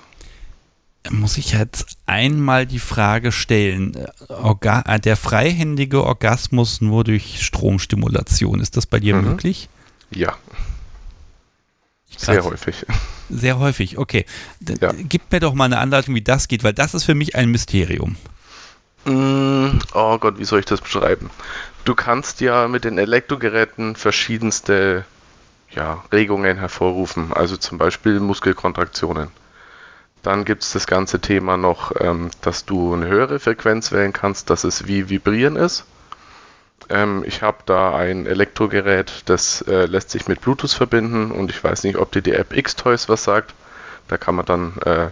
[1.12, 7.44] Muss ich jetzt einmal die Frage stellen, äh, Orga äh, der freihändige Orgasmus nur durch
[7.46, 9.24] Stromstimulation, ist das bei dir Mhm.
[9.26, 9.70] möglich?
[10.12, 10.36] Ja,
[12.18, 12.86] sehr häufig.
[13.30, 14.26] Sehr häufig, okay.
[14.60, 14.92] D Ja.
[14.94, 17.50] Gib mir doch mal eine Anleitung, wie das geht, weil das ist für mich ein
[17.50, 18.16] Mysterium.
[19.06, 21.30] Mm, Oh Gott, wie soll ich das beschreiben?
[21.84, 25.06] Du kannst ja mit den Elektrogeräten verschiedenste
[25.72, 29.28] ja, Regungen hervorrufen, also zum Beispiel Muskelkontraktionen.
[30.26, 34.50] Dann gibt es das ganze Thema noch, ähm, dass du eine höhere Frequenz wählen kannst,
[34.50, 35.86] dass es wie Vibrieren ist.
[36.90, 41.64] Ähm, ich habe da ein Elektrogerät, das äh, lässt sich mit Bluetooth verbinden und ich
[41.64, 43.54] weiß nicht, ob dir die App X-Toys was sagt.
[44.08, 45.10] Da kann man dann äh,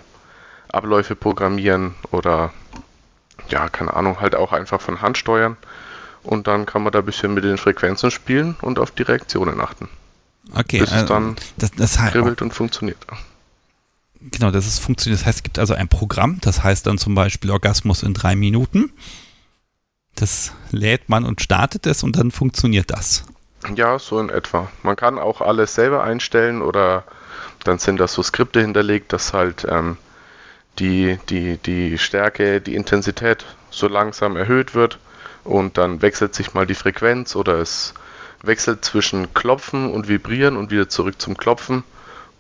[0.72, 2.52] Abläufe programmieren oder
[3.50, 5.58] ja, keine Ahnung, halt auch einfach von Hand steuern.
[6.24, 9.62] Und dann kann man da ein bisschen mit den Frequenzen spielen und auf die Reaktionen
[9.62, 9.90] achten.
[10.56, 13.06] Okay, Bis es also dann das, das kribbelt und funktioniert.
[14.32, 15.22] Genau, das ist funktioniert.
[15.22, 18.36] Das heißt, es gibt also ein Programm, das heißt dann zum Beispiel Orgasmus in drei
[18.36, 18.92] Minuten.
[20.16, 23.24] Das lädt man und startet es und dann funktioniert das.
[23.76, 24.70] Ja, so in etwa.
[24.84, 27.04] Man kann auch alles selber einstellen oder
[27.64, 29.98] dann sind da so Skripte hinterlegt, dass halt ähm,
[30.80, 35.00] die, die, die Stärke, die Intensität so langsam erhöht wird
[35.44, 37.94] und dann wechselt sich mal die Frequenz oder es
[38.42, 41.84] wechselt zwischen Klopfen und Vibrieren und wieder zurück zum Klopfen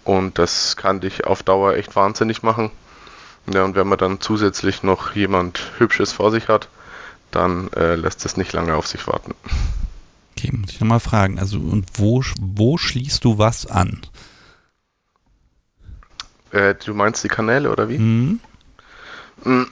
[0.04, 2.72] und das kann dich auf Dauer echt wahnsinnig machen.
[3.52, 6.70] Ja, und wenn man dann zusätzlich noch jemand Hübsches vor sich hat,
[7.32, 9.34] dann äh, lässt es nicht lange auf sich warten.
[10.38, 11.40] Okay, muss ich nochmal fragen.
[11.40, 14.02] Also, und wo, wo schließt du was an?
[16.52, 17.98] Äh, du meinst die Kanäle oder wie?
[19.44, 19.68] Hm?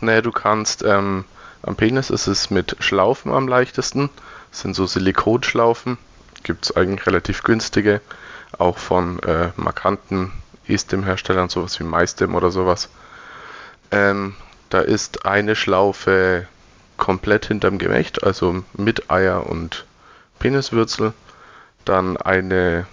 [0.00, 1.24] Naja, du kannst, ähm,
[1.62, 4.08] am Penis ist es mit Schlaufen am leichtesten.
[4.52, 5.98] Das sind so Silikonschlaufen.
[6.44, 8.00] Gibt es eigentlich relativ günstige.
[8.58, 10.32] Auch von äh, markanten
[10.68, 12.88] E-Stim-Herstellern, sowas wie MyStim oder sowas.
[13.90, 14.34] Ähm,
[14.70, 16.46] da ist eine Schlaufe
[16.96, 19.84] komplett hinterm Gemächt, also mit Eier und
[20.38, 21.12] Peniswürzel.
[21.84, 22.86] Dann eine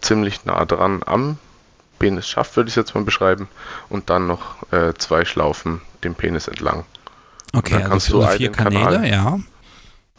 [0.00, 1.38] ziemlich nah dran am
[1.98, 3.48] Penisschaft, würde ich jetzt mal beschreiben.
[3.88, 6.84] Und dann noch äh, zwei Schlaufen dem Penis entlang.
[7.52, 9.38] Okay, also vier Kanäle, Kanal, ja.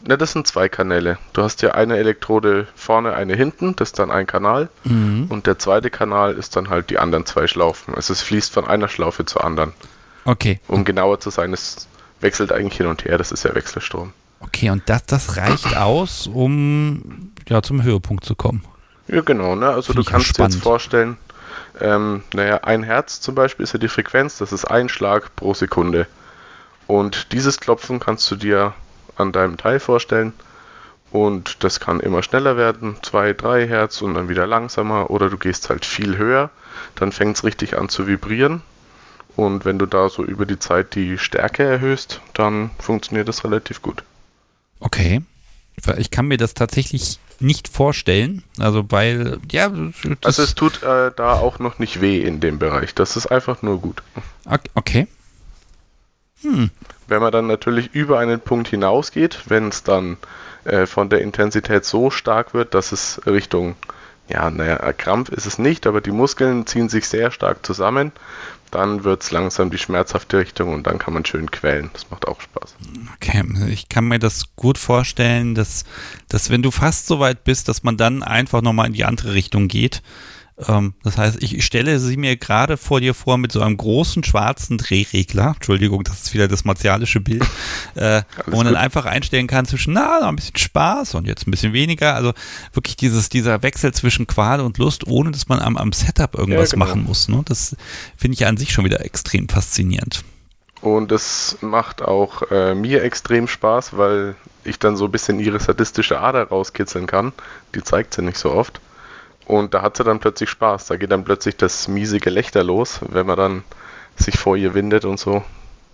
[0.06, 1.18] Ne, das sind zwei Kanäle.
[1.32, 4.68] Du hast ja eine Elektrode vorne, eine hinten, das ist dann ein Kanal.
[4.84, 5.26] Mhm.
[5.28, 7.94] Und der zweite Kanal ist dann halt die anderen zwei Schlaufen.
[7.94, 9.72] Also es fließt von einer Schlaufe zur anderen.
[10.24, 10.60] Okay.
[10.68, 11.86] Um genauer zu sein, es
[12.20, 14.12] wechselt eigentlich hin und her, das ist ja Wechselstrom.
[14.40, 18.64] Okay, und das, das reicht aus, um ja, zum Höhepunkt zu kommen.
[19.06, 19.54] Ja, genau.
[19.54, 19.68] Ne?
[19.68, 21.18] Also Find du kannst dir jetzt vorstellen,
[21.80, 25.52] ähm, naja, ein Herz zum Beispiel ist ja die Frequenz, das ist ein Schlag pro
[25.52, 26.06] Sekunde.
[26.86, 28.74] Und dieses Klopfen kannst du dir
[29.20, 30.32] an deinem Teil vorstellen.
[31.12, 35.10] Und das kann immer schneller werden, 2, 3 Hertz und dann wieder langsamer.
[35.10, 36.50] Oder du gehst halt viel höher,
[36.94, 38.62] dann fängt es richtig an zu vibrieren.
[39.36, 43.82] Und wenn du da so über die Zeit die Stärke erhöhst, dann funktioniert das relativ
[43.82, 44.02] gut.
[44.78, 45.22] Okay.
[45.96, 48.44] Ich kann mir das tatsächlich nicht vorstellen.
[48.58, 49.72] Also weil, ja.
[50.22, 52.94] Also es tut äh, da auch noch nicht weh in dem Bereich.
[52.94, 54.02] Das ist einfach nur gut.
[54.74, 55.06] Okay.
[56.42, 56.70] Hm.
[57.06, 60.16] Wenn man dann natürlich über einen Punkt hinausgeht, wenn es dann
[60.64, 63.76] äh, von der Intensität so stark wird, dass es Richtung,
[64.28, 68.12] ja, naja, Krampf ist es nicht, aber die Muskeln ziehen sich sehr stark zusammen,
[68.70, 71.90] dann wird es langsam die schmerzhafte Richtung und dann kann man schön quälen.
[71.92, 72.76] Das macht auch Spaß.
[73.16, 75.84] Okay, ich kann mir das gut vorstellen, dass,
[76.28, 79.34] dass wenn du fast so weit bist, dass man dann einfach nochmal in die andere
[79.34, 80.02] Richtung geht
[80.68, 84.24] ähm, das heißt, ich stelle sie mir gerade vor dir vor mit so einem großen
[84.24, 85.54] schwarzen Drehregler.
[85.56, 87.44] Entschuldigung, das ist wieder das martialische Bild.
[87.94, 91.50] Äh, wo man dann einfach einstellen kann zwischen, na, ein bisschen Spaß und jetzt ein
[91.50, 92.14] bisschen weniger.
[92.14, 92.32] Also
[92.72, 96.70] wirklich dieses, dieser Wechsel zwischen Qual und Lust, ohne dass man am, am Setup irgendwas
[96.70, 96.86] ja, genau.
[96.86, 97.28] machen muss.
[97.28, 97.42] Ne?
[97.46, 97.76] Das
[98.16, 100.24] finde ich an sich schon wieder extrem faszinierend.
[100.80, 104.34] Und das macht auch äh, mir extrem Spaß, weil
[104.64, 107.32] ich dann so ein bisschen ihre sadistische Ader rauskitzeln kann.
[107.74, 108.80] Die zeigt sie nicht so oft.
[109.50, 110.86] Und da hat sie dann plötzlich Spaß.
[110.86, 113.64] Da geht dann plötzlich das miese Gelächter los, wenn man dann
[114.14, 115.42] sich vor ihr windet und so.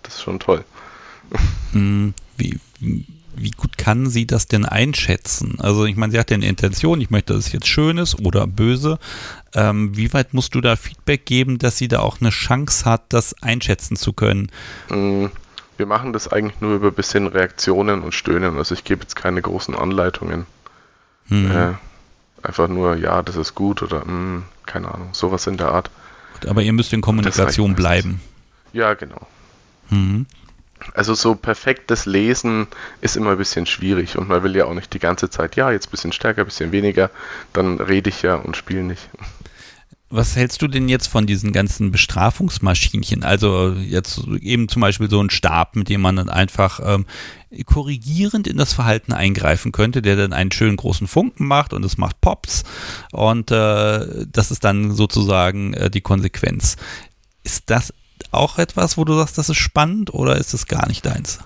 [0.03, 0.63] Das ist schon toll.
[1.71, 5.57] Hm, wie, wie gut kann sie das denn einschätzen?
[5.59, 8.19] Also ich meine, sie hat ja eine Intention, ich möchte, dass es jetzt schön ist
[8.19, 8.99] oder böse.
[9.55, 13.05] Ähm, wie weit musst du da Feedback geben, dass sie da auch eine Chance hat,
[13.09, 14.51] das einschätzen zu können?
[14.89, 15.31] Hm,
[15.77, 18.57] wir machen das eigentlich nur über ein bisschen Reaktionen und Stöhnen.
[18.57, 20.45] Also ich gebe jetzt keine großen Anleitungen.
[21.29, 21.51] Hm.
[21.51, 21.73] Äh,
[22.43, 25.89] Einfach nur, ja, das ist gut oder mh, hm, keine Ahnung, sowas in der Art.
[26.47, 28.21] Aber ihr müsst in Kommunikation bleiben.
[28.73, 29.25] Ja, genau.
[29.89, 30.27] Mhm.
[30.93, 32.67] Also so perfektes Lesen
[33.01, 35.71] ist immer ein bisschen schwierig und man will ja auch nicht die ganze Zeit, ja,
[35.71, 37.09] jetzt ein bisschen stärker, ein bisschen weniger,
[37.53, 39.09] dann rede ich ja und spiele nicht.
[40.09, 43.25] Was hältst du denn jetzt von diesen ganzen Bestrafungsmaschinchen?
[43.25, 47.05] Also jetzt eben zum Beispiel so ein Stab, mit dem man dann einfach ähm,
[47.65, 51.97] korrigierend in das Verhalten eingreifen könnte, der dann einen schönen großen Funken macht und es
[51.97, 52.63] macht Pops
[53.11, 56.77] und äh, das ist dann sozusagen äh, die Konsequenz.
[57.43, 57.93] Ist das
[58.31, 61.39] auch etwas, wo du sagst, das ist spannend oder ist das gar nicht deins?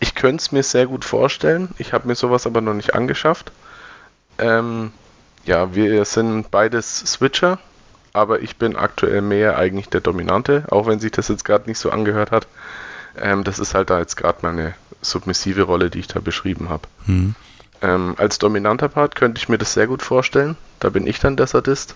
[0.00, 1.68] Ich könnte es mir sehr gut vorstellen.
[1.78, 3.52] Ich habe mir sowas aber noch nicht angeschafft.
[4.38, 4.92] Ähm,
[5.44, 7.60] ja, wir sind beides Switcher
[8.12, 11.78] aber ich bin aktuell mehr eigentlich der Dominante, auch wenn sich das jetzt gerade nicht
[11.78, 12.46] so angehört hat.
[13.20, 16.82] Ähm, das ist halt da jetzt gerade meine submissive Rolle, die ich da beschrieben habe.
[17.06, 17.34] Hm.
[17.82, 20.56] Ähm, als dominanter Part könnte ich mir das sehr gut vorstellen.
[20.80, 21.94] Da bin ich dann der Sadist,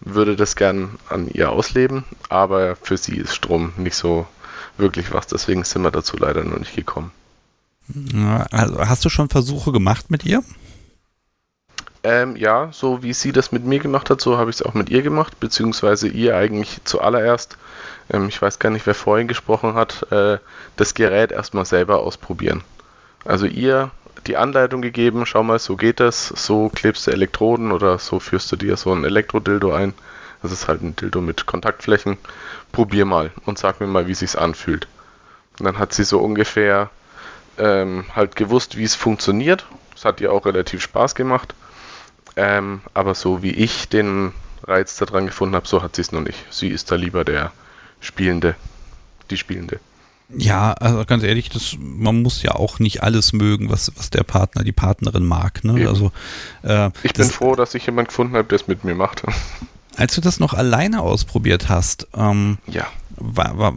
[0.00, 4.26] würde das gern an ihr ausleben, aber für sie ist Strom nicht so
[4.76, 7.10] wirklich was, deswegen sind wir dazu leider noch nicht gekommen.
[8.50, 10.42] Also hast du schon Versuche gemacht mit ihr?
[12.04, 14.74] Ähm, ja, so wie sie das mit mir gemacht hat, so habe ich es auch
[14.74, 17.56] mit ihr gemacht, beziehungsweise ihr eigentlich zuallererst,
[18.12, 20.36] ähm, ich weiß gar nicht, wer vorhin gesprochen hat, äh,
[20.76, 22.62] das Gerät erstmal selber ausprobieren.
[23.24, 23.90] Also ihr
[24.26, 28.52] die Anleitung gegeben, schau mal, so geht das, so klebst du Elektroden oder so führst
[28.52, 29.94] du dir so ein Elektrodildo ein.
[30.42, 32.18] Das ist halt ein Dildo mit Kontaktflächen.
[32.70, 34.88] Probier mal und sag mir mal, wie sich's anfühlt.
[35.58, 36.90] Und dann hat sie so ungefähr
[37.56, 39.64] ähm, halt gewusst, wie es funktioniert.
[39.96, 41.54] Es hat ihr auch relativ Spaß gemacht.
[42.36, 44.32] Ähm, aber so wie ich den
[44.66, 46.38] Reiz daran gefunden habe, so hat sie es noch nicht.
[46.50, 47.52] Sie ist da lieber der
[48.00, 48.56] Spielende,
[49.30, 49.78] die Spielende.
[50.30, 54.22] Ja, also ganz ehrlich, das, man muss ja auch nicht alles mögen, was, was der
[54.22, 55.62] Partner, die Partnerin mag.
[55.64, 55.86] Ne?
[55.86, 56.12] Also,
[56.62, 59.22] äh, ich bin froh, dass ich jemanden gefunden habe, der es mit mir macht.
[59.96, 62.86] Als du das noch alleine ausprobiert hast, ähm, ja.
[63.16, 63.74] war, war,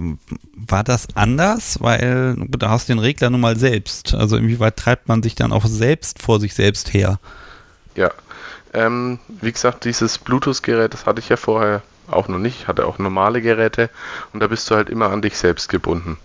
[0.56, 1.80] war das anders?
[1.82, 4.16] Weil da hast du den Regler nun mal selbst.
[4.16, 7.20] Also inwieweit treibt man sich dann auch selbst vor sich selbst her?
[7.96, 8.12] Ja,
[8.78, 12.62] ähm, wie gesagt, dieses Bluetooth-Gerät, das hatte ich ja vorher auch noch nicht.
[12.62, 13.90] Ich hatte auch normale Geräte
[14.34, 16.18] und da bist du halt immer an dich selbst gebunden.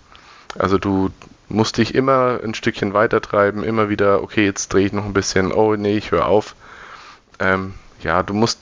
[0.58, 1.10] Also du
[1.48, 5.14] musste ich immer ein Stückchen weiter treiben, immer wieder, okay, jetzt drehe ich noch ein
[5.14, 6.54] bisschen, oh nee, ich höre auf.
[7.38, 7.72] Ähm,
[8.02, 8.60] ja, du musst,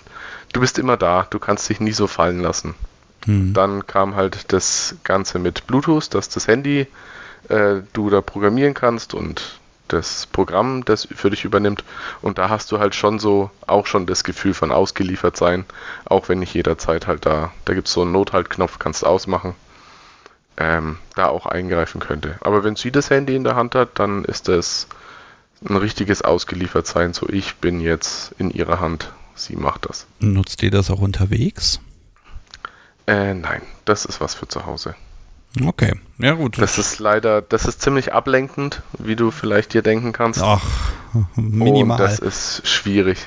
[0.53, 2.77] du bist immer da, du kannst dich nie so fallen lassen.
[3.25, 3.55] Hm.
[3.55, 6.87] Dann kam halt das Ganze mit Bluetooth, dass das Handy
[7.49, 9.60] äh, du da programmieren kannst und
[9.93, 11.85] das Programm das für dich übernimmt.
[12.23, 15.65] Und da hast du halt schon so auch schon das Gefühl von ausgeliefert sein,
[16.05, 19.55] auch wenn nicht jederzeit halt da, da gibt es so einen Nothaltknopf, kannst du ausmachen,
[20.57, 22.37] ähm, da auch eingreifen könnte.
[22.41, 24.87] Aber wenn sie das Handy in der Hand hat, dann ist das
[25.69, 30.07] ein richtiges Ausgeliefertsein, so ich bin jetzt in ihrer Hand, sie macht das.
[30.19, 31.81] Nutzt ihr das auch unterwegs?
[33.07, 34.95] Äh, nein, das ist was für zu Hause.
[35.65, 36.59] Okay, ja gut.
[36.59, 40.41] Das ist leider, das ist ziemlich ablenkend, wie du vielleicht dir denken kannst.
[40.43, 40.65] Ach,
[41.35, 42.01] minimal.
[42.01, 43.19] Und das ist schwierig.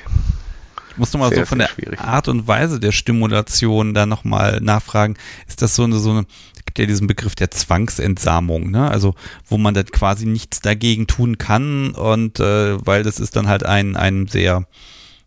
[0.90, 2.00] Ich muss nochmal so von der schwierig.
[2.00, 5.16] Art und Weise der Stimulation da nochmal nachfragen.
[5.48, 6.26] Ist das so eine, so eine,
[6.64, 8.90] gibt ja diesen Begriff der Zwangsentsamung, ne?
[8.90, 9.14] Also,
[9.46, 13.64] wo man dann quasi nichts dagegen tun kann und äh, weil das ist dann halt
[13.64, 14.66] ein, ein sehr,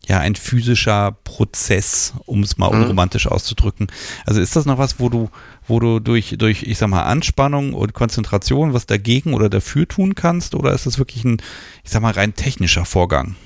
[0.06, 2.82] ja, ein physischer Prozess, um es mal mhm.
[2.82, 3.88] unromantisch auszudrücken.
[4.26, 5.30] Also ist das noch was, wo du,
[5.68, 10.14] wo du durch, durch, ich sag mal, Anspannung und Konzentration was dagegen oder dafür tun
[10.14, 10.54] kannst?
[10.54, 11.40] Oder ist das wirklich ein,
[11.84, 13.36] ich sag mal, rein technischer Vorgang?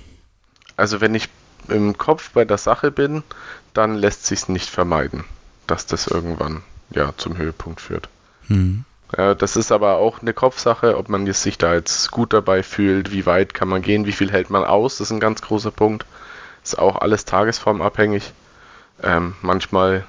[0.77, 1.29] Also wenn ich
[1.69, 3.23] im Kopf bei der Sache bin,
[3.75, 5.25] dann lässt sich nicht vermeiden,
[5.67, 8.09] dass das irgendwann ja zum Höhepunkt führt.
[8.47, 8.85] Hm.
[9.15, 13.27] Das ist aber auch eine Kopfsache, ob man sich da jetzt gut dabei fühlt, wie
[13.27, 16.07] weit kann man gehen, wie viel hält man aus, das ist ein ganz großer Punkt.
[16.65, 18.33] Ist auch alles tagesformabhängig.
[19.03, 20.07] Ähm, manchmal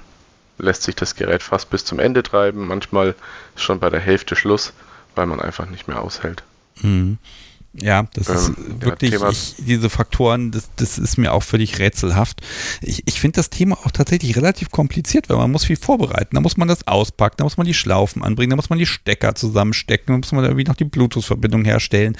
[0.57, 3.15] lässt sich das Gerät fast bis zum Ende treiben, manchmal
[3.55, 4.73] ist schon bei der Hälfte Schluss,
[5.15, 6.43] weil man einfach nicht mehr aushält.
[6.81, 7.17] Mhm.
[7.75, 11.79] Ja, das ähm, ist wirklich, ja, ich, diese Faktoren, das, das ist mir auch völlig
[11.79, 12.41] rätselhaft.
[12.81, 16.35] Ich, ich finde das Thema auch tatsächlich relativ kompliziert, weil man muss viel vorbereiten.
[16.35, 18.85] Da muss man das auspacken, da muss man die Schlaufen anbringen, da muss man die
[18.85, 22.15] Stecker zusammenstecken, da muss man irgendwie noch die Bluetooth-Verbindung herstellen.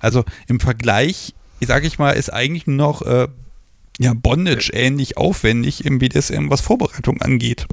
[0.00, 3.28] Also im Vergleich, sage ich mal, ist eigentlich nur noch äh,
[3.98, 7.66] ja, Bondage ähnlich aufwendig im BDSM, was Vorbereitung angeht.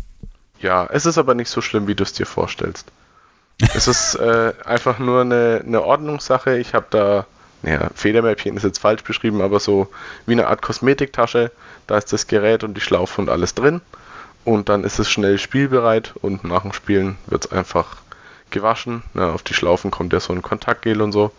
[0.59, 2.91] Ja, es ist aber nicht so schlimm, wie du es dir vorstellst.
[3.73, 6.57] es ist äh, einfach nur eine, eine Ordnungssache.
[6.57, 7.25] Ich habe da,
[7.61, 9.89] naja, Federmäppchen ist jetzt falsch beschrieben, aber so
[10.25, 11.51] wie eine Art Kosmetiktasche.
[11.87, 13.81] Da ist das Gerät und die Schlaufe und alles drin.
[14.43, 17.97] Und dann ist es schnell spielbereit und nach dem Spielen wird es einfach
[18.51, 19.03] gewaschen.
[19.13, 21.31] Ja, auf die Schlaufen kommt ja so ein Kontaktgel und so.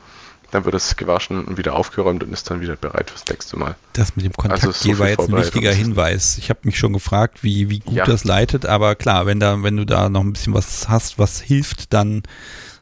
[0.50, 3.74] Dann wird es gewaschen und wieder aufgeräumt und ist dann wieder bereit fürs nächste Mal.
[3.92, 6.38] Das mit dem also so war jetzt ein wichtiger Hinweis.
[6.38, 8.04] Ich habe mich schon gefragt, wie, wie gut ja.
[8.04, 11.40] das leitet, aber klar, wenn da, wenn du da noch ein bisschen was hast, was
[11.40, 12.22] hilft, dann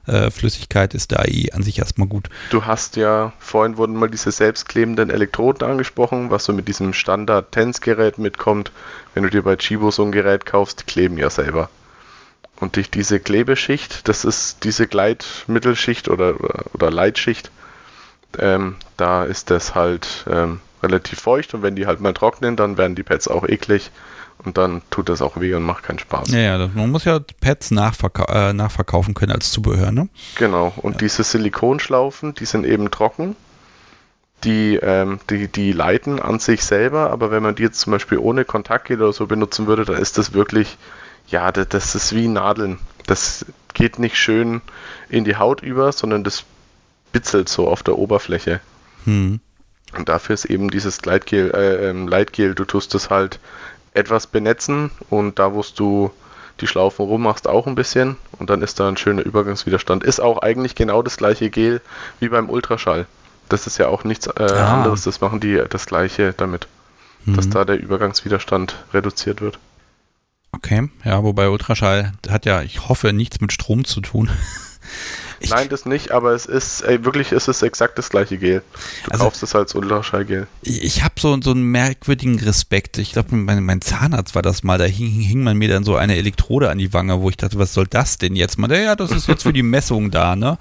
[0.06, 2.28] äh, Flüssigkeit ist da eh an sich erstmal gut.
[2.50, 8.18] Du hast ja, vorhin wurden mal diese selbstklebenden Elektroden angesprochen, was so mit diesem Standard-Tens-Gerät
[8.18, 8.72] mitkommt.
[9.14, 11.70] Wenn du dir bei Chibo so ein Gerät kaufst, kleben ja selber.
[12.60, 16.34] Und durch diese Klebeschicht, das ist diese Gleitmittelschicht oder,
[16.72, 17.50] oder Leitschicht,
[18.38, 22.76] ähm, da ist das halt ähm, relativ feucht und wenn die halt mal trocknen, dann
[22.76, 23.90] werden die Pads auch eklig
[24.44, 26.30] und dann tut das auch weh und macht keinen Spaß.
[26.30, 30.08] Ja, ja man muss ja Pads nachverka äh, nachverkaufen können als Zubehör, ne?
[30.36, 30.98] Genau, und ja.
[30.98, 33.36] diese Silikonschlaufen, die sind eben trocken.
[34.42, 38.18] Die, ähm, die, die leiten an sich selber, aber wenn man die jetzt zum Beispiel
[38.18, 40.76] ohne Kontaktgel oder so benutzen würde, dann ist das wirklich
[41.28, 42.78] ja, das, das ist wie Nadeln.
[43.06, 44.62] Das geht nicht schön
[45.08, 46.44] in die Haut über, sondern das
[47.12, 48.60] bitzelt so auf der Oberfläche.
[49.04, 49.40] Hm.
[49.96, 53.38] Und dafür ist eben dieses Gleitgel, äh, ähm, Leitgel, du tust es halt
[53.92, 56.10] etwas benetzen und da, wo du
[56.60, 60.04] die Schlaufen rummachst, auch ein bisschen und dann ist da ein schöner Übergangswiderstand.
[60.04, 61.80] Ist auch eigentlich genau das gleiche Gel
[62.20, 63.06] wie beim Ultraschall.
[63.48, 64.74] Das ist ja auch nichts äh, ah.
[64.74, 66.66] anderes, das machen die das gleiche damit,
[67.24, 67.36] hm.
[67.36, 69.58] dass da der Übergangswiderstand reduziert wird.
[70.56, 74.30] Okay, ja, wobei Ultraschall hat ja, ich hoffe, nichts mit Strom zu tun.
[75.44, 78.62] Ich Nein, das nicht, aber es ist, ey, wirklich ist es exakt das gleiche Gel.
[79.04, 80.46] Du also, kaufst es als Ultraschallgel.
[80.62, 82.96] Ich, ich habe so, so einen merkwürdigen Respekt.
[82.96, 85.96] Ich glaube, mein, mein, Zahnarzt war das mal, da hing, hing man mir dann so
[85.96, 88.72] eine Elektrode an die Wange, wo ich dachte, was soll das denn jetzt mal?
[88.72, 90.56] Ja, das ist jetzt für die Messung da, ne?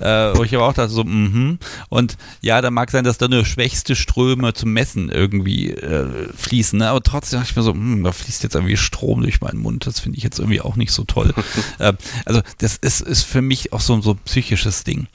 [0.00, 1.58] Äh, wo ich aber auch dachte so, mhm.
[1.88, 6.78] Und ja, da mag sein, dass da nur schwächste Ströme zum Messen irgendwie äh, fließen,
[6.78, 6.90] ne?
[6.90, 9.86] Aber trotzdem dachte ich mir so, mh, da fließt jetzt irgendwie Strom durch meinen Mund.
[9.86, 11.32] Das finde ich jetzt irgendwie auch nicht so toll.
[11.78, 11.94] äh,
[12.26, 15.06] also das ist, ist für mich auch so, so psychisches Ding.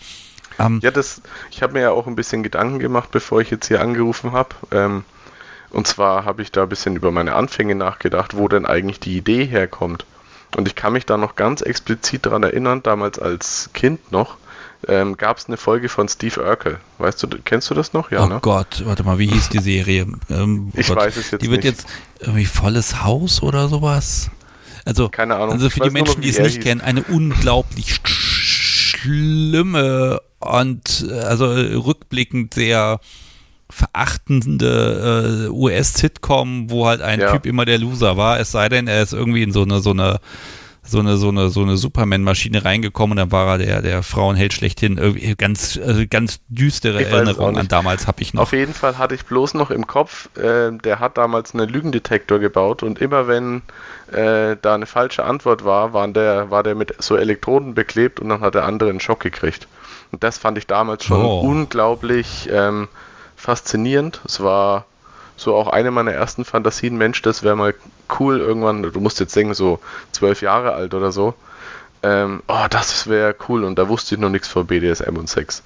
[0.60, 1.22] Ähm, ja, das,
[1.52, 4.50] ich habe mir ja auch ein bisschen Gedanken gemacht, bevor ich jetzt hier angerufen habe.
[4.72, 5.04] Ähm,
[5.70, 9.16] und zwar habe ich da ein bisschen über meine Anfänge nachgedacht, wo denn eigentlich die
[9.18, 10.06] Idee herkommt.
[10.58, 14.36] Und ich kann mich da noch ganz explizit daran erinnern, damals als Kind noch,
[14.88, 16.80] ähm, gab es eine Folge von Steve Urkel.
[16.98, 18.12] Weißt du, kennst du das noch?
[18.12, 18.40] Ja, oh ne?
[18.42, 20.08] Gott, warte mal, wie hieß die Serie?
[20.30, 21.72] Ähm, oh ich Gott, weiß es jetzt Die wird nicht.
[21.72, 21.88] jetzt
[22.20, 24.30] irgendwie volles Haus oder sowas?
[24.84, 25.52] Also, Keine Ahnung.
[25.52, 26.64] Also für die Menschen, die es nicht hieß.
[26.64, 27.94] kennen, eine unglaublich
[29.02, 33.00] schlimme und äh, also rückblickend sehr
[33.70, 37.32] verachtende äh, US-Sitcom, wo halt ein Ja.
[37.32, 39.92] Typ immer der Loser war, es sei denn, er ist irgendwie in so eine, so
[39.92, 40.20] eine,
[40.92, 44.54] so eine, so eine, so eine Superman-Maschine reingekommen und dann war er der, der Frauenheld
[44.54, 44.98] schlechthin.
[44.98, 48.44] Irgendwie ganz, also ganz düstere Erinnerungen an damals habe ich noch.
[48.44, 52.40] Auf jeden Fall hatte ich bloß noch im Kopf, äh, der hat damals einen Lügendetektor
[52.40, 53.62] gebaut und immer wenn
[54.12, 58.30] äh, da eine falsche Antwort war, waren der, war der mit so Elektroden beklebt und
[58.30, 59.68] dann hat der andere einen Schock gekriegt.
[60.12, 61.40] Und das fand ich damals schon Oh.
[61.40, 62.90] unglaublich ähm,
[63.38, 64.22] faszinierend.
[64.26, 64.86] Es war
[65.38, 67.74] so auch eine meiner ersten Fantasien, Mensch, das wäre mal
[68.20, 69.80] cool irgendwann, du musst jetzt denken, so
[70.12, 71.34] zwölf Jahre alt oder so.
[72.04, 75.64] Ähm, oh, das wäre cool und da wusste ich noch nichts von BDSM und Sex.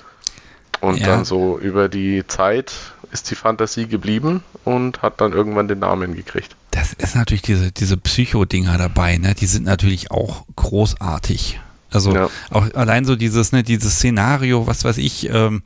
[0.82, 1.08] Und Ja.
[1.08, 2.74] dann so über die Zeit
[3.12, 6.56] ist die Fantasie geblieben und hat dann irgendwann den Namen gekriegt.
[6.72, 9.34] Das ist natürlich diese, diese Psycho-Dinger dabei, ne?
[9.34, 11.60] Die sind natürlich auch großartig.
[11.92, 12.30] Also Ja.
[12.52, 15.64] auch allein so dieses, ne, dieses Szenario, was weiß ich, ähm,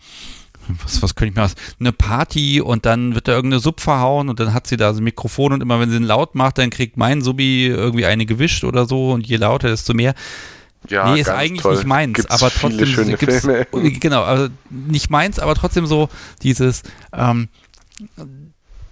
[0.84, 1.56] was, was könnte ich mir aus?
[1.80, 5.02] Eine Party und dann wird da irgendeine Sub verhauen und dann hat sie da so
[5.02, 8.26] ein Mikrofon und immer wenn sie ihn laut macht, dann kriegt mein Subi irgendwie eine
[8.26, 10.14] gewischt oder so und je lauter, desto mehr.
[10.88, 11.76] Ja, nee, ist eigentlich toll.
[11.76, 13.66] nicht meins, Gibt's aber trotzdem gibt's, Filme.
[14.00, 16.08] genau, also nicht meins, aber trotzdem so
[16.42, 17.50] dieses, ähm,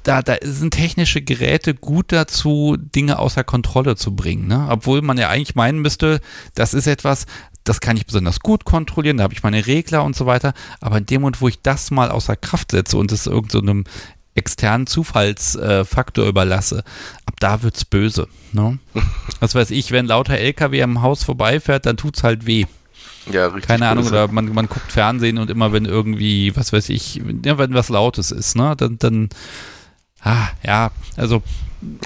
[0.03, 4.47] da, da sind technische Geräte gut dazu, Dinge außer Kontrolle zu bringen.
[4.47, 4.67] Ne?
[4.69, 6.21] Obwohl man ja eigentlich meinen müsste,
[6.55, 7.25] das ist etwas,
[7.67, 10.53] das kann ich besonders gut kontrollieren, da habe ich meine Regler und so weiter.
[10.79, 13.91] Aber in dem Moment, wo ich das mal außer Kraft setze und es irgendeinem so
[14.37, 16.83] externen Zufallsfaktor äh, überlasse,
[17.25, 18.27] ab da wird's böse.
[18.53, 18.77] Ne?
[19.39, 22.65] Was weiß ich, wenn lauter LKW am Haus vorbeifährt, dann tut's halt weh.
[23.31, 23.67] Ja, richtig.
[23.67, 24.15] Keine Ahnung, böse.
[24.15, 28.31] oder man, man guckt Fernsehen und immer wenn irgendwie, was weiß ich, wenn was Lautes
[28.31, 29.29] ist, ne, dann, dann,
[30.21, 31.41] ah, ja, also,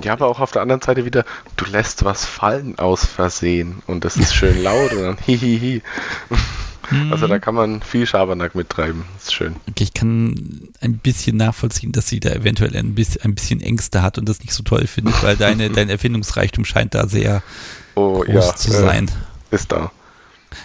[0.03, 1.23] Ja, aber auch auf der anderen Seite wieder,
[1.55, 5.81] du lässt was fallen aus Versehen und das ist schön laut und dann hihihi.
[7.09, 9.05] Also da kann man viel Schabernack mittreiben.
[9.13, 9.55] Das ist schön.
[9.69, 14.01] okay, ich kann ein bisschen nachvollziehen, dass sie da eventuell ein bisschen, ein bisschen Ängste
[14.01, 17.43] hat und das nicht so toll findet, weil deine, dein Erfindungsreichtum scheint da sehr
[17.95, 19.11] Oh groß ja, zu äh, sein.
[19.51, 19.91] ist da.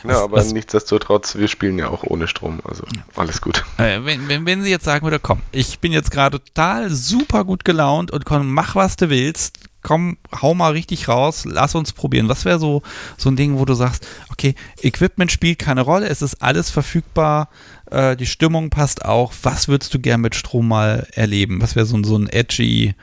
[0.02, 2.84] Ja, Was- aber was- nichtsdestotrotz, wir spielen ja auch ohne Strom, also
[3.14, 3.64] alles gut.
[3.76, 7.64] Wenn, wenn, wenn sie jetzt sagen würde, komm, ich bin jetzt gerade total super gut
[7.64, 12.28] gelaunt und komm, mach was du willst, komm, hau mal richtig raus, lass uns probieren.
[12.28, 12.82] Was wäre so,
[13.16, 17.48] so ein Ding, wo du sagst, okay, Equipment spielt keine Rolle, es ist alles verfügbar,
[17.92, 19.32] äh, die Stimmung passt auch.
[19.44, 21.62] Was würdest du gern mit Strom mal erleben?
[21.62, 22.94] Was wäre so, ein- so ein edgy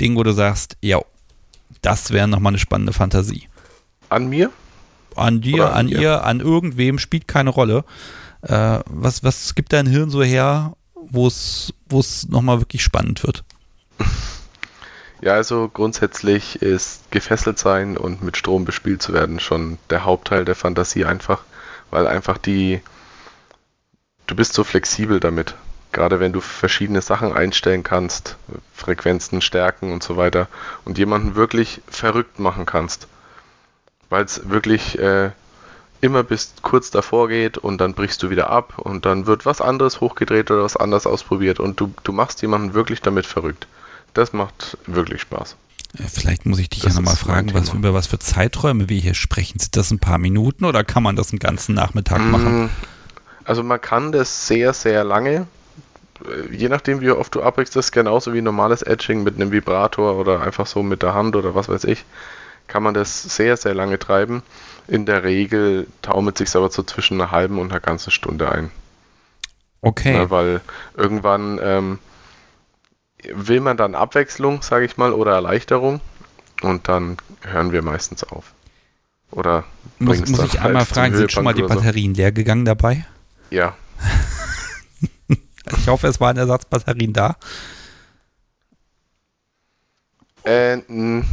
[0.00, 0.98] Ding, wo du sagst, ja,
[1.82, 3.48] das wäre nochmal eine spannende Fantasie.
[4.08, 4.50] An mir?
[5.16, 7.84] An dir, Oder an, an ihr, an irgendwem spielt keine Rolle.
[8.42, 13.22] Äh, was, was gibt dein Hirn so her, wo es, wo es nochmal wirklich spannend
[13.22, 13.44] wird?
[15.22, 20.44] Ja, also grundsätzlich ist gefesselt sein und mit Strom bespielt zu werden schon der Hauptteil
[20.44, 21.42] der Fantasie einfach,
[21.90, 22.82] weil einfach die,
[24.26, 25.54] du bist so flexibel damit.
[25.92, 28.36] Gerade wenn du verschiedene Sachen einstellen kannst,
[28.74, 30.48] Frequenzen, Stärken und so weiter
[30.84, 33.08] und jemanden wirklich verrückt machen kannst.
[34.08, 35.30] Weil es wirklich äh,
[36.00, 39.60] immer bis kurz davor geht und dann brichst du wieder ab und dann wird was
[39.60, 43.66] anderes hochgedreht oder was anderes ausprobiert und du, du machst jemanden wirklich damit verrückt.
[44.14, 45.56] Das macht wirklich Spaß.
[45.98, 48.98] Äh, Vielleicht muss ich dich Das ja nochmal fragen, was, über was für Zeiträume wir
[48.98, 49.58] hier sprechen.
[49.58, 52.64] Sind das ein paar Minuten oder kann man das einen ganzen Nachmittag machen?
[52.64, 52.70] Mm,
[53.44, 55.46] Also man kann das sehr, sehr lange,
[56.24, 59.50] äh, je nachdem wie oft du abbrichst, das ist genauso wie normales Etching mit einem
[59.50, 62.04] Vibrator oder einfach so mit der Hand oder was weiß ich,
[62.68, 64.42] kann man das sehr, sehr lange treiben.
[64.88, 68.70] In der Regel taumelt sich aber so zwischen einer halben und einer ganzen Stunde ein.
[69.82, 70.12] Okay.
[70.12, 70.60] Ne, weil
[70.96, 71.98] irgendwann ähm,
[73.32, 76.00] will man dann Abwechslung, sage ich mal, oder Erleichterung
[76.62, 78.52] und dann hören wir meistens auf.
[79.30, 79.64] Oder
[79.98, 81.80] muss muss ich einmal halt zum fragen, sind schon mal die oder so.
[81.80, 83.04] Batterien leer gegangen dabei?
[83.50, 83.74] Ja,
[85.78, 87.36] Ich hoffe, es waren Ersatzbatterien da.
[90.46, 90.78] Äh,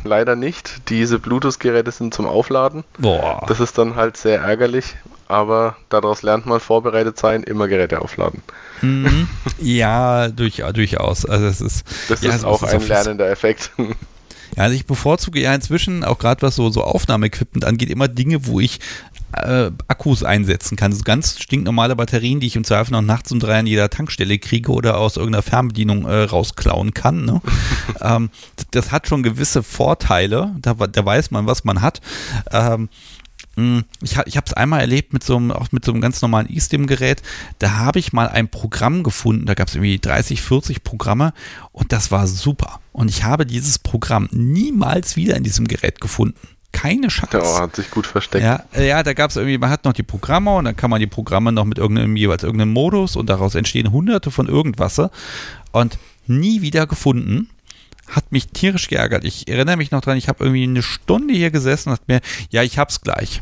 [0.03, 0.89] leider nicht.
[0.89, 2.83] Diese Bluetooth-Geräte sind zum Aufladen.
[2.97, 3.45] Boah.
[3.47, 4.95] Das ist dann halt sehr ärgerlich,
[5.27, 8.41] aber daraus lernt man vorbereitet sein, immer Geräte aufladen.
[8.81, 9.27] Mhm.
[9.59, 11.25] ja, durch, durchaus.
[11.27, 13.69] Also es ist, Das Ja, ist auch ein lernender Effekt.
[13.77, 18.47] ja, also ich bevorzuge ja inzwischen, auch gerade was so, so Aufnahmeequipment angeht, immer Dinge,
[18.47, 18.79] wo ich
[19.33, 20.93] äh, Akkus einsetzen kann.
[20.93, 24.39] So ganz stinknormale Batterien, die ich im Zweifel noch nachts um drei an jeder Tankstelle
[24.39, 27.25] kriege oder aus irgendeiner Fernbedienung äh, rausklauen kann.
[27.25, 27.41] Ne?
[28.01, 28.29] ähm,
[28.71, 30.55] das, hat schon gewisse Vorteile.
[30.59, 32.01] Da, da weiß man, was man hat.
[32.51, 32.89] Ähm,
[34.01, 36.21] ich, ha- ich habe es einmal erlebt mit so einem, auch mit so einem ganz
[36.21, 37.21] normalen eSTIM-Gerät.
[37.59, 39.45] Da habe ich mal ein Programm gefunden.
[39.45, 41.33] Da gab es irgendwie 30, 40 Programme
[41.71, 42.79] und das war super.
[42.91, 46.39] Und ich habe dieses Programm niemals wieder in diesem Gerät gefunden.
[46.73, 47.37] Keine Chance.
[47.37, 48.43] Ja, hat sich gut versteckt.
[48.43, 50.99] Ja, ja da gab es irgendwie, man hat noch die Programme und dann kann man
[50.99, 55.01] die Programme noch mit irgendeinem jeweils irgendeinem Modus und daraus entstehen hunderte von irgendwas
[55.71, 55.97] und
[56.27, 57.49] nie wieder gefunden.
[58.07, 59.23] Hat mich tierisch geärgert.
[59.23, 62.21] Ich erinnere mich noch dran, ich habe irgendwie eine Stunde hier gesessen und dachte mir,
[62.49, 63.41] ja, ich hab's gleich.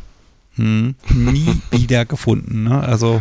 [0.54, 2.62] Hm, nie wieder gefunden.
[2.64, 2.80] Ne?
[2.80, 3.20] Also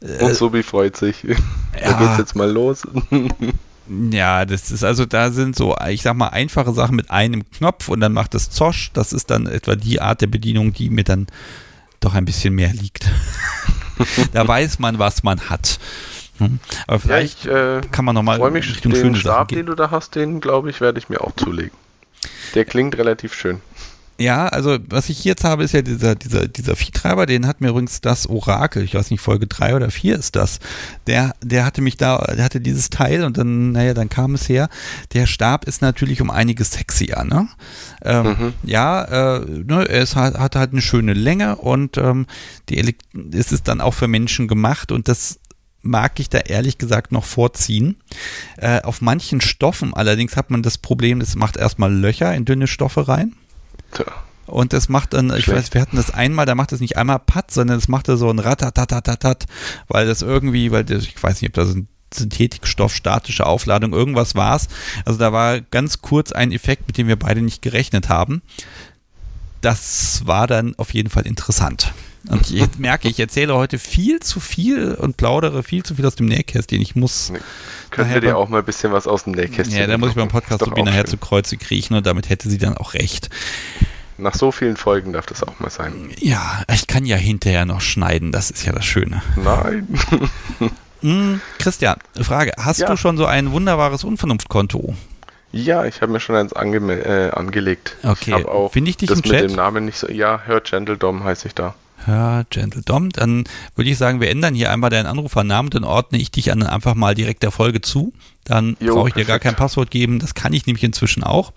[0.00, 1.22] und Sobi freut sich.
[1.22, 1.36] Ja.
[1.80, 2.82] Da geht's jetzt mal los.
[3.88, 7.88] Ja, das ist also, da sind so, ich sag mal, einfache Sachen mit einem Knopf
[7.88, 8.90] und dann macht es Zosch.
[8.92, 11.26] Das ist dann etwa die Art der Bedienung, die mir dann
[12.00, 13.10] doch ein bisschen mehr liegt.
[14.32, 15.78] da weiß man, was man hat.
[16.38, 16.60] Hm.
[16.86, 19.74] Aber vielleicht ja, ich, äh, kann man nochmal freue mich, Richtung den Stab, den du
[19.74, 21.76] da hast, den glaube ich, werde ich mir auch zulegen.
[22.54, 23.60] Der klingt relativ schön.
[24.20, 27.68] Ja, also was ich jetzt habe, ist ja dieser, dieser, dieser Viehtreiber, den hat mir
[27.68, 30.58] übrigens das Orakel, ich weiß nicht, Folge 3 oder 4 ist das.
[31.06, 34.48] Der, der hatte mich da, der hatte dieses Teil und dann, naja, dann kam es
[34.48, 34.70] her.
[35.12, 37.48] Der Stab ist natürlich um einiges sexier, ne?
[38.02, 38.52] Ähm, mhm.
[38.64, 42.26] Ja, äh, ne, es hat, hat halt eine schöne Länge und ähm,
[42.68, 45.38] die Elekt es ist dann auch für Menschen gemacht und das
[45.82, 47.96] mag ich da ehrlich gesagt noch vorziehen.
[48.56, 52.66] Äh, auf manchen Stoffen allerdings hat man das Problem, das macht erstmal Löcher in dünne
[52.66, 53.34] Stoffe rein.
[53.92, 54.06] Tja.
[54.46, 55.58] Und das macht dann, ich Schlecht.
[55.58, 58.30] weiß, wir hatten das einmal, da macht es nicht einmal Patt, sondern es machte so
[58.30, 59.46] ein Ratatatatat,
[59.88, 64.34] weil das irgendwie, weil das, ich weiß nicht, ob das ein Synthetikstoff, statische Aufladung, irgendwas
[64.34, 64.68] war es.
[65.04, 68.40] Also da war ganz kurz ein Effekt, mit dem wir beide nicht gerechnet haben.
[69.60, 71.92] Das war dann auf jeden Fall interessant.
[72.28, 76.16] Und ich merke, ich erzähle heute viel zu viel und plaudere viel zu viel aus
[76.16, 76.80] dem Nähkästchen.
[76.80, 77.30] Ich muss.
[77.30, 77.38] Nee.
[77.90, 80.14] Können wir dir auch mal ein bisschen was aus dem Nähkästchen Ja, da muss ich
[80.16, 83.30] beim Podcast so nachher zu Kreuze kriechen und damit hätte sie dann auch recht.
[84.18, 86.10] Nach so vielen Folgen darf das auch mal sein.
[86.18, 89.22] Ja, ich kann ja hinterher noch schneiden, das ist ja das Schöne.
[89.36, 89.86] Nein.
[91.00, 92.88] hm, Christian, Frage: Hast ja.
[92.88, 94.94] du schon so ein wunderbares Unvernunftkonto?
[95.52, 97.96] Ja, ich habe mir schon eins ange äh, angelegt.
[98.02, 99.42] Okay, finde ich dich das im Chat?
[99.42, 100.10] mit dem Namen nicht so.
[100.10, 101.74] Ja, Hör Gentle Dom heiße ich da.
[102.06, 103.10] Ja, Gentle Dom.
[103.10, 103.44] Dann
[103.74, 106.94] würde ich sagen, wir ändern hier einmal deinen Anrufernamen, dann ordne ich dich an einfach
[106.94, 108.12] mal direkt der Folge zu.
[108.44, 110.18] Dann brauche ich dir gar kein Passwort geben.
[110.18, 111.52] Das kann ich nämlich inzwischen auch.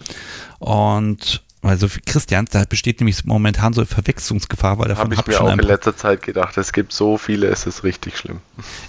[0.60, 5.28] Und also Christian, da besteht nämlich momentan so eine Verwechslungsgefahr, weil davon habe ich hab
[5.28, 8.40] mir schon auch in letzter Zeit gedacht, es gibt so viele, es ist richtig schlimm.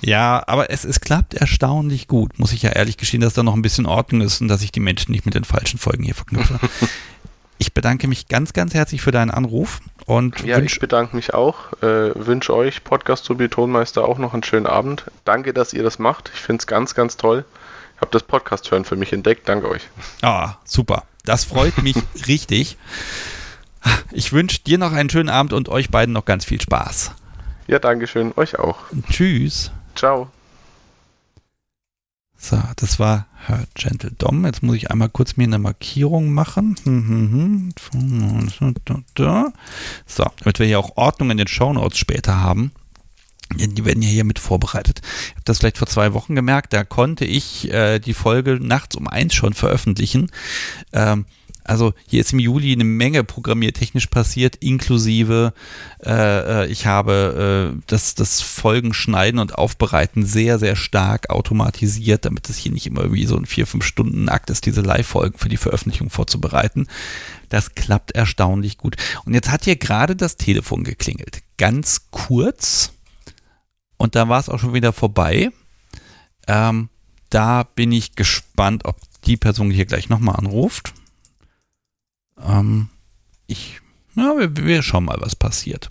[0.00, 3.54] Ja, aber es, es klappt erstaunlich gut, muss ich ja ehrlich gestehen, dass da noch
[3.54, 6.14] ein bisschen Ordnung ist und dass ich die Menschen nicht mit den falschen Folgen hier
[6.14, 6.58] verknüpfe.
[7.62, 11.72] ich bedanke mich ganz, ganz herzlich für deinen Anruf und ja, ich bedanke mich auch.
[11.80, 15.04] Äh, wünsche euch, Podcast Tobi Tonmeister, auch noch einen schönen Abend.
[15.24, 16.32] Danke, dass ihr das macht.
[16.34, 17.44] Ich finde es ganz, ganz toll.
[17.94, 19.48] Ich habe das Podcast hören für mich entdeckt.
[19.48, 19.82] Danke euch.
[20.22, 21.04] Ah, super.
[21.24, 21.94] Das freut mich
[22.26, 22.78] richtig.
[24.10, 27.12] Ich wünsche dir noch einen schönen Abend und euch beiden noch ganz viel Spaß.
[27.68, 28.32] Ja, danke schön.
[28.34, 28.78] Euch auch.
[29.08, 29.70] Tschüss.
[29.94, 30.32] Ciao.
[32.44, 34.44] So, das war Herr Gentle Dom.
[34.44, 36.74] Jetzt muss ich einmal kurz mir eine Markierung machen.
[40.06, 42.72] So, damit wir hier auch Ordnung in den Shownotes später haben.
[43.54, 45.02] Die werden ja hier mit vorbereitet.
[45.02, 48.96] Ich habe das vielleicht vor zwei Wochen gemerkt, da konnte ich äh, die Folge nachts
[48.96, 50.32] um eins schon veröffentlichen.
[50.92, 51.26] Ähm,
[51.64, 55.52] also hier ist im Juli eine Menge programmiertechnisch passiert, inklusive
[56.04, 62.48] äh, äh, ich habe äh, das, das Folgenschneiden und Aufbereiten sehr, sehr stark automatisiert, damit
[62.50, 65.48] es hier nicht immer wie so ein vier, fünf Stunden Akt ist, diese Live-Folgen für
[65.48, 66.86] die Veröffentlichung vorzubereiten.
[67.48, 68.96] Das klappt erstaunlich gut.
[69.24, 71.42] Und jetzt hat hier gerade das Telefon geklingelt.
[71.58, 72.92] Ganz kurz.
[73.96, 75.50] Und da war es auch schon wieder vorbei.
[76.48, 76.88] Ähm,
[77.30, 80.94] da bin ich gespannt, ob die Person hier gleich nochmal anruft.
[82.40, 82.88] Ähm,
[83.46, 83.80] ich,
[84.14, 85.90] ja, wir, wir, schauen mal, was passiert.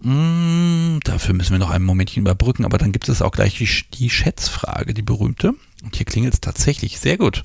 [0.00, 3.68] Mm, dafür müssen wir noch ein Momentchen überbrücken, aber dann gibt es auch gleich die,
[3.98, 5.54] die Schätzfrage, die berühmte.
[5.82, 7.44] Und hier klingelt es tatsächlich sehr gut.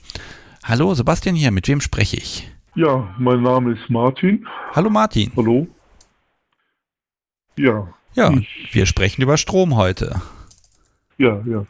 [0.64, 2.50] Hallo, Sebastian hier, mit wem spreche ich?
[2.76, 4.48] Ja, mein Name ist Martin.
[4.74, 5.32] Hallo Martin.
[5.36, 5.68] Hallo.
[7.58, 7.94] Ja.
[8.16, 8.32] Ja,
[8.72, 10.22] wir sprechen über Strom heute.
[11.18, 11.66] Ja, ja.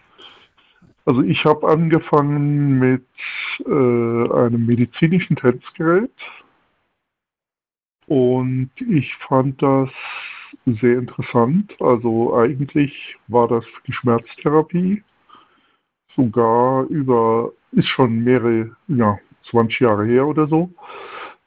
[1.06, 3.06] Also ich habe angefangen mit
[3.66, 6.12] äh, einem medizinischen Tanzgerät
[8.14, 9.90] und ich fand das
[10.66, 11.76] sehr interessant.
[11.80, 12.94] Also eigentlich
[13.28, 15.02] war das die Schmerztherapie
[16.16, 19.18] sogar über, ist schon mehrere, ja,
[19.50, 20.70] 20 Jahre her oder so,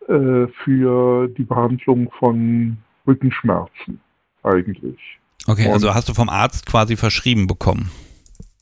[0.08, 4.00] äh, für die Behandlung von Rückenschmerzen
[4.42, 5.20] eigentlich.
[5.46, 7.92] Okay, Und also hast du vom Arzt quasi verschrieben bekommen?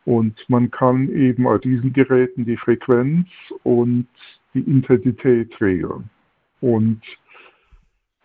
[0.06, 3.28] Und man kann eben bei diesen Geräten die Frequenz
[3.64, 4.08] und
[4.54, 6.10] die Intensität regeln.
[6.62, 7.02] Und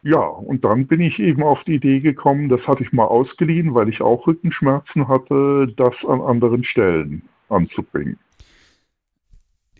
[0.02, 3.74] ja, und dann bin ich eben auf die Idee gekommen, das hatte ich mal ausgeliehen,
[3.74, 8.18] weil ich auch Rückenschmerzen hatte, das an anderen Stellen anzubringen.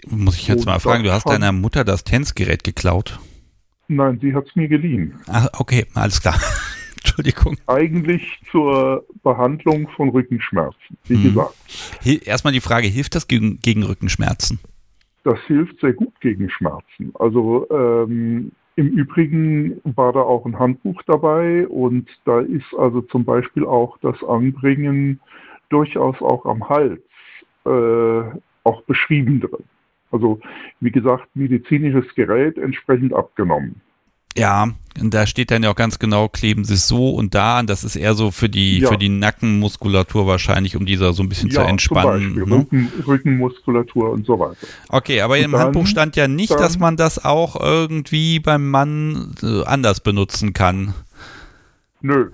[0.08, 3.18] Muss ich jetzt und mal fragen, du hast deiner Mutter das Tänzgerät geklaut?
[3.88, 5.14] Nein, sie hat es mir geliehen.
[5.28, 6.38] Ach, okay, alles klar.
[6.96, 7.56] Entschuldigung.
[7.66, 11.22] Eigentlich zur Behandlung von Rückenschmerzen, wie hm.
[11.24, 11.54] gesagt.
[12.24, 14.60] Erstmal die Frage, hilft das gegen, gegen Rückenschmerzen?
[15.24, 17.12] Das hilft sehr gut gegen Schmerzen.
[17.14, 23.24] Also ähm, im Übrigen war da auch ein Handbuch dabei und da ist also zum
[23.24, 25.20] Beispiel auch das Anbringen
[25.68, 27.00] durchaus auch am Hals
[27.66, 28.22] äh,
[28.64, 29.64] auch beschrieben drin.
[30.10, 30.40] Also
[30.80, 33.80] wie gesagt, medizinisches Gerät entsprechend abgenommen.
[34.36, 34.68] Ja,
[35.00, 37.66] und da steht dann ja auch ganz genau, kleben sie es so und da an.
[37.66, 38.88] Das ist eher so für die, ja.
[38.88, 42.34] für die Nackenmuskulatur wahrscheinlich, um dieser so ein bisschen ja, zu entspannen.
[42.38, 42.56] Zum ne?
[42.56, 44.66] Rücken, Rückenmuskulatur und so weiter.
[44.88, 48.40] Okay, aber und im dann, Handbuch stand ja nicht, dann, dass man das auch irgendwie
[48.40, 50.94] beim Mann äh, anders benutzen kann.
[52.04, 52.30] Nö,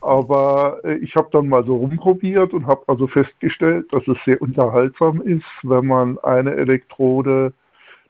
[0.00, 4.42] aber äh, ich habe dann mal so rumprobiert und habe also festgestellt, dass es sehr
[4.42, 7.52] unterhaltsam ist, wenn man eine Elektrode,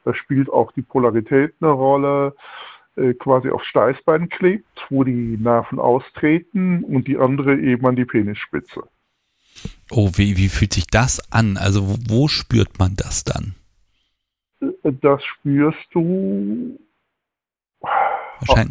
[0.05, 2.35] da spielt auch die Polarität eine Rolle,
[3.19, 8.83] quasi aufs Steißbein klebt, wo die Nerven austreten und die andere eben an die Penisspitze.
[9.91, 11.57] Oh, wie, wie fühlt sich das an?
[11.57, 13.55] Also wo, wo spürt man das dann?
[14.61, 16.79] Äh, das spürst du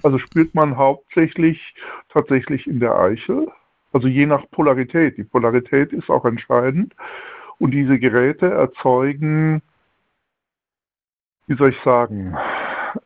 [0.04, 1.74] also spürt man hauptsächlich
[2.10, 3.48] tatsächlich in der Eichel,
[3.94, 5.18] also je nach Polarität.
[5.18, 6.94] Die Polarität ist auch entscheidend.
[7.60, 9.62] Und diese Geräte erzeugen,
[11.48, 12.36] wie soll ich sagen,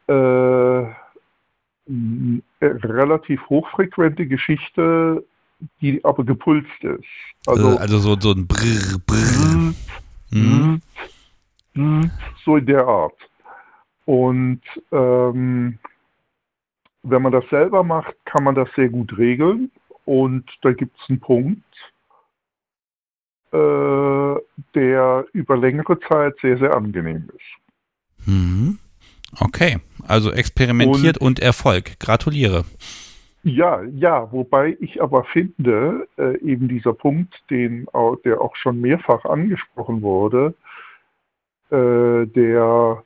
[0.07, 0.93] äh, äh,
[2.61, 5.23] relativ hochfrequente Geschichte,
[5.81, 7.03] die aber gepulst ist.
[7.45, 9.73] Also, also, also so, so ein Brrr, Brrr.
[10.31, 10.81] Mhm.
[11.73, 12.11] Mhm.
[12.43, 13.17] So in der Art.
[14.05, 15.79] Und ähm,
[17.03, 19.71] wenn man das selber macht, kann man das sehr gut regeln.
[20.05, 21.63] Und da gibt es einen Punkt,
[23.51, 24.35] äh,
[24.75, 28.27] der über längere Zeit sehr, sehr angenehm ist.
[28.27, 28.79] Mhm.
[29.39, 31.99] Okay, also experimentiert und, und Erfolg.
[31.99, 32.65] Gratuliere.
[33.43, 37.87] Ja, ja, wobei ich aber finde, äh, eben dieser Punkt, den,
[38.23, 40.55] der auch schon mehrfach angesprochen wurde,
[41.69, 43.03] äh, der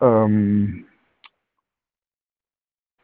[0.00, 0.86] ähm,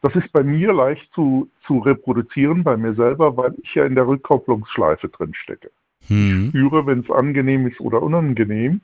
[0.02, 3.94] das ist bei mir leicht zu, zu reproduzieren, bei mir selber, weil ich ja in
[3.94, 5.70] der Rückkopplungsschleife drin stecke.
[6.06, 6.44] Hm.
[6.44, 8.80] Ich spüre, wenn es angenehm ist oder unangenehm.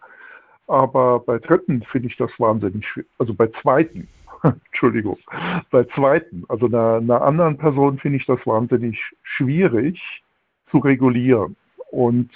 [0.66, 3.08] Aber bei Dritten finde ich das wahnsinnig schwierig.
[3.18, 4.08] Also bei Zweiten,
[4.42, 5.18] Entschuldigung,
[5.70, 10.00] bei Zweiten, also einer, einer anderen Person finde ich das wahnsinnig schwierig
[10.70, 11.56] zu regulieren.
[11.90, 12.30] Und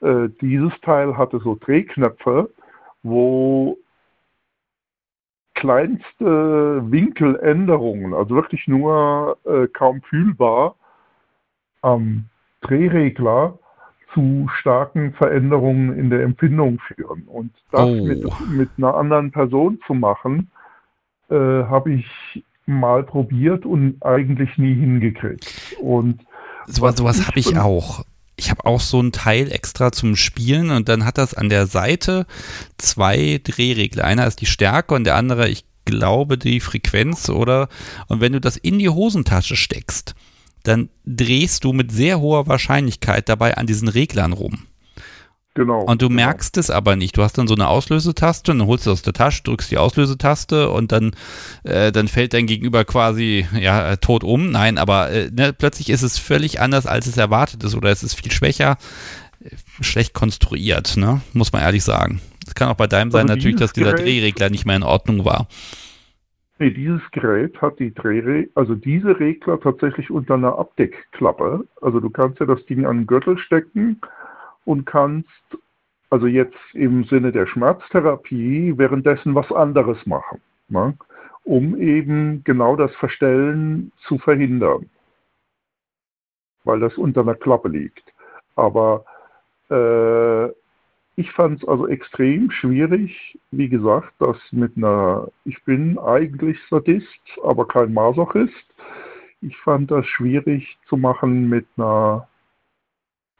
[0.00, 2.50] äh, dieses Teil hatte so Drehknöpfe,
[3.02, 3.78] wo
[5.54, 10.76] kleinste Winkeländerungen, also wirklich nur äh, kaum fühlbar,
[11.82, 12.24] am
[12.62, 13.58] Drehregler
[14.14, 17.22] zu starken Veränderungen in der Empfindung führen.
[17.26, 18.04] Und das oh.
[18.04, 20.50] mit, mit einer anderen Person zu machen,
[21.30, 25.76] äh, habe ich mal probiert und eigentlich nie hingekriegt.
[25.80, 26.24] Und
[26.66, 28.04] sowas, sowas habe ich auch.
[28.36, 31.66] Ich habe auch so ein Teil extra zum Spielen und dann hat das an der
[31.66, 32.26] Seite
[32.78, 34.04] zwei Drehregler.
[34.04, 37.68] Einer ist die Stärke und der andere, ich glaube, die Frequenz oder
[38.08, 40.14] und wenn du das in die Hosentasche steckst,
[40.62, 44.66] dann drehst du mit sehr hoher Wahrscheinlichkeit dabei an diesen Reglern rum.
[45.54, 45.82] Genau.
[45.82, 46.22] Und du genau.
[46.22, 47.16] merkst es aber nicht.
[47.16, 49.76] Du hast dann so eine Auslösetaste und dann holst du aus der Tasche, drückst die
[49.76, 51.14] Auslösetaste und dann,
[51.64, 54.50] äh, dann fällt dein Gegenüber quasi ja, tot um.
[54.50, 58.02] Nein, aber äh, ne, plötzlich ist es völlig anders, als es erwartet ist oder es
[58.02, 58.78] ist viel schwächer,
[59.44, 59.50] äh,
[59.82, 61.20] schlecht konstruiert, ne?
[61.34, 62.22] muss man ehrlich sagen.
[62.46, 65.24] Es kann auch bei deinem sein, also natürlich, dass dieser Drehregler nicht mehr in Ordnung
[65.24, 65.48] war.
[66.62, 71.66] Nee, dieses Gerät hat die Drehregler, also diese Regler tatsächlich unter einer Abdeckklappe.
[71.80, 74.00] Also du kannst ja das Ding an den Gürtel stecken
[74.64, 75.28] und kannst
[76.08, 80.96] also jetzt im Sinne der Schmerztherapie währenddessen was anderes machen, ne?
[81.42, 84.88] um eben genau das Verstellen zu verhindern,
[86.62, 88.04] weil das unter einer Klappe liegt.
[88.54, 89.04] Aber
[89.68, 90.48] äh,
[91.22, 97.06] ich fand es also extrem schwierig, wie gesagt, das mit einer, ich bin eigentlich Sadist,
[97.44, 98.66] aber kein Masochist.
[99.40, 102.26] Ich fand das schwierig zu machen mit einer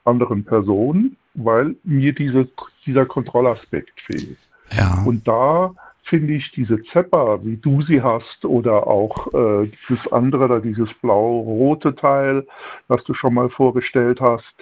[0.04, 2.48] anderen Person, weil mir diese,
[2.86, 4.38] dieser Kontrollaspekt fehlt.
[4.70, 5.02] Ja.
[5.04, 10.46] Und da finde ich diese Zepper, wie du sie hast, oder auch äh, dieses andere,
[10.46, 12.46] da dieses blau-rote Teil,
[12.86, 14.54] das du schon mal vorgestellt hast,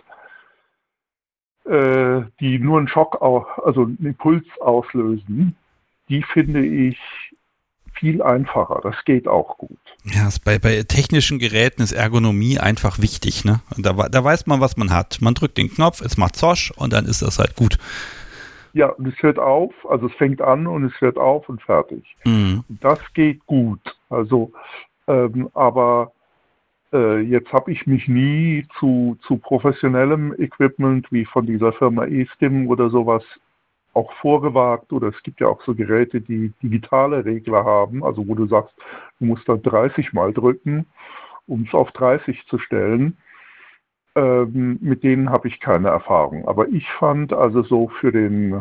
[1.71, 5.57] äh, die nur einen Schock, also einen Impuls auslösen,
[6.09, 6.99] die finde ich
[7.93, 8.81] viel einfacher.
[8.83, 9.79] Das geht auch gut.
[10.05, 13.45] Ja, bei, bei technischen Geräten ist Ergonomie einfach wichtig.
[13.45, 13.61] Ne?
[13.77, 15.19] Da, da weiß man, was man hat.
[15.21, 17.79] Man drückt den Knopf, es macht Zosch und dann ist das halt gut.
[18.73, 22.05] Ja, und es hört auf, also es fängt an und es hört auf und fertig.
[22.25, 22.65] Mhm.
[22.69, 23.81] Das geht gut.
[24.09, 24.53] Also,
[25.07, 26.13] ähm, aber
[26.93, 32.91] jetzt habe ich mich nie zu, zu professionellem Equipment wie von dieser Firma eStim oder
[32.91, 33.23] sowas
[33.95, 34.93] auch vorgewagt.
[34.93, 38.75] Oder es gibt ja auch so Geräte, die digitale Regler haben, also wo du sagst,
[39.19, 40.87] du musst dann 30 Mal drücken,
[41.47, 43.17] um es auf 30 zu stellen.
[44.17, 46.47] Ähm, mit denen habe ich keine Erfahrung.
[46.49, 48.61] Aber ich fand also so für den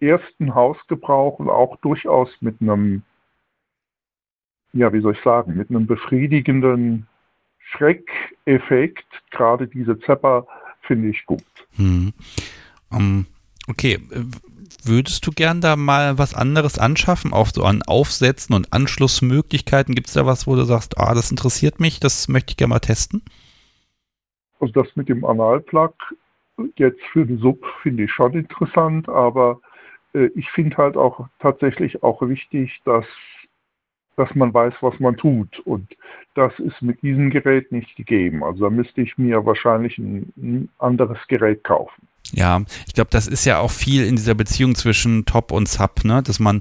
[0.00, 3.02] ersten Hausgebrauch und auch durchaus mit einem,
[4.78, 7.06] ja, wie soll ich sagen, mit einem befriedigenden
[7.58, 10.46] Schreckeffekt, gerade diese Zepper,
[10.82, 11.42] finde ich gut.
[11.76, 12.12] Hm.
[12.90, 13.26] Um, ähm,
[13.68, 13.98] okay,
[14.84, 19.94] würdest du gern da mal was anderes anschaffen, auch so an Aufsätzen und Anschlussmöglichkeiten?
[19.94, 22.70] Gibt es da was, wo du sagst, ah, das interessiert mich, das möchte ich gerne
[22.74, 23.22] mal testen?
[24.60, 25.94] Also das mit dem Analplug
[26.76, 29.60] jetzt für den Sub finde ich schon interessant, aber
[30.14, 33.04] äh, ich finde halt auch tatsächlich auch wichtig, dass,
[34.16, 35.58] dass man weiß, was man tut.
[35.60, 35.88] Und
[36.34, 38.42] das ist mit diesem Gerät nicht gegeben.
[38.42, 42.08] Also da müsste ich mir wahrscheinlich ein, ein anderes Gerät kaufen.
[42.32, 46.04] Ja, ich glaube, das ist ja auch viel in dieser Beziehung zwischen Top und Sub,
[46.04, 46.22] ne?
[46.22, 46.60] dass man,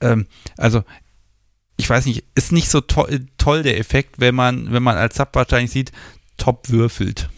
[0.00, 0.26] ähm,
[0.56, 0.82] also
[1.76, 3.06] ich weiß nicht, ist nicht so to
[3.36, 5.92] toll der Effekt, wenn man, wenn man als Sub wahrscheinlich sieht,
[6.36, 7.28] top würfelt.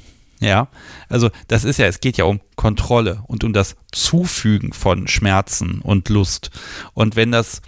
[0.41, 0.69] Ja,
[1.11, 5.83] also das ist ja, es geht ja um Kontrolle und um das Zufügen von Schmerzen
[5.83, 6.51] und Lust.
[6.95, 7.61] Und wenn das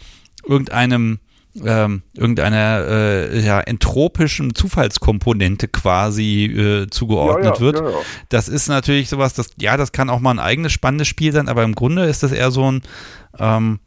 [0.46, 1.18] irgendeinem
[1.64, 7.82] ähm, irgendeiner äh, ja, entropischen Zufallskomponente quasi äh, zugeordnet ja, ja, wird.
[8.28, 11.48] Das ist natürlich sowas, das, ja, das kann auch mal ein eigenes spannendes Spiel sein,
[11.48, 12.82] aber im Grunde ist das eher so ein,
[13.38, 13.80] ähm,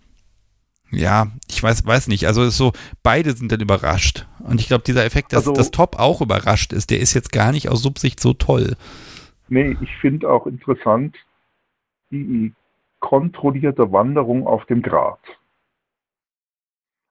[0.91, 2.27] ja, ich weiß, weiß nicht.
[2.27, 2.71] Also ist so,
[3.03, 4.27] beide sind dann überrascht.
[4.39, 7.31] Und ich glaube, dieser Effekt, dass also, das Top auch überrascht ist, der ist jetzt
[7.31, 8.75] gar nicht aus Subsicht so toll.
[9.49, 11.15] Nee, ich finde auch interessant
[12.11, 12.53] die
[12.99, 15.19] kontrollierte Wanderung auf dem Grat.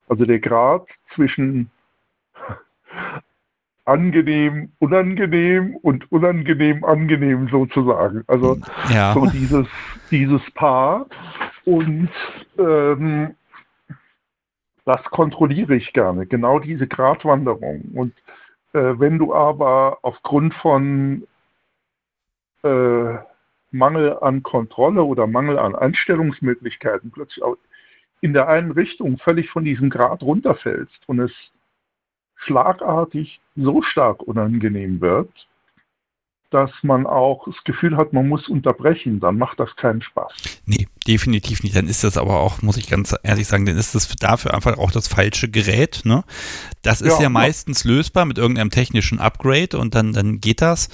[0.09, 1.71] Also der Grad zwischen
[3.85, 8.25] angenehm, unangenehm und unangenehm, angenehm sozusagen.
[8.27, 8.59] Also
[8.91, 9.13] ja.
[9.13, 9.67] so dieses,
[10.11, 11.07] dieses Paar.
[11.65, 12.11] Und
[12.59, 13.35] ähm,
[14.85, 17.83] das kontrolliere ich gerne, genau diese Gratwanderung.
[17.95, 18.15] Und
[18.73, 21.27] äh, wenn du aber aufgrund von
[22.63, 23.19] äh,
[23.71, 27.57] Mangel an Kontrolle oder Mangel an Einstellungsmöglichkeiten plötzlich auch
[28.25, 31.31] in der einen Richtung völlig von diesem Grad runterfällst und es
[32.37, 35.29] schlagartig so stark unangenehm wird,
[36.49, 40.33] dass man auch das Gefühl hat, man muss unterbrechen, dann macht das keinen Spaß.
[40.65, 41.77] Nee, definitiv nicht.
[41.77, 44.79] Dann ist das aber auch, muss ich ganz ehrlich sagen, dann ist das dafür einfach
[44.79, 46.01] auch das falsche Gerät.
[46.05, 46.25] Ne?
[46.81, 47.91] Das ist ja, ja meistens ja.
[47.91, 50.89] lösbar mit irgendeinem technischen Upgrade und dann, dann geht das.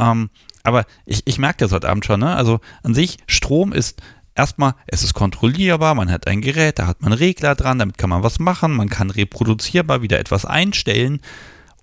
[0.00, 0.28] Ähm,
[0.64, 2.18] aber ich, ich merke das heute Abend schon.
[2.18, 2.34] Ne?
[2.34, 4.02] Also an sich, Strom ist
[4.34, 8.10] erstmal, es ist kontrollierbar, man hat ein Gerät, da hat man Regler dran, damit kann
[8.10, 11.20] man was machen, man kann reproduzierbar wieder etwas einstellen.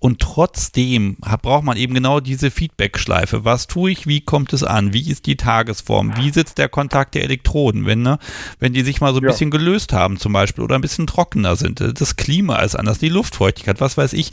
[0.02, 3.44] Und trotzdem braucht man eben genau diese Feedback-Schleife.
[3.44, 4.08] Was tue ich?
[4.08, 4.92] Wie kommt es an?
[4.92, 6.16] Wie ist die Tagesform?
[6.16, 7.86] Wie sitzt der Kontakt der Elektroden?
[7.86, 8.18] Wenn, ne,
[8.58, 9.30] wenn die sich mal so ein ja.
[9.30, 11.80] bisschen gelöst haben zum Beispiel oder ein bisschen trockener sind.
[11.80, 14.32] Das Klima ist anders, die Luftfeuchtigkeit, was weiß ich.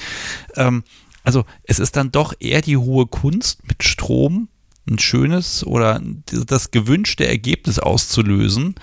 [0.55, 0.83] Ähm,
[1.23, 4.47] also es ist dann doch eher die hohe Kunst mit Strom
[4.89, 6.01] ein schönes oder
[6.47, 8.75] das gewünschte Ergebnis auszulösen.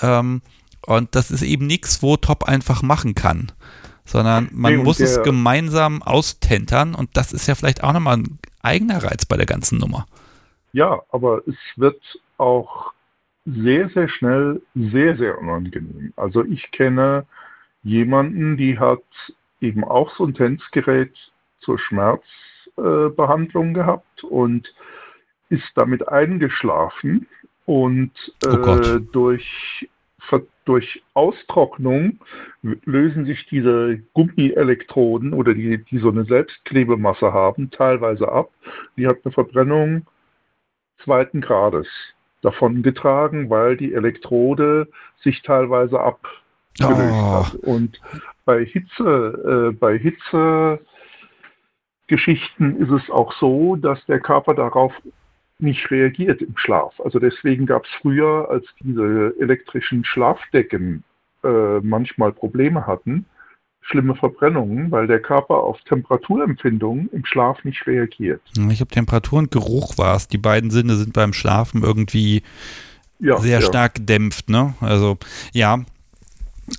[0.00, 0.42] Ähm,
[0.86, 3.52] und das ist eben nichts, wo Top einfach machen kann
[4.10, 8.18] sondern man nee, muss der, es gemeinsam austentern und das ist ja vielleicht auch nochmal
[8.18, 10.06] ein eigener Reiz bei der ganzen Nummer.
[10.72, 12.00] Ja, aber es wird
[12.36, 12.92] auch
[13.44, 16.12] sehr, sehr schnell sehr, sehr unangenehm.
[16.16, 17.24] Also ich kenne
[17.82, 19.02] jemanden, die hat
[19.60, 21.12] eben auch so ein Tänzgerät
[21.60, 24.72] zur Schmerzbehandlung äh, gehabt und
[25.50, 27.26] ist damit eingeschlafen
[27.66, 28.12] und
[28.46, 29.86] oh äh, oh durch
[30.70, 32.20] durch Austrocknung
[32.62, 38.50] lösen sich diese Gummielektroden oder die, die so eine Selbstklebemasse haben, teilweise ab.
[38.96, 40.06] Die hat eine Verbrennung
[41.02, 41.88] zweiten Grades
[42.42, 44.86] davon getragen, weil die Elektrode
[45.24, 46.38] sich teilweise abgelöst
[46.78, 47.44] oh.
[47.44, 47.54] hat.
[47.56, 48.00] Und
[48.44, 54.92] bei Hitze, äh, bei Hitzegeschichten ist es auch so, dass der Körper darauf
[55.62, 57.00] nicht reagiert im Schlaf.
[57.00, 61.04] Also deswegen gab es früher, als diese elektrischen Schlafdecken
[61.42, 63.26] äh, manchmal Probleme hatten,
[63.80, 68.42] schlimme Verbrennungen, weil der Körper auf Temperaturempfindungen im Schlaf nicht reagiert.
[68.54, 70.28] Ich glaube, Temperatur und Geruch war es.
[70.28, 72.42] Die beiden Sinne sind beim Schlafen irgendwie
[73.18, 73.66] ja, sehr ja.
[73.66, 74.48] stark gedämpft.
[74.48, 74.74] Ne?
[74.80, 75.18] Also
[75.52, 75.80] ja,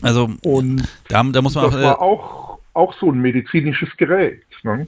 [0.02, 2.41] also und da, da muss man auch, äh, auch,
[2.74, 4.44] auch so ein medizinisches Gerät.
[4.64, 4.88] Ne?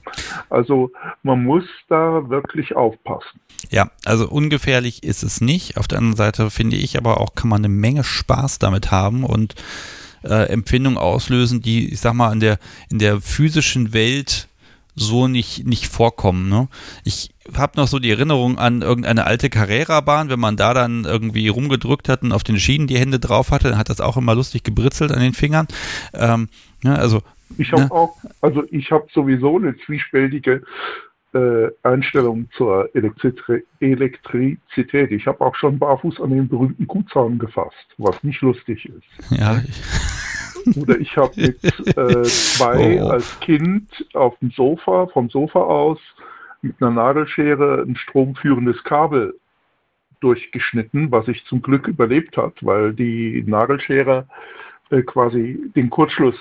[0.49, 0.91] Also
[1.23, 3.39] man muss da wirklich aufpassen.
[3.69, 5.77] Ja, also ungefährlich ist es nicht.
[5.77, 9.23] Auf der anderen Seite finde ich aber auch, kann man eine Menge Spaß damit haben
[9.23, 9.55] und
[10.23, 14.47] äh, Empfindungen auslösen, die, ich sag mal, in der, in der physischen Welt
[14.95, 16.49] so nicht, nicht vorkommen.
[16.49, 16.67] Ne?
[17.03, 21.47] Ich habe noch so die Erinnerung an irgendeine alte Carrera-Bahn, wenn man da dann irgendwie
[21.47, 24.35] rumgedrückt hat und auf den Schienen die Hände drauf hatte, dann hat das auch immer
[24.35, 25.67] lustig gebritzelt an den Fingern.
[26.13, 26.47] Ähm,
[26.83, 27.21] ne, also
[27.57, 27.91] ich habe ne?
[27.91, 30.63] auch, also ich habe sowieso eine zwiespältige
[31.33, 35.11] äh, Einstellung zur Elektri Elektrizität.
[35.11, 39.31] Ich habe auch schon barfuß an den berühmten Kuhzaun gefasst, was nicht lustig ist.
[39.31, 39.61] Ja.
[40.81, 41.63] Oder ich habe mit
[41.97, 43.07] äh, zwei oh.
[43.09, 45.99] als Kind auf dem Sofa, vom Sofa aus,
[46.61, 49.37] mit einer Nagelschere ein stromführendes Kabel
[50.21, 54.25] durchgeschnitten, was ich zum Glück überlebt hat, weil die Nagelschere
[54.89, 56.37] äh, quasi den Kurzschluss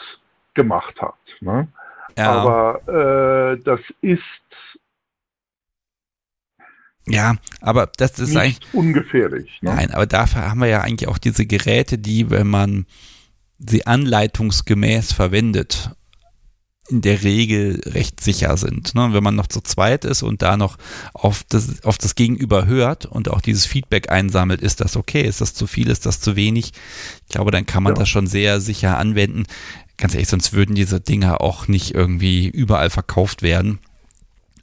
[0.54, 1.14] gemacht hat.
[1.40, 1.68] Ne?
[2.16, 2.32] Ja.
[2.32, 4.22] Aber äh, das ist
[7.06, 9.58] ja, aber das ist eigentlich ungefährlich.
[9.60, 9.74] Ne?
[9.74, 12.86] Nein, aber dafür haben wir ja eigentlich auch diese Geräte, die, wenn man
[13.58, 15.90] sie anleitungsgemäß verwendet,
[16.88, 18.94] in der Regel recht sicher sind.
[18.94, 19.10] Ne?
[19.12, 20.76] Wenn man noch zu zweit ist und da noch
[21.14, 25.40] auf das, auf das Gegenüber hört und auch dieses Feedback einsammelt, ist das okay, ist
[25.40, 26.72] das zu viel, ist das zu wenig?
[27.22, 27.98] Ich glaube, dann kann man ja.
[28.00, 29.44] das schon sehr sicher anwenden.
[30.02, 33.78] Ganz ehrlich, sonst würden diese Dinger auch nicht irgendwie überall verkauft werden.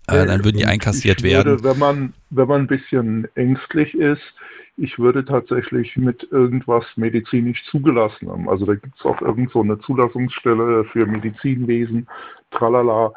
[0.06, 1.64] Äh, dann würden die einkassiert würde, werden.
[1.64, 4.22] Wenn man, wenn man ein bisschen ängstlich ist,
[4.76, 8.50] ich würde tatsächlich mit irgendwas medizinisch zugelassen haben.
[8.50, 12.10] Also da gibt es auch irgend so eine Zulassungsstelle für Medizinwesen,
[12.52, 13.14] tralala,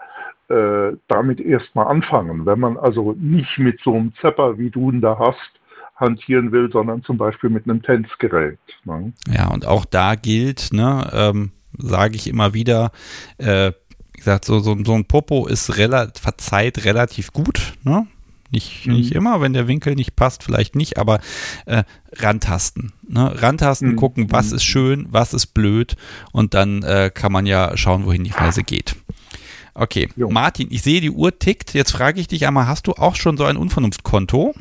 [0.48, 2.46] äh, damit erstmal anfangen.
[2.46, 5.50] Wenn man also nicht mit so einem Zepper, wie du ihn da hast,
[5.96, 8.60] hantieren will, sondern zum Beispiel mit einem Tänzgerät.
[8.84, 9.12] Ne?
[9.26, 12.92] Ja, und auch da gilt, ne, ähm, sage ich immer wieder,
[13.38, 13.72] äh,
[14.12, 18.06] wie gesagt, so, so, so ein Popo ist relativ, verzeiht relativ gut, ne?
[18.52, 18.96] Nicht, mhm.
[18.96, 21.20] nicht immer, wenn der Winkel nicht passt, vielleicht nicht, aber
[21.64, 22.92] äh, rantasten.
[23.08, 23.32] Ne?
[23.40, 23.96] Rantasten, mhm.
[23.96, 24.56] gucken, was mhm.
[24.56, 25.96] ist schön, was ist blöd
[26.32, 28.94] und dann äh, kann man ja schauen, wohin die Reise geht.
[29.74, 30.28] Okay, jo.
[30.28, 31.72] Martin, ich sehe, die Uhr tickt.
[31.72, 34.54] Jetzt frage ich dich einmal, hast du auch schon so ein Unvernunftkonto?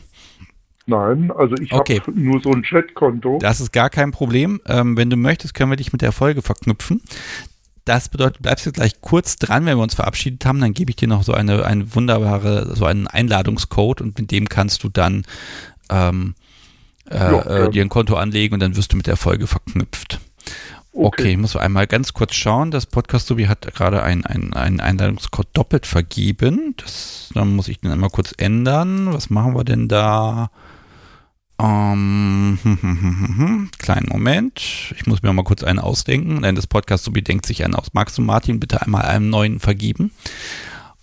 [0.87, 1.99] Nein, also ich okay.
[1.99, 3.37] habe nur so ein Chatkonto.
[3.39, 4.59] Das ist gar kein Problem.
[4.67, 7.01] Ähm, wenn du möchtest, können wir dich mit der Folge verknüpfen.
[7.85, 10.95] Das bedeutet, bleibst du gleich kurz dran, wenn wir uns verabschiedet haben, dann gebe ich
[10.95, 15.25] dir noch so eine, eine wunderbare, so einen Einladungscode und mit dem kannst du dann
[15.89, 16.35] ähm,
[17.09, 20.19] äh, ja, äh, dir ein Konto anlegen und dann wirst du mit der Folge verknüpft.
[20.93, 22.69] Okay, okay ich muss einmal ganz kurz schauen.
[22.69, 26.75] Das Podcast Sobi hat gerade einen ein Einladungscode doppelt vergeben.
[26.77, 29.13] Das, dann muss ich den einmal kurz ändern.
[29.13, 30.51] Was machen wir denn da?
[31.61, 34.93] Um, ähm, kleinen Moment.
[34.97, 37.93] Ich muss mir mal kurz einen ausdenken, denn das Podcast so denkt sich einen aus.
[37.93, 40.09] Magst du Martin bitte einmal einen neuen vergeben?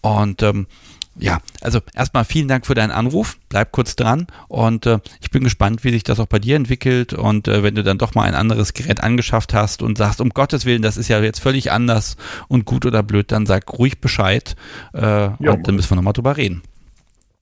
[0.01, 0.67] Und ähm,
[1.15, 3.39] ja, also erstmal vielen Dank für deinen Anruf.
[3.49, 7.13] Bleib kurz dran und äh, ich bin gespannt, wie sich das auch bei dir entwickelt.
[7.13, 10.31] Und äh, wenn du dann doch mal ein anderes Gerät angeschafft hast und sagst, um
[10.31, 12.17] Gottes Willen, das ist ja jetzt völlig anders
[12.49, 14.57] und gut oder blöd, dann sag ruhig Bescheid
[14.93, 16.63] äh, ja, und dann müssen wir nochmal drüber reden.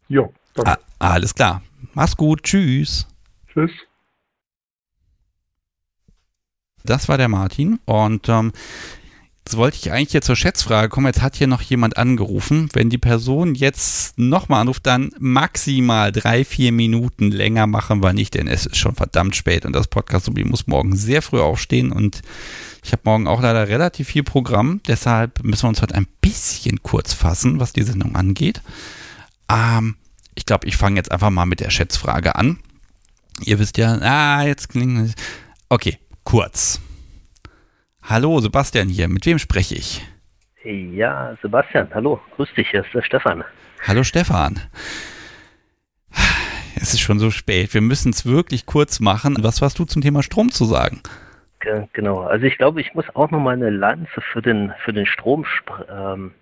[0.08, 0.28] Ja,
[0.64, 1.62] ah, alles klar.
[1.96, 2.42] Mach's gut.
[2.42, 3.06] Tschüss.
[3.48, 3.70] Tschüss.
[6.84, 7.80] Das war der Martin.
[7.86, 8.52] Und ähm,
[9.46, 11.06] Jetzt wollte ich eigentlich jetzt zur Schätzfrage kommen.
[11.06, 12.68] Jetzt hat hier noch jemand angerufen.
[12.72, 18.34] Wenn die Person jetzt nochmal anruft, dann maximal drei, vier Minuten länger machen wir nicht,
[18.34, 22.22] denn es ist schon verdammt spät und das Podcast muss morgen sehr früh aufstehen und
[22.82, 24.80] ich habe morgen auch leider relativ viel Programm.
[24.88, 28.62] Deshalb müssen wir uns heute ein bisschen kurz fassen, was die Sendung angeht.
[29.48, 29.94] Ähm,
[30.36, 32.60] ich glaube, ich fange jetzt einfach mal mit der Schätzfrage an.
[33.42, 35.14] Ihr wisst ja, ah, jetzt klingt.
[35.68, 36.80] Okay, kurz.
[38.02, 39.08] Hallo, Sebastian hier.
[39.08, 40.06] Mit wem spreche ich?
[40.62, 43.44] Ja, Sebastian, hallo, grüß dich, hier ist der Stefan.
[43.86, 44.60] Hallo Stefan.
[46.78, 47.72] Es ist schon so spät.
[47.72, 49.36] Wir müssen es wirklich kurz machen.
[49.40, 51.00] Was hast du zum Thema Strom zu sagen?
[51.94, 55.06] Genau, also ich glaube, ich muss auch noch mal eine Lanze für den, für den
[55.06, 55.44] Strom,
[55.90, 56.32] ähm,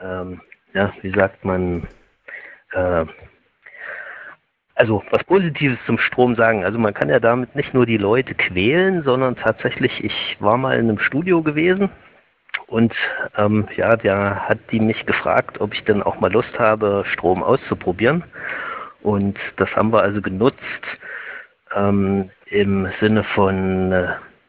[0.00, 0.40] ähm,
[0.74, 1.86] ja, wie sagt man,
[2.72, 3.06] äh,
[4.74, 6.64] also was Positives zum Strom sagen.
[6.64, 10.78] Also man kann ja damit nicht nur die Leute quälen, sondern tatsächlich, ich war mal
[10.78, 11.90] in einem Studio gewesen
[12.66, 12.92] und
[13.36, 17.42] ähm, ja, der hat die mich gefragt, ob ich denn auch mal Lust habe, Strom
[17.42, 18.24] auszuprobieren.
[19.02, 20.58] Und das haben wir also genutzt
[21.74, 24.08] ähm, im Sinne von, äh,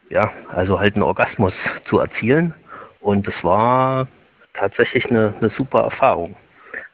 [0.09, 1.53] ja, also halt einen Orgasmus
[1.87, 2.53] zu erzielen.
[3.01, 4.07] Und es war
[4.55, 6.35] tatsächlich eine, eine super Erfahrung.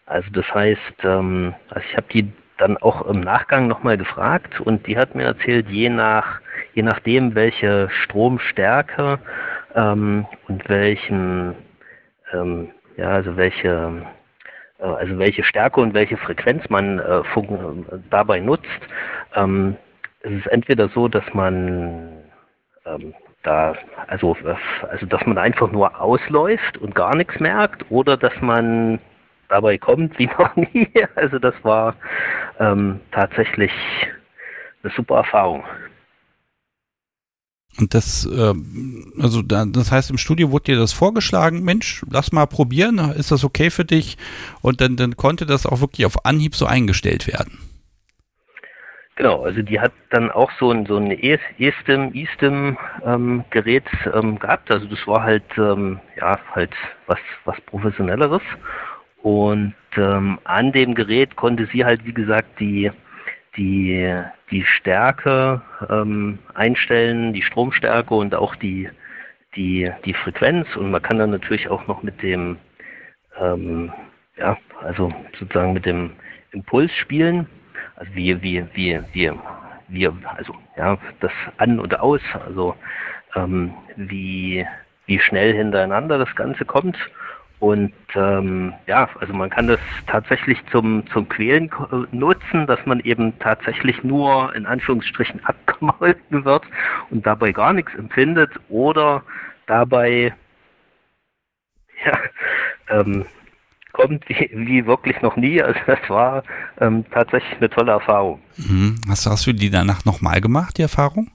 [0.05, 4.85] Also das heißt, ähm, also ich habe die dann auch im Nachgang nochmal gefragt und
[4.87, 6.39] die hat mir erzählt, je nach
[6.73, 9.19] je nachdem welche Stromstärke
[9.75, 11.55] ähm, und welchen
[12.31, 14.05] ähm, ja also welche
[14.79, 17.21] äh, also welche Stärke und welche Frequenz man äh,
[18.09, 18.67] dabei nutzt,
[19.35, 19.77] ähm,
[20.21, 22.23] es ist entweder so, dass man
[22.85, 23.13] ähm,
[23.43, 23.75] da,
[24.07, 24.37] also,
[24.89, 28.99] also dass man einfach nur ausläuft und gar nichts merkt oder dass man
[29.53, 30.89] dabei kommt wie noch nie.
[31.15, 31.95] Also das war
[32.59, 33.71] ähm, tatsächlich
[34.83, 35.63] eine super Erfahrung.
[37.79, 38.53] Und das, äh,
[39.19, 43.31] also da, das heißt, im Studio wurde dir das vorgeschlagen, Mensch, lass mal probieren, ist
[43.31, 44.17] das okay für dich?
[44.61, 47.57] Und dann, dann konnte das auch wirklich auf Anhieb so eingestellt werden.
[49.15, 54.39] Genau, also die hat dann auch so ein so ein E-Stim, E-Stim ähm, Gerät ähm,
[54.39, 54.71] gehabt.
[54.71, 56.71] Also das war halt ähm, ja halt
[57.05, 58.41] was was professionelleres.
[59.23, 62.91] Und ähm, an dem Gerät konnte sie halt wie gesagt die
[63.57, 64.21] die
[64.51, 68.89] die Stärke ähm, einstellen, die Stromstärke und auch die
[69.55, 70.67] die die Frequenz.
[70.75, 72.57] Und man kann dann natürlich auch noch mit dem
[73.39, 73.91] ähm,
[74.37, 76.11] ja also sozusagen mit dem
[76.51, 77.47] Impuls spielen
[77.95, 79.31] also wie, wie, wie, wie,
[79.87, 82.75] wie, also ja, das an und aus, also
[83.35, 84.65] ähm, wie,
[85.05, 86.97] wie schnell hintereinander das Ganze kommt.
[87.63, 91.71] Und ähm, ja, also man kann das tatsächlich zum, zum Quälen
[92.11, 96.63] nutzen, dass man eben tatsächlich nur in Anführungsstrichen abgemolken wird
[97.09, 99.23] und dabei gar nichts empfindet oder
[99.65, 100.33] dabei
[102.05, 102.19] ja,
[102.89, 103.23] ähm,
[103.93, 105.61] kommt wie, wie wirklich noch nie.
[105.61, 106.43] Also das war
[106.81, 108.41] ähm, tatsächlich eine tolle Erfahrung.
[108.57, 108.99] Mhm.
[109.07, 111.31] Hast, hast du die danach nochmal gemacht, die Erfahrung?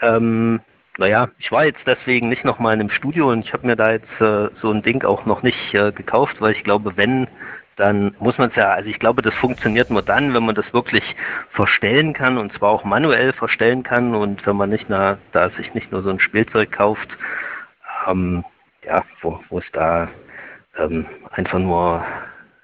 [0.00, 0.62] Ähm,
[0.98, 3.92] naja, ich war jetzt deswegen nicht nochmal in einem Studio und ich habe mir da
[3.92, 7.28] jetzt äh, so ein Ding auch noch nicht äh, gekauft, weil ich glaube, wenn,
[7.76, 10.70] dann muss man es ja, also ich glaube, das funktioniert nur dann, wenn man das
[10.74, 11.04] wirklich
[11.50, 15.72] verstellen kann und zwar auch manuell verstellen kann und wenn man nicht na, da sich
[15.72, 17.08] nicht nur so ein Spielzeug kauft,
[18.06, 18.44] ähm,
[18.84, 20.08] ja, wo, es da
[20.78, 22.04] ähm, einfach nur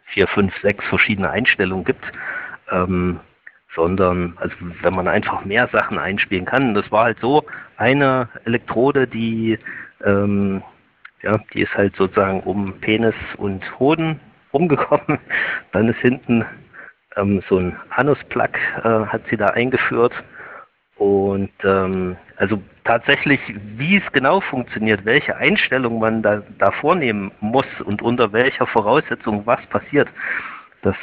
[0.07, 2.05] vier, fünf, sechs verschiedene Einstellungen gibt,
[2.71, 3.21] ähm,
[3.79, 6.75] sondern also wenn man einfach mehr Sachen einspielen kann.
[6.75, 7.45] Das war halt so
[7.77, 9.57] eine Elektrode, die
[10.05, 10.63] ähm,
[11.23, 14.21] ja, die ist halt sozusagen um Penis und Hoden
[14.53, 15.19] rumgekommen.
[15.73, 16.45] Dann ist hinten
[17.17, 18.51] ähm, so ein Anusplug
[18.83, 20.13] äh, hat sie da eingeführt
[20.97, 23.41] und ähm, also tatsächlich,
[23.77, 29.47] wie es genau funktioniert, welche Einstellung man da, da vornehmen muss und unter welcher Voraussetzung
[29.47, 30.09] was passiert,
[30.83, 30.97] das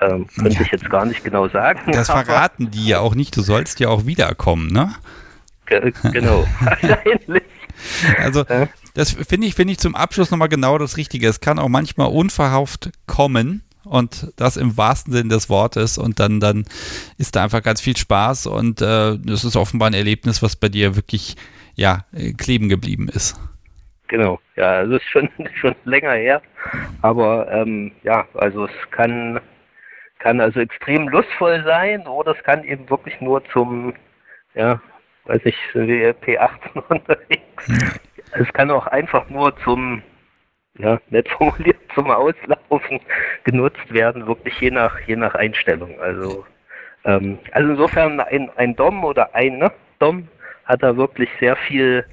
[0.00, 0.60] ähm, könnte ja.
[0.62, 1.92] ich jetzt gar nicht genau sagen.
[1.92, 3.36] Das verraten die ja auch nicht.
[3.36, 4.94] Du sollst ja auch wiederkommen, ne?
[6.12, 7.42] genau, wahrscheinlich.
[8.18, 8.44] Also
[8.94, 11.28] das finde ich, finde ich zum Abschluss nochmal genau das Richtige.
[11.28, 16.40] Es kann auch manchmal unverhofft kommen und das im wahrsten Sinn des Wortes und dann,
[16.40, 16.64] dann
[17.18, 20.68] ist da einfach ganz viel Spaß und äh, das ist offenbar ein Erlebnis, was bei
[20.68, 21.36] dir wirklich
[21.74, 22.04] ja,
[22.36, 23.40] kleben geblieben ist.
[24.08, 25.28] Genau, ja, also es ist schon,
[25.60, 26.42] schon länger her,
[27.00, 29.40] aber ähm, ja, also es kann,
[30.20, 33.94] kann also extrem lustvoll sein oder es kann eben wirklich nur zum,
[34.54, 34.80] ja,
[35.24, 37.68] weiß ich, sind wir P18 unterwegs.
[38.32, 40.02] Es kann auch einfach nur zum
[40.78, 43.00] ja, nett formuliert zum Auslaufen
[43.44, 46.00] genutzt werden, wirklich je nach, je nach Einstellung.
[46.00, 46.44] Also,
[47.04, 50.28] ähm, also insofern ein, ein Dom oder ein ne, Dom
[50.64, 52.04] hat da wirklich sehr viel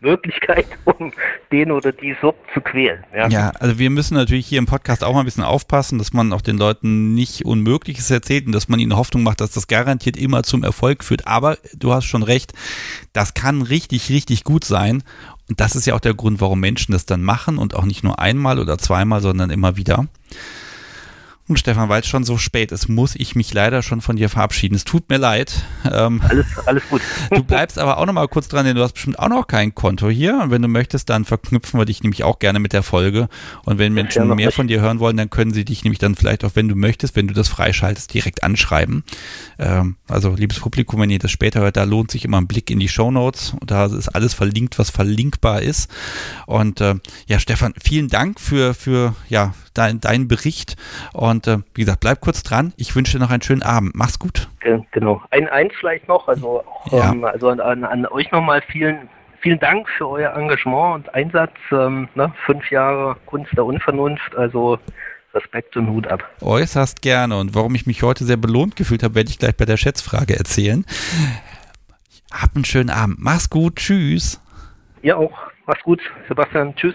[0.00, 1.12] Möglichkeit, um
[1.52, 3.04] den oder die Sub zu quälen.
[3.14, 3.28] Ja.
[3.28, 6.32] ja, also wir müssen natürlich hier im Podcast auch mal ein bisschen aufpassen, dass man
[6.32, 10.16] auch den Leuten nicht Unmögliches erzählt und dass man ihnen Hoffnung macht, dass das garantiert
[10.16, 11.26] immer zum Erfolg führt.
[11.26, 12.52] Aber du hast schon recht,
[13.12, 15.02] das kann richtig, richtig gut sein.
[15.48, 18.02] Und das ist ja auch der Grund, warum Menschen das dann machen und auch nicht
[18.02, 20.06] nur einmal oder zweimal, sondern immer wieder.
[21.48, 24.28] Und Stefan, weil es schon so spät ist, muss ich mich leider schon von dir
[24.28, 24.74] verabschieden.
[24.74, 25.64] Es tut mir leid.
[25.92, 27.00] Ähm, alles, alles gut.
[27.30, 29.72] Du bleibst aber auch noch mal kurz dran, denn du hast bestimmt auch noch kein
[29.72, 30.40] Konto hier.
[30.42, 33.28] Und wenn du möchtest, dann verknüpfen wir dich nämlich auch gerne mit der Folge.
[33.64, 36.44] Und wenn Menschen mehr von dir hören wollen, dann können sie dich nämlich dann vielleicht
[36.44, 39.04] auch, wenn du möchtest, wenn du das freischaltest, direkt anschreiben.
[39.60, 42.70] Ähm, also, liebes Publikum, wenn ihr das später hört, da lohnt sich immer ein Blick
[42.70, 43.54] in die Show Notes.
[43.64, 45.88] Da ist alles verlinkt, was verlinkbar ist.
[46.46, 46.96] Und äh,
[47.28, 50.76] ja, Stefan, vielen Dank für, für ja, dein, deinen Bericht.
[51.12, 52.72] Und äh, wie gesagt, bleib kurz dran.
[52.76, 53.94] Ich wünsche dir noch einen schönen Abend.
[53.94, 54.48] Mach's gut.
[54.90, 55.22] Genau.
[55.30, 57.12] Ein eins vielleicht noch, also, ja.
[57.12, 59.08] ähm, also an, an euch nochmal vielen,
[59.40, 61.54] vielen Dank für euer Engagement und Einsatz.
[61.70, 62.32] Ähm, ne?
[62.46, 64.34] Fünf Jahre Kunst der Unvernunft.
[64.36, 64.78] Also
[65.36, 66.24] Respekt und Hut ab.
[66.40, 67.36] Äußerst gerne.
[67.36, 70.36] Und warum ich mich heute sehr belohnt gefühlt habe, werde ich gleich bei der Schätzfrage
[70.36, 70.84] erzählen.
[72.32, 73.18] Hab einen schönen Abend.
[73.20, 73.76] Mach's gut.
[73.76, 74.40] Tschüss.
[75.02, 75.32] Ja auch.
[75.66, 76.00] Mach's gut.
[76.28, 76.74] Sebastian.
[76.74, 76.94] Tschüss.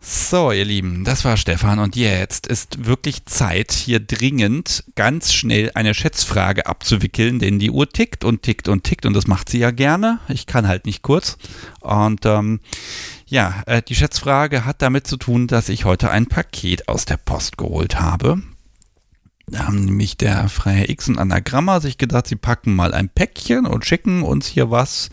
[0.00, 5.72] So, ihr Lieben, das war Stefan und jetzt ist wirklich Zeit, hier dringend ganz schnell
[5.74, 9.58] eine Schätzfrage abzuwickeln, denn die Uhr tickt und tickt und tickt und das macht sie
[9.58, 10.20] ja gerne.
[10.28, 11.36] Ich kann halt nicht kurz.
[11.80, 12.60] Und ähm,
[13.26, 17.16] ja, äh, die Schätzfrage hat damit zu tun, dass ich heute ein Paket aus der
[17.16, 18.40] Post geholt habe.
[19.48, 23.66] Da haben nämlich der Freiherr X und Anagramma sich gedacht, sie packen mal ein Päckchen
[23.66, 25.10] und schicken uns hier was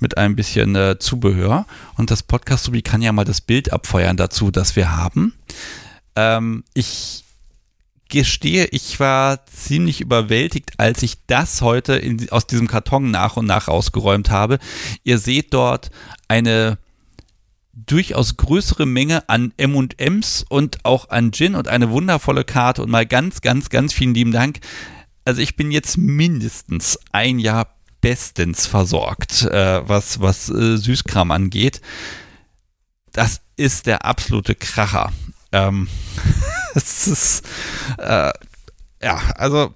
[0.00, 1.66] mit ein bisschen äh, Zubehör.
[1.96, 5.34] Und das Podcast Subi kann ja mal das Bild abfeuern dazu, das wir haben.
[6.16, 7.24] Ähm, ich
[8.08, 13.46] gestehe, ich war ziemlich überwältigt, als ich das heute in, aus diesem Karton nach und
[13.46, 14.58] nach ausgeräumt habe.
[15.04, 15.90] Ihr seht dort
[16.28, 16.78] eine
[17.72, 23.06] durchaus größere Menge an M&Ms und auch an Gin und eine wundervolle Karte und mal
[23.06, 24.60] ganz, ganz, ganz vielen lieben Dank.
[25.24, 31.80] Also ich bin jetzt mindestens ein Jahr bestens versorgt, äh, was, was äh, Süßkram angeht.
[33.12, 35.12] Das ist der absolute Kracher.
[35.52, 35.88] Ähm,
[36.74, 37.44] es ist,
[37.98, 38.32] äh,
[39.02, 39.74] ja, also,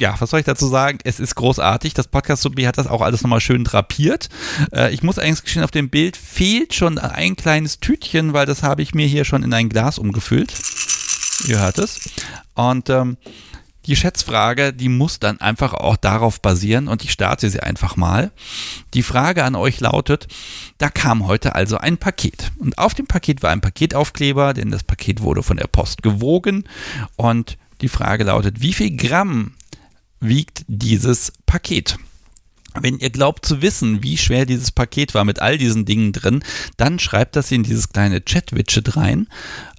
[0.00, 0.98] ja, was soll ich dazu sagen?
[1.04, 1.94] Es ist großartig.
[1.94, 4.28] Das Podcast Subi hat das auch alles nochmal schön drapiert.
[4.72, 8.62] Äh, ich muss eigentlich gestehen, auf dem Bild fehlt schon ein kleines Tütchen, weil das
[8.62, 10.52] habe ich mir hier schon in ein Glas umgefüllt.
[11.46, 12.00] Ihr hört es.
[12.54, 13.16] Und ähm,
[13.88, 18.30] die Schätzfrage, die muss dann einfach auch darauf basieren und ich starte sie einfach mal.
[18.92, 20.28] Die Frage an euch lautet,
[20.76, 24.84] da kam heute also ein Paket und auf dem Paket war ein Paketaufkleber, denn das
[24.84, 26.64] Paket wurde von der Post gewogen
[27.16, 29.54] und die Frage lautet, wie viel Gramm
[30.20, 31.96] wiegt dieses Paket?
[32.80, 36.44] Wenn ihr glaubt zu wissen, wie schwer dieses Paket war mit all diesen Dingen drin,
[36.76, 39.28] dann schreibt das in dieses kleine Chat-Widget rein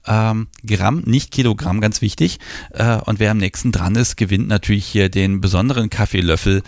[0.09, 2.39] ähm, Gramm, nicht Kilogramm, ganz wichtig.
[2.71, 6.63] Äh, und wer am nächsten dran ist, gewinnt natürlich hier den besonderen Kaffeelöffel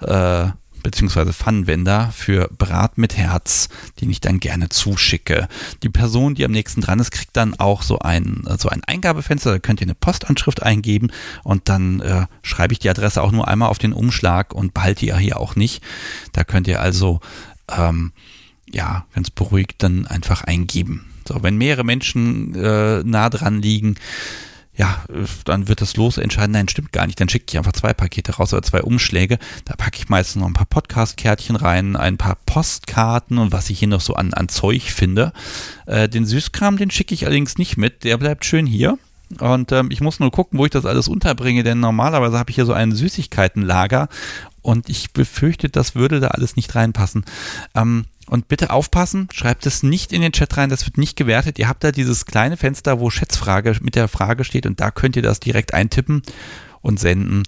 [0.00, 0.46] äh,
[0.84, 3.68] beziehungsweise Pfannenwender für Brat mit Herz,
[4.00, 5.48] den ich dann gerne zuschicke.
[5.82, 9.50] Die Person, die am nächsten dran ist, kriegt dann auch so ein, so ein Eingabefenster,
[9.50, 11.10] da könnt ihr eine Postanschrift eingeben
[11.42, 15.06] und dann äh, schreibe ich die Adresse auch nur einmal auf den Umschlag und behalte
[15.06, 15.82] ihr hier auch nicht.
[16.32, 17.20] Da könnt ihr also
[17.74, 18.12] ähm,
[18.70, 21.06] ja ganz beruhigt dann einfach eingeben.
[21.26, 23.96] So, wenn mehrere Menschen äh, nah dran liegen,
[24.76, 25.04] ja,
[25.44, 27.20] dann wird das Los entscheiden, nein, stimmt gar nicht.
[27.20, 29.38] Dann schicke ich einfach zwei Pakete raus oder zwei Umschläge.
[29.64, 33.78] Da packe ich meistens noch ein paar Podcast-Kärtchen rein, ein paar Postkarten und was ich
[33.78, 35.32] hier noch so an, an Zeug finde.
[35.86, 38.02] Äh, den Süßkram, den schicke ich allerdings nicht mit.
[38.02, 38.98] Der bleibt schön hier.
[39.38, 42.56] Und ähm, ich muss nur gucken, wo ich das alles unterbringe, denn normalerweise habe ich
[42.56, 44.08] hier so ein Süßigkeitenlager
[44.60, 47.24] und ich befürchte, das würde da alles nicht reinpassen.
[47.74, 51.58] Ähm, und bitte aufpassen, schreibt es nicht in den Chat rein, das wird nicht gewertet.
[51.58, 55.16] Ihr habt da dieses kleine Fenster, wo Schätzfrage mit der Frage steht und da könnt
[55.16, 56.22] ihr das direkt eintippen
[56.80, 57.42] und senden,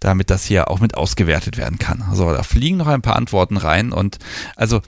[0.00, 2.02] damit das hier auch mit ausgewertet werden kann.
[2.10, 4.18] Also da fliegen noch ein paar Antworten rein und
[4.56, 4.80] also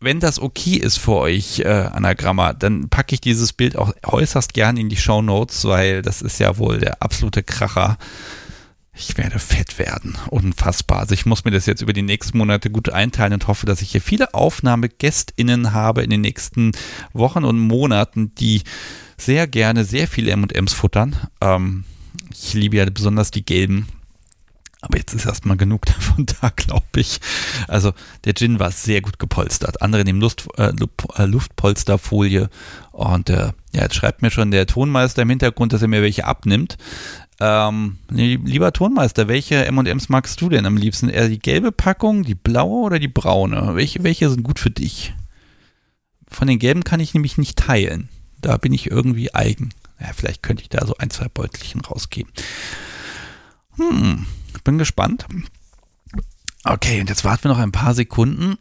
[0.00, 4.52] wenn das okay ist für euch, äh, Anagramma, dann packe ich dieses Bild auch äußerst
[4.52, 7.96] gern in die Show Notes, weil das ist ja wohl der absolute Kracher
[8.96, 10.16] ich werde fett werden.
[10.30, 11.00] Unfassbar.
[11.00, 13.82] Also ich muss mir das jetzt über die nächsten Monate gut einteilen und hoffe, dass
[13.82, 16.72] ich hier viele Aufnahmegästinnen habe in den nächsten
[17.12, 18.62] Wochen und Monaten, die
[19.16, 21.16] sehr gerne sehr viele M&Ms futtern.
[21.40, 21.84] Ähm,
[22.30, 23.88] ich liebe ja besonders die gelben.
[24.84, 27.18] Aber jetzt ist erstmal genug davon da, glaube ich.
[27.68, 27.92] Also
[28.24, 29.80] der Gin war sehr gut gepolstert.
[29.82, 30.72] Andere nehmen Luft, äh,
[31.16, 32.50] äh, Luftpolsterfolie.
[32.92, 36.26] Und äh, ja, jetzt schreibt mir schon der Tonmeister im Hintergrund, dass er mir welche
[36.26, 36.76] abnimmt.
[37.40, 41.08] Ähm, lieber Tonmeister, welche M&M's magst du denn am liebsten?
[41.08, 43.74] Eher die gelbe Packung, die blaue oder die braune?
[43.74, 45.14] Welche, welche sind gut für dich?
[46.28, 48.08] Von den gelben kann ich nämlich nicht teilen.
[48.40, 49.70] Da bin ich irgendwie eigen.
[50.00, 52.32] Ja, vielleicht könnte ich da so ein, zwei Beutelchen rausgeben.
[53.76, 54.26] Hm,
[54.62, 55.26] bin gespannt.
[56.64, 58.56] Okay, und jetzt warten wir noch ein paar Sekunden.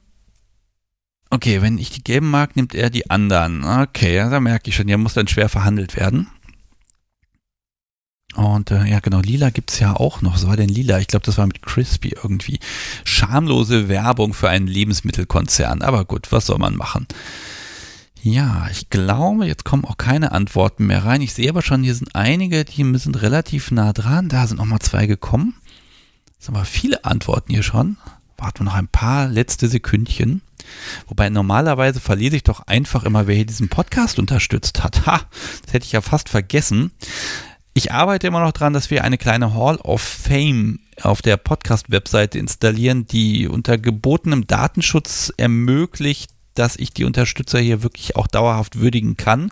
[1.30, 3.64] Okay, wenn ich die gelben mag, nimmt er die anderen.
[3.64, 6.28] Okay, da merke ich schon, hier muss dann schwer verhandelt werden.
[8.36, 10.34] Und äh, ja, genau, Lila gibt's ja auch noch.
[10.34, 11.00] Was war denn Lila?
[11.00, 12.60] Ich glaube, das war mit Crispy irgendwie.
[13.04, 15.82] Schamlose Werbung für einen Lebensmittelkonzern.
[15.82, 17.08] Aber gut, was soll man machen?
[18.24, 21.22] Ja, ich glaube, jetzt kommen auch keine Antworten mehr rein.
[21.22, 24.30] Ich sehe aber schon, hier sind einige, die sind relativ nah dran.
[24.30, 25.56] Da sind nochmal zwei gekommen.
[26.40, 27.98] Es sind aber viele Antworten hier schon.
[28.38, 30.42] Warten wir noch ein paar letzte Sekündchen.
[31.08, 35.06] Wobei normalerweise verlese ich doch einfach immer, wer hier diesen Podcast unterstützt hat.
[35.06, 35.22] Ha,
[35.66, 36.92] das hätte ich ja fast vergessen.
[37.76, 42.38] Ich arbeite immer noch dran, dass wir eine kleine Hall of Fame auf der Podcast-Webseite
[42.38, 49.18] installieren, die unter gebotenem Datenschutz ermöglicht, dass ich die Unterstützer hier wirklich auch dauerhaft würdigen
[49.18, 49.52] kann.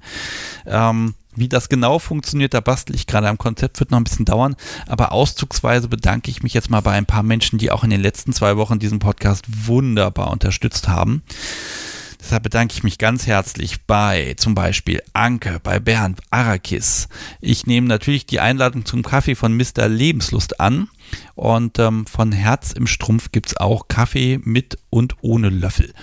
[0.68, 4.26] Ähm, Wie das genau funktioniert, da bastel ich gerade am Konzept, wird noch ein bisschen
[4.26, 4.56] dauern.
[4.86, 8.02] Aber auszugsweise bedanke ich mich jetzt mal bei ein paar Menschen, die auch in den
[8.02, 11.24] letzten zwei Wochen diesen Podcast wunderbar unterstützt haben.
[12.22, 17.08] Deshalb bedanke ich mich ganz herzlich bei zum Beispiel Anke, bei Bernd, Arakis.
[17.42, 19.88] Ich nehme natürlich die Einladung zum Kaffee von Mr.
[19.88, 20.88] Lebenslust an.
[21.36, 25.94] Und ähm, von Herz im Strumpf gibt es auch Kaffee mit und ohne Löffel.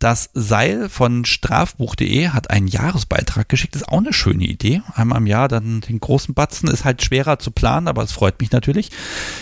[0.00, 3.76] Das Seil von strafbuch.de hat einen Jahresbeitrag geschickt.
[3.76, 4.80] Ist auch eine schöne Idee.
[4.94, 6.70] Einmal im Jahr dann den großen Batzen.
[6.70, 8.88] Ist halt schwerer zu planen, aber es freut mich natürlich.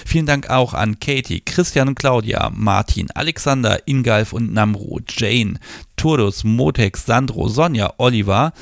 [0.04, 5.60] Vielen Dank auch an Katie, Christian und Claudia, Martin, Alexander, Ingalf und Namro, Jane,
[5.96, 8.52] Turdus, Motex, Sandro, Sonja, Oliver,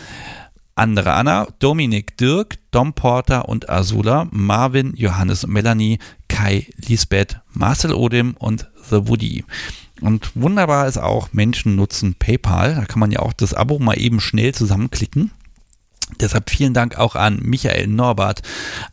[0.75, 5.99] andere Anna, Dominik, Dirk, Dom Porter und Azula, Marvin, Johannes und Melanie,
[6.29, 9.47] Kai, Lisbeth, Marcel Odem und The Woody.
[10.01, 12.75] Und wunderbar ist auch, Menschen nutzen PayPal.
[12.75, 15.31] Da kann man ja auch das Abo mal eben schnell zusammenklicken.
[16.21, 18.43] Deshalb vielen Dank auch an Michael, Norbert,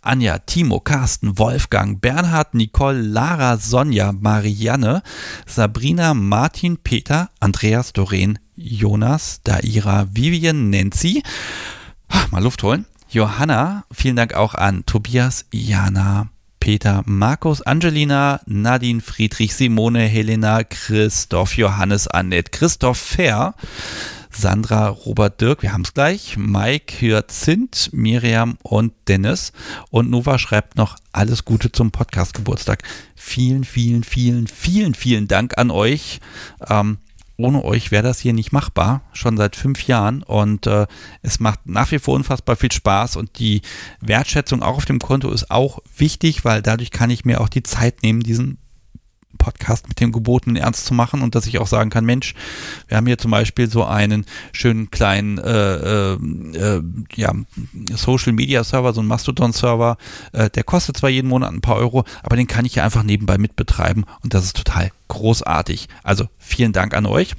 [0.02, 5.04] Anja, Timo, Carsten, Wolfgang, Bernhard, Nicole, Lara, Sonja, Marianne,
[5.46, 11.22] Sabrina, Martin, Peter, Andreas, Doreen, Jonas, Daira, Vivian, Nancy.
[12.32, 12.86] Mal Luft holen.
[13.10, 16.30] Johanna, vielen Dank auch an Tobias, Jana,
[16.64, 23.54] Peter, Markus, Angelina, Nadine, Friedrich, Simone, Helena, Christoph, Johannes, Annette, Christoph Fair,
[24.32, 29.52] Sandra, Robert, Dirk, wir haben es gleich, Mike, Hyacinth, Miriam und Dennis.
[29.92, 32.82] Und Nova schreibt noch alles Gute zum Podcast-Geburtstag.
[33.14, 36.22] Vielen, vielen, vielen, vielen, vielen Dank an euch.
[36.70, 36.98] Ähm,
[37.38, 40.24] ohne euch wäre das hier nicht machbar, schon seit fünf Jahren.
[40.24, 40.86] Und äh,
[41.22, 43.62] es macht nach wie vor unfassbar viel Spaß und die
[44.02, 47.64] Wertschätzung auch auf dem Konto ist auch wichtig, weil dadurch kann ich mir auch die
[47.64, 48.58] Zeit nehmen, diesen
[49.44, 52.34] Podcast mit dem Gebotenen ernst zu machen und dass ich auch sagen kann, Mensch,
[52.88, 56.18] wir haben hier zum Beispiel so einen schönen kleinen äh, äh,
[56.56, 56.82] äh
[57.16, 57.34] ja,
[57.94, 59.98] Social Media Server, so einen Mastodon Server,
[60.32, 63.04] äh, der kostet zwar jeden Monat ein paar Euro, aber den kann ich ja einfach
[63.04, 65.90] nebenbei mitbetreiben und das ist total großartig.
[66.04, 67.36] Also vielen Dank an euch.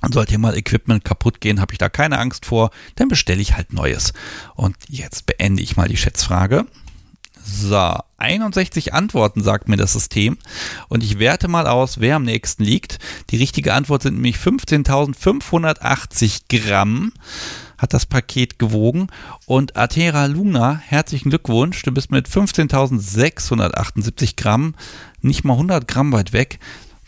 [0.00, 3.42] Und sollte hier mal Equipment kaputt gehen, habe ich da keine Angst vor, dann bestelle
[3.42, 4.12] ich halt Neues.
[4.54, 6.66] Und jetzt beende ich mal die Schätzfrage.
[7.50, 10.36] So, 61 Antworten sagt mir das System
[10.88, 12.98] und ich werte mal aus, wer am nächsten liegt.
[13.30, 17.12] Die richtige Antwort sind nämlich 15.580 Gramm
[17.78, 19.06] hat das Paket gewogen
[19.46, 24.74] und Atera Luna, herzlichen Glückwunsch, du bist mit 15.678 Gramm
[25.22, 26.58] nicht mal 100 Gramm weit weg.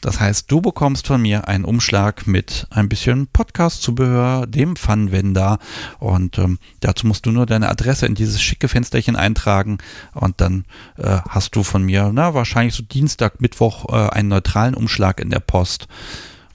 [0.01, 5.59] Das heißt, du bekommst von mir einen Umschlag mit ein bisschen Podcast-Zubehör, dem Pfannwender
[5.99, 9.79] und ähm, dazu musst du nur deine Adresse in dieses schicke Fensterchen eintragen
[10.15, 10.65] und dann
[10.97, 15.29] äh, hast du von mir, na, wahrscheinlich so Dienstag, Mittwoch äh, einen neutralen Umschlag in
[15.29, 15.87] der Post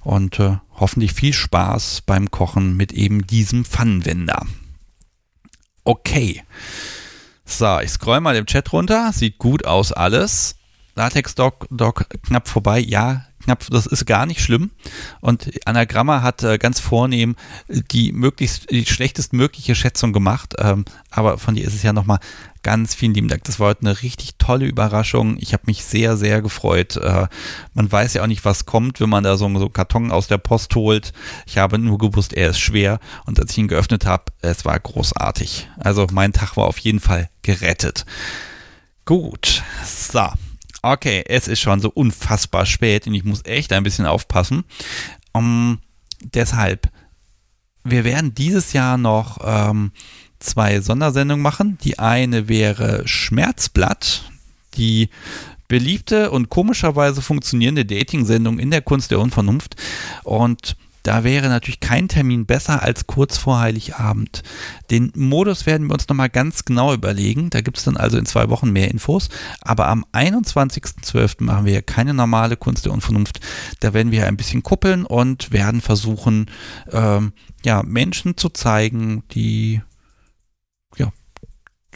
[0.02, 4.46] und äh, hoffentlich viel Spaß beim Kochen mit eben diesem Pfannwender.
[5.84, 6.44] Okay.
[7.46, 9.12] So, ich scroll mal im Chat runter.
[9.14, 10.56] Sieht gut aus alles.
[10.96, 11.68] Latex Doc,
[12.24, 12.80] knapp vorbei.
[12.80, 14.72] Ja, knapp, das ist gar nicht schlimm.
[15.20, 17.36] Und Anagramma hat äh, ganz vornehm
[17.68, 20.56] die möglichst, die schlechtestmögliche Schätzung gemacht.
[20.58, 22.20] Ähm, aber von dir ist es ja nochmal
[22.64, 23.44] ganz vielen lieben Dank.
[23.44, 25.36] Das war heute eine richtig tolle Überraschung.
[25.40, 26.96] Ich habe mich sehr, sehr gefreut.
[26.96, 27.28] Äh,
[27.74, 30.28] man weiß ja auch nicht, was kommt, wenn man da so, so einen Karton aus
[30.28, 31.12] der Post holt.
[31.46, 33.00] Ich habe nur gewusst, er ist schwer.
[33.26, 35.70] Und als ich ihn geöffnet habe, es war großartig.
[35.78, 38.06] Also mein Tag war auf jeden Fall gerettet.
[39.04, 40.30] Gut, so
[40.94, 44.64] okay, es ist schon so unfassbar spät und ich muss echt ein bisschen aufpassen.
[45.34, 45.80] Um,
[46.22, 46.90] deshalb,
[47.84, 49.92] wir werden dieses Jahr noch ähm,
[50.40, 51.78] zwei Sondersendungen machen.
[51.84, 54.32] Die eine wäre Schmerzblatt,
[54.76, 55.10] die
[55.68, 59.76] beliebte und komischerweise funktionierende Dating-Sendung in der Kunst der Unvernunft.
[60.24, 64.42] Und da wäre natürlich kein Termin besser als kurz vor Heiligabend.
[64.90, 67.52] Den Modus werden wir uns nochmal ganz genau überlegen.
[67.52, 69.30] Da gibt es dann also in zwei Wochen mehr Infos.
[69.62, 71.44] Aber am 21.12.
[71.44, 73.40] machen wir ja keine normale Kunst der Unvernunft.
[73.82, 76.48] Da werden wir ein bisschen kuppeln und werden versuchen,
[76.92, 77.34] ähm,
[77.64, 79.84] ja, Menschen zu zeigen, die
[80.98, 81.12] ja,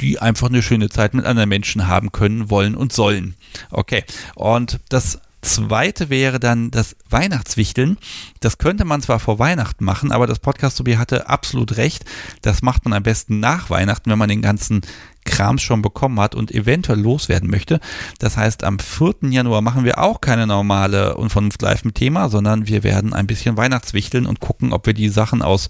[0.01, 3.33] die einfach eine schöne Zeit mit anderen Menschen haben können, wollen und sollen.
[3.71, 4.03] Okay.
[4.35, 7.97] Und das zweite wäre dann das Weihnachtswichteln.
[8.39, 12.05] Das könnte man zwar vor Weihnachten machen, aber das Podcast Tobi hatte absolut recht.
[12.41, 14.81] Das macht man am besten nach Weihnachten, wenn man den ganzen
[15.29, 17.79] Krams schon bekommen hat und eventuell loswerden möchte.
[18.19, 19.29] Das heißt, am 4.
[19.29, 23.57] Januar machen wir auch keine normale Unvernunft live mit Thema, sondern wir werden ein bisschen
[23.57, 25.69] Weihnachtswichteln und gucken, ob wir die Sachen aus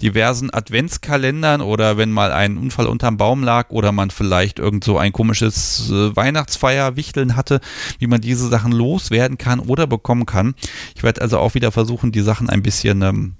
[0.00, 4.98] diversen Adventskalendern oder wenn mal ein Unfall unterm Baum lag oder man vielleicht irgend so
[4.98, 7.60] ein komisches äh, Weihnachtsfeierwichteln hatte,
[7.98, 10.54] wie man diese Sachen loswerden kann oder bekommen kann.
[10.94, 13.34] Ich werde also auch wieder versuchen, die Sachen ein bisschen ähm,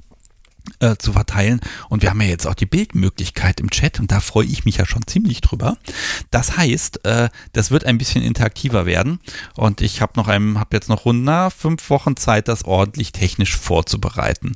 [0.80, 1.60] äh, zu verteilen.
[1.88, 4.76] Und wir haben ja jetzt auch die Bildmöglichkeit im Chat und da freue ich mich
[4.76, 5.76] ja schon ziemlich drüber.
[6.30, 9.20] Das heißt, äh, das wird ein bisschen interaktiver werden
[9.54, 11.22] und ich habe noch einem, habe jetzt noch rund
[11.56, 14.54] fünf Wochen Zeit, das ordentlich technisch vorzubereiten.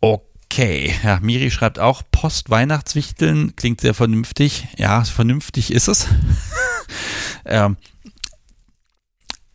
[0.00, 4.68] Okay, ja, Miri schreibt auch, Post-Weihnachtswichteln klingt sehr vernünftig.
[4.76, 6.06] Ja, vernünftig ist es.
[7.44, 7.76] ähm,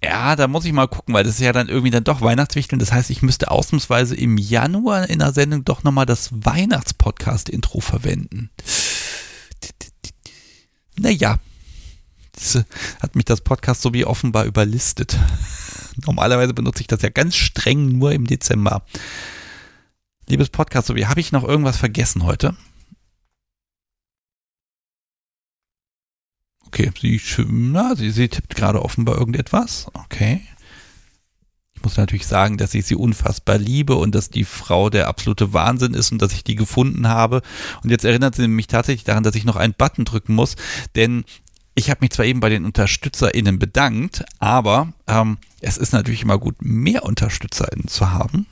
[0.03, 2.79] ja, da muss ich mal gucken, weil das ist ja dann irgendwie dann doch Weihnachtswichteln.
[2.79, 8.49] Das heißt, ich müsste ausnahmsweise im Januar in der Sendung doch nochmal das Weihnachtspodcast-Intro verwenden.
[10.97, 11.39] Naja,
[12.33, 12.63] das
[12.99, 15.17] hat mich das Podcast so wie offenbar überlistet.
[16.05, 18.83] Normalerweise benutze ich das ja ganz streng nur im Dezember.
[20.27, 22.55] Liebes Podcast, so wie habe ich noch irgendwas vergessen heute?
[26.89, 29.87] Okay, sie, na, sie, sie tippt gerade offenbar irgendetwas.
[29.93, 30.41] Okay.
[31.75, 35.51] Ich muss natürlich sagen, dass ich sie unfassbar liebe und dass die Frau der absolute
[35.53, 37.41] Wahnsinn ist und dass ich die gefunden habe.
[37.83, 40.55] Und jetzt erinnert sie mich tatsächlich daran, dass ich noch einen Button drücken muss,
[40.95, 41.23] denn
[41.73, 46.37] ich habe mich zwar eben bei den UnterstützerInnen bedankt, aber ähm, es ist natürlich immer
[46.37, 48.45] gut, mehr UnterstützerInnen zu haben.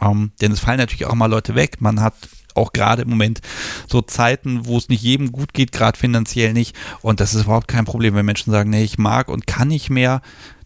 [0.00, 1.80] Ähm, denn es fallen natürlich auch mal Leute weg.
[1.80, 2.14] Man hat
[2.54, 3.40] auch gerade im Moment
[3.88, 6.76] so Zeiten, wo es nicht jedem gut geht, gerade finanziell nicht.
[7.00, 9.90] Und das ist überhaupt kein Problem, wenn Menschen sagen, nee, ich mag und kann nicht
[9.90, 10.22] mehr.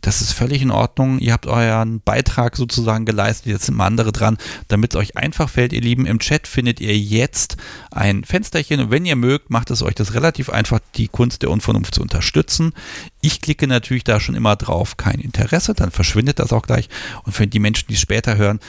[0.07, 1.19] Das ist völlig in Ordnung.
[1.19, 3.47] Ihr habt euren Beitrag sozusagen geleistet.
[3.47, 4.39] Jetzt sind mal andere dran.
[4.69, 7.57] Damit es euch einfach fällt, ihr Lieben, im Chat findet ihr jetzt
[7.91, 8.79] ein Fensterchen.
[8.79, 12.03] Und wenn ihr mögt, macht es euch das relativ einfach, die Kunst der Unvernunft zu
[12.03, 12.73] unterstützen.
[13.21, 15.75] Ich klicke natürlich da schon immer drauf, kein Interesse.
[15.75, 16.89] Dann verschwindet das auch gleich.
[17.25, 18.61] Und für die Menschen, die es später hören,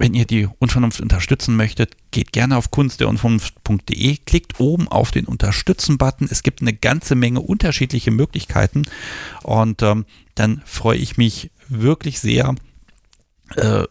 [0.00, 6.26] wenn ihr die Unvernunft unterstützen möchtet, geht gerne auf kunstderunvernunft.de, klickt oben auf den Unterstützen-Button.
[6.30, 8.84] Es gibt eine ganze Menge unterschiedliche Möglichkeiten
[9.42, 10.06] und ähm,
[10.36, 12.54] dann freue ich mich wirklich sehr,
[13.56, 13.84] äh,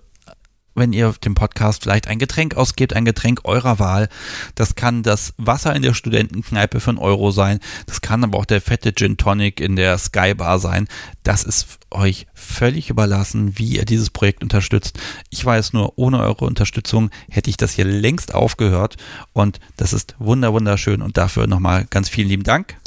[0.74, 4.10] wenn ihr dem Podcast vielleicht ein Getränk ausgebt, ein Getränk eurer Wahl.
[4.56, 7.60] Das kann das Wasser in der Studentenkneipe für einen Euro sein.
[7.86, 10.88] Das kann aber auch der fette Gin Tonic in der Skybar sein.
[11.22, 15.00] Das ist euch völlig überlassen, wie ihr dieses Projekt unterstützt.
[15.30, 18.98] Ich weiß nur, ohne eure Unterstützung hätte ich das hier längst aufgehört.
[19.34, 21.02] Und das ist wunder, wunderschön.
[21.02, 22.78] Und dafür nochmal ganz vielen lieben Dank.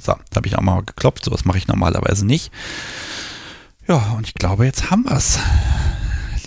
[0.00, 1.24] So, da habe ich auch mal geklopft.
[1.24, 2.52] Sowas mache ich normalerweise nicht.
[3.86, 5.38] Ja, und ich glaube, jetzt haben wir es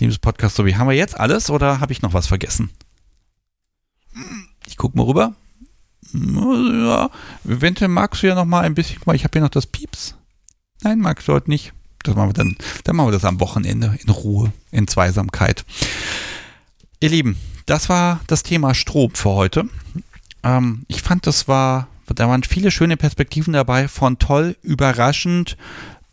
[0.00, 2.70] liebes Podcast, so wie haben wir jetzt alles oder habe ich noch was vergessen?
[4.66, 5.34] Ich gucke mal rüber.
[6.12, 7.10] Ja,
[7.44, 10.14] eventuell magst du ja noch mal ein bisschen, ich habe hier noch das Pieps.
[10.82, 11.72] Nein, magst du heute nicht.
[12.04, 15.64] Das machen wir dann, dann machen wir das am Wochenende in Ruhe, in Zweisamkeit.
[17.00, 17.36] Ihr Lieben,
[17.66, 19.68] das war das Thema Strom für heute.
[20.42, 25.56] Ähm, ich fand, das war, da waren viele schöne Perspektiven dabei, von toll, überraschend,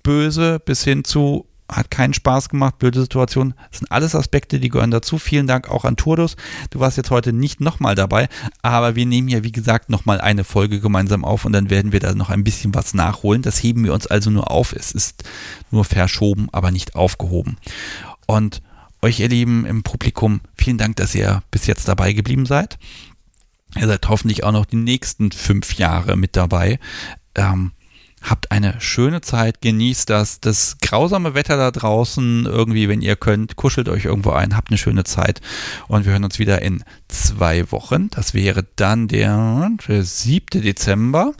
[0.03, 3.55] böse bis hin zu hat keinen Spaß gemacht, blöde Situation.
[3.71, 5.17] Das sind alles Aspekte, die gehören dazu.
[5.17, 6.35] Vielen Dank auch an Turdus.
[6.69, 8.29] Du warst jetzt heute nicht nochmal dabei,
[8.61, 11.99] aber wir nehmen ja, wie gesagt, nochmal eine Folge gemeinsam auf und dann werden wir
[11.99, 13.41] da noch ein bisschen was nachholen.
[13.41, 14.73] Das heben wir uns also nur auf.
[14.73, 15.23] Es ist
[15.71, 17.57] nur verschoben, aber nicht aufgehoben.
[18.27, 18.61] Und
[19.01, 22.77] euch, ihr Lieben im Publikum, vielen Dank, dass ihr bis jetzt dabei geblieben seid.
[23.75, 26.79] Ihr seid hoffentlich auch noch die nächsten fünf Jahre mit dabei.
[27.35, 27.71] Ähm,
[28.27, 33.55] Habt eine schöne Zeit, genießt das, das grausame Wetter da draußen irgendwie, wenn ihr könnt,
[33.55, 35.41] kuschelt euch irgendwo ein, habt eine schöne Zeit
[35.87, 38.09] und wir hören uns wieder in zwei Wochen.
[38.09, 40.61] Das wäre dann der, der 7.
[40.63, 41.33] Dezember.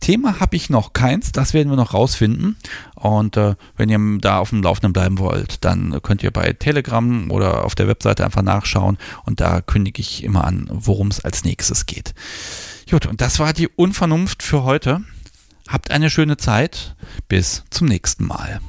[0.00, 2.56] Thema habe ich noch keins, das werden wir noch rausfinden.
[2.94, 7.30] Und äh, wenn ihr da auf dem Laufenden bleiben wollt, dann könnt ihr bei Telegram
[7.30, 11.44] oder auf der Webseite einfach nachschauen und da kündige ich immer an, worum es als
[11.44, 12.14] nächstes geht.
[12.90, 15.02] Gut, und das war die Unvernunft für heute.
[15.68, 16.96] Habt eine schöne Zeit.
[17.28, 18.60] Bis zum nächsten Mal.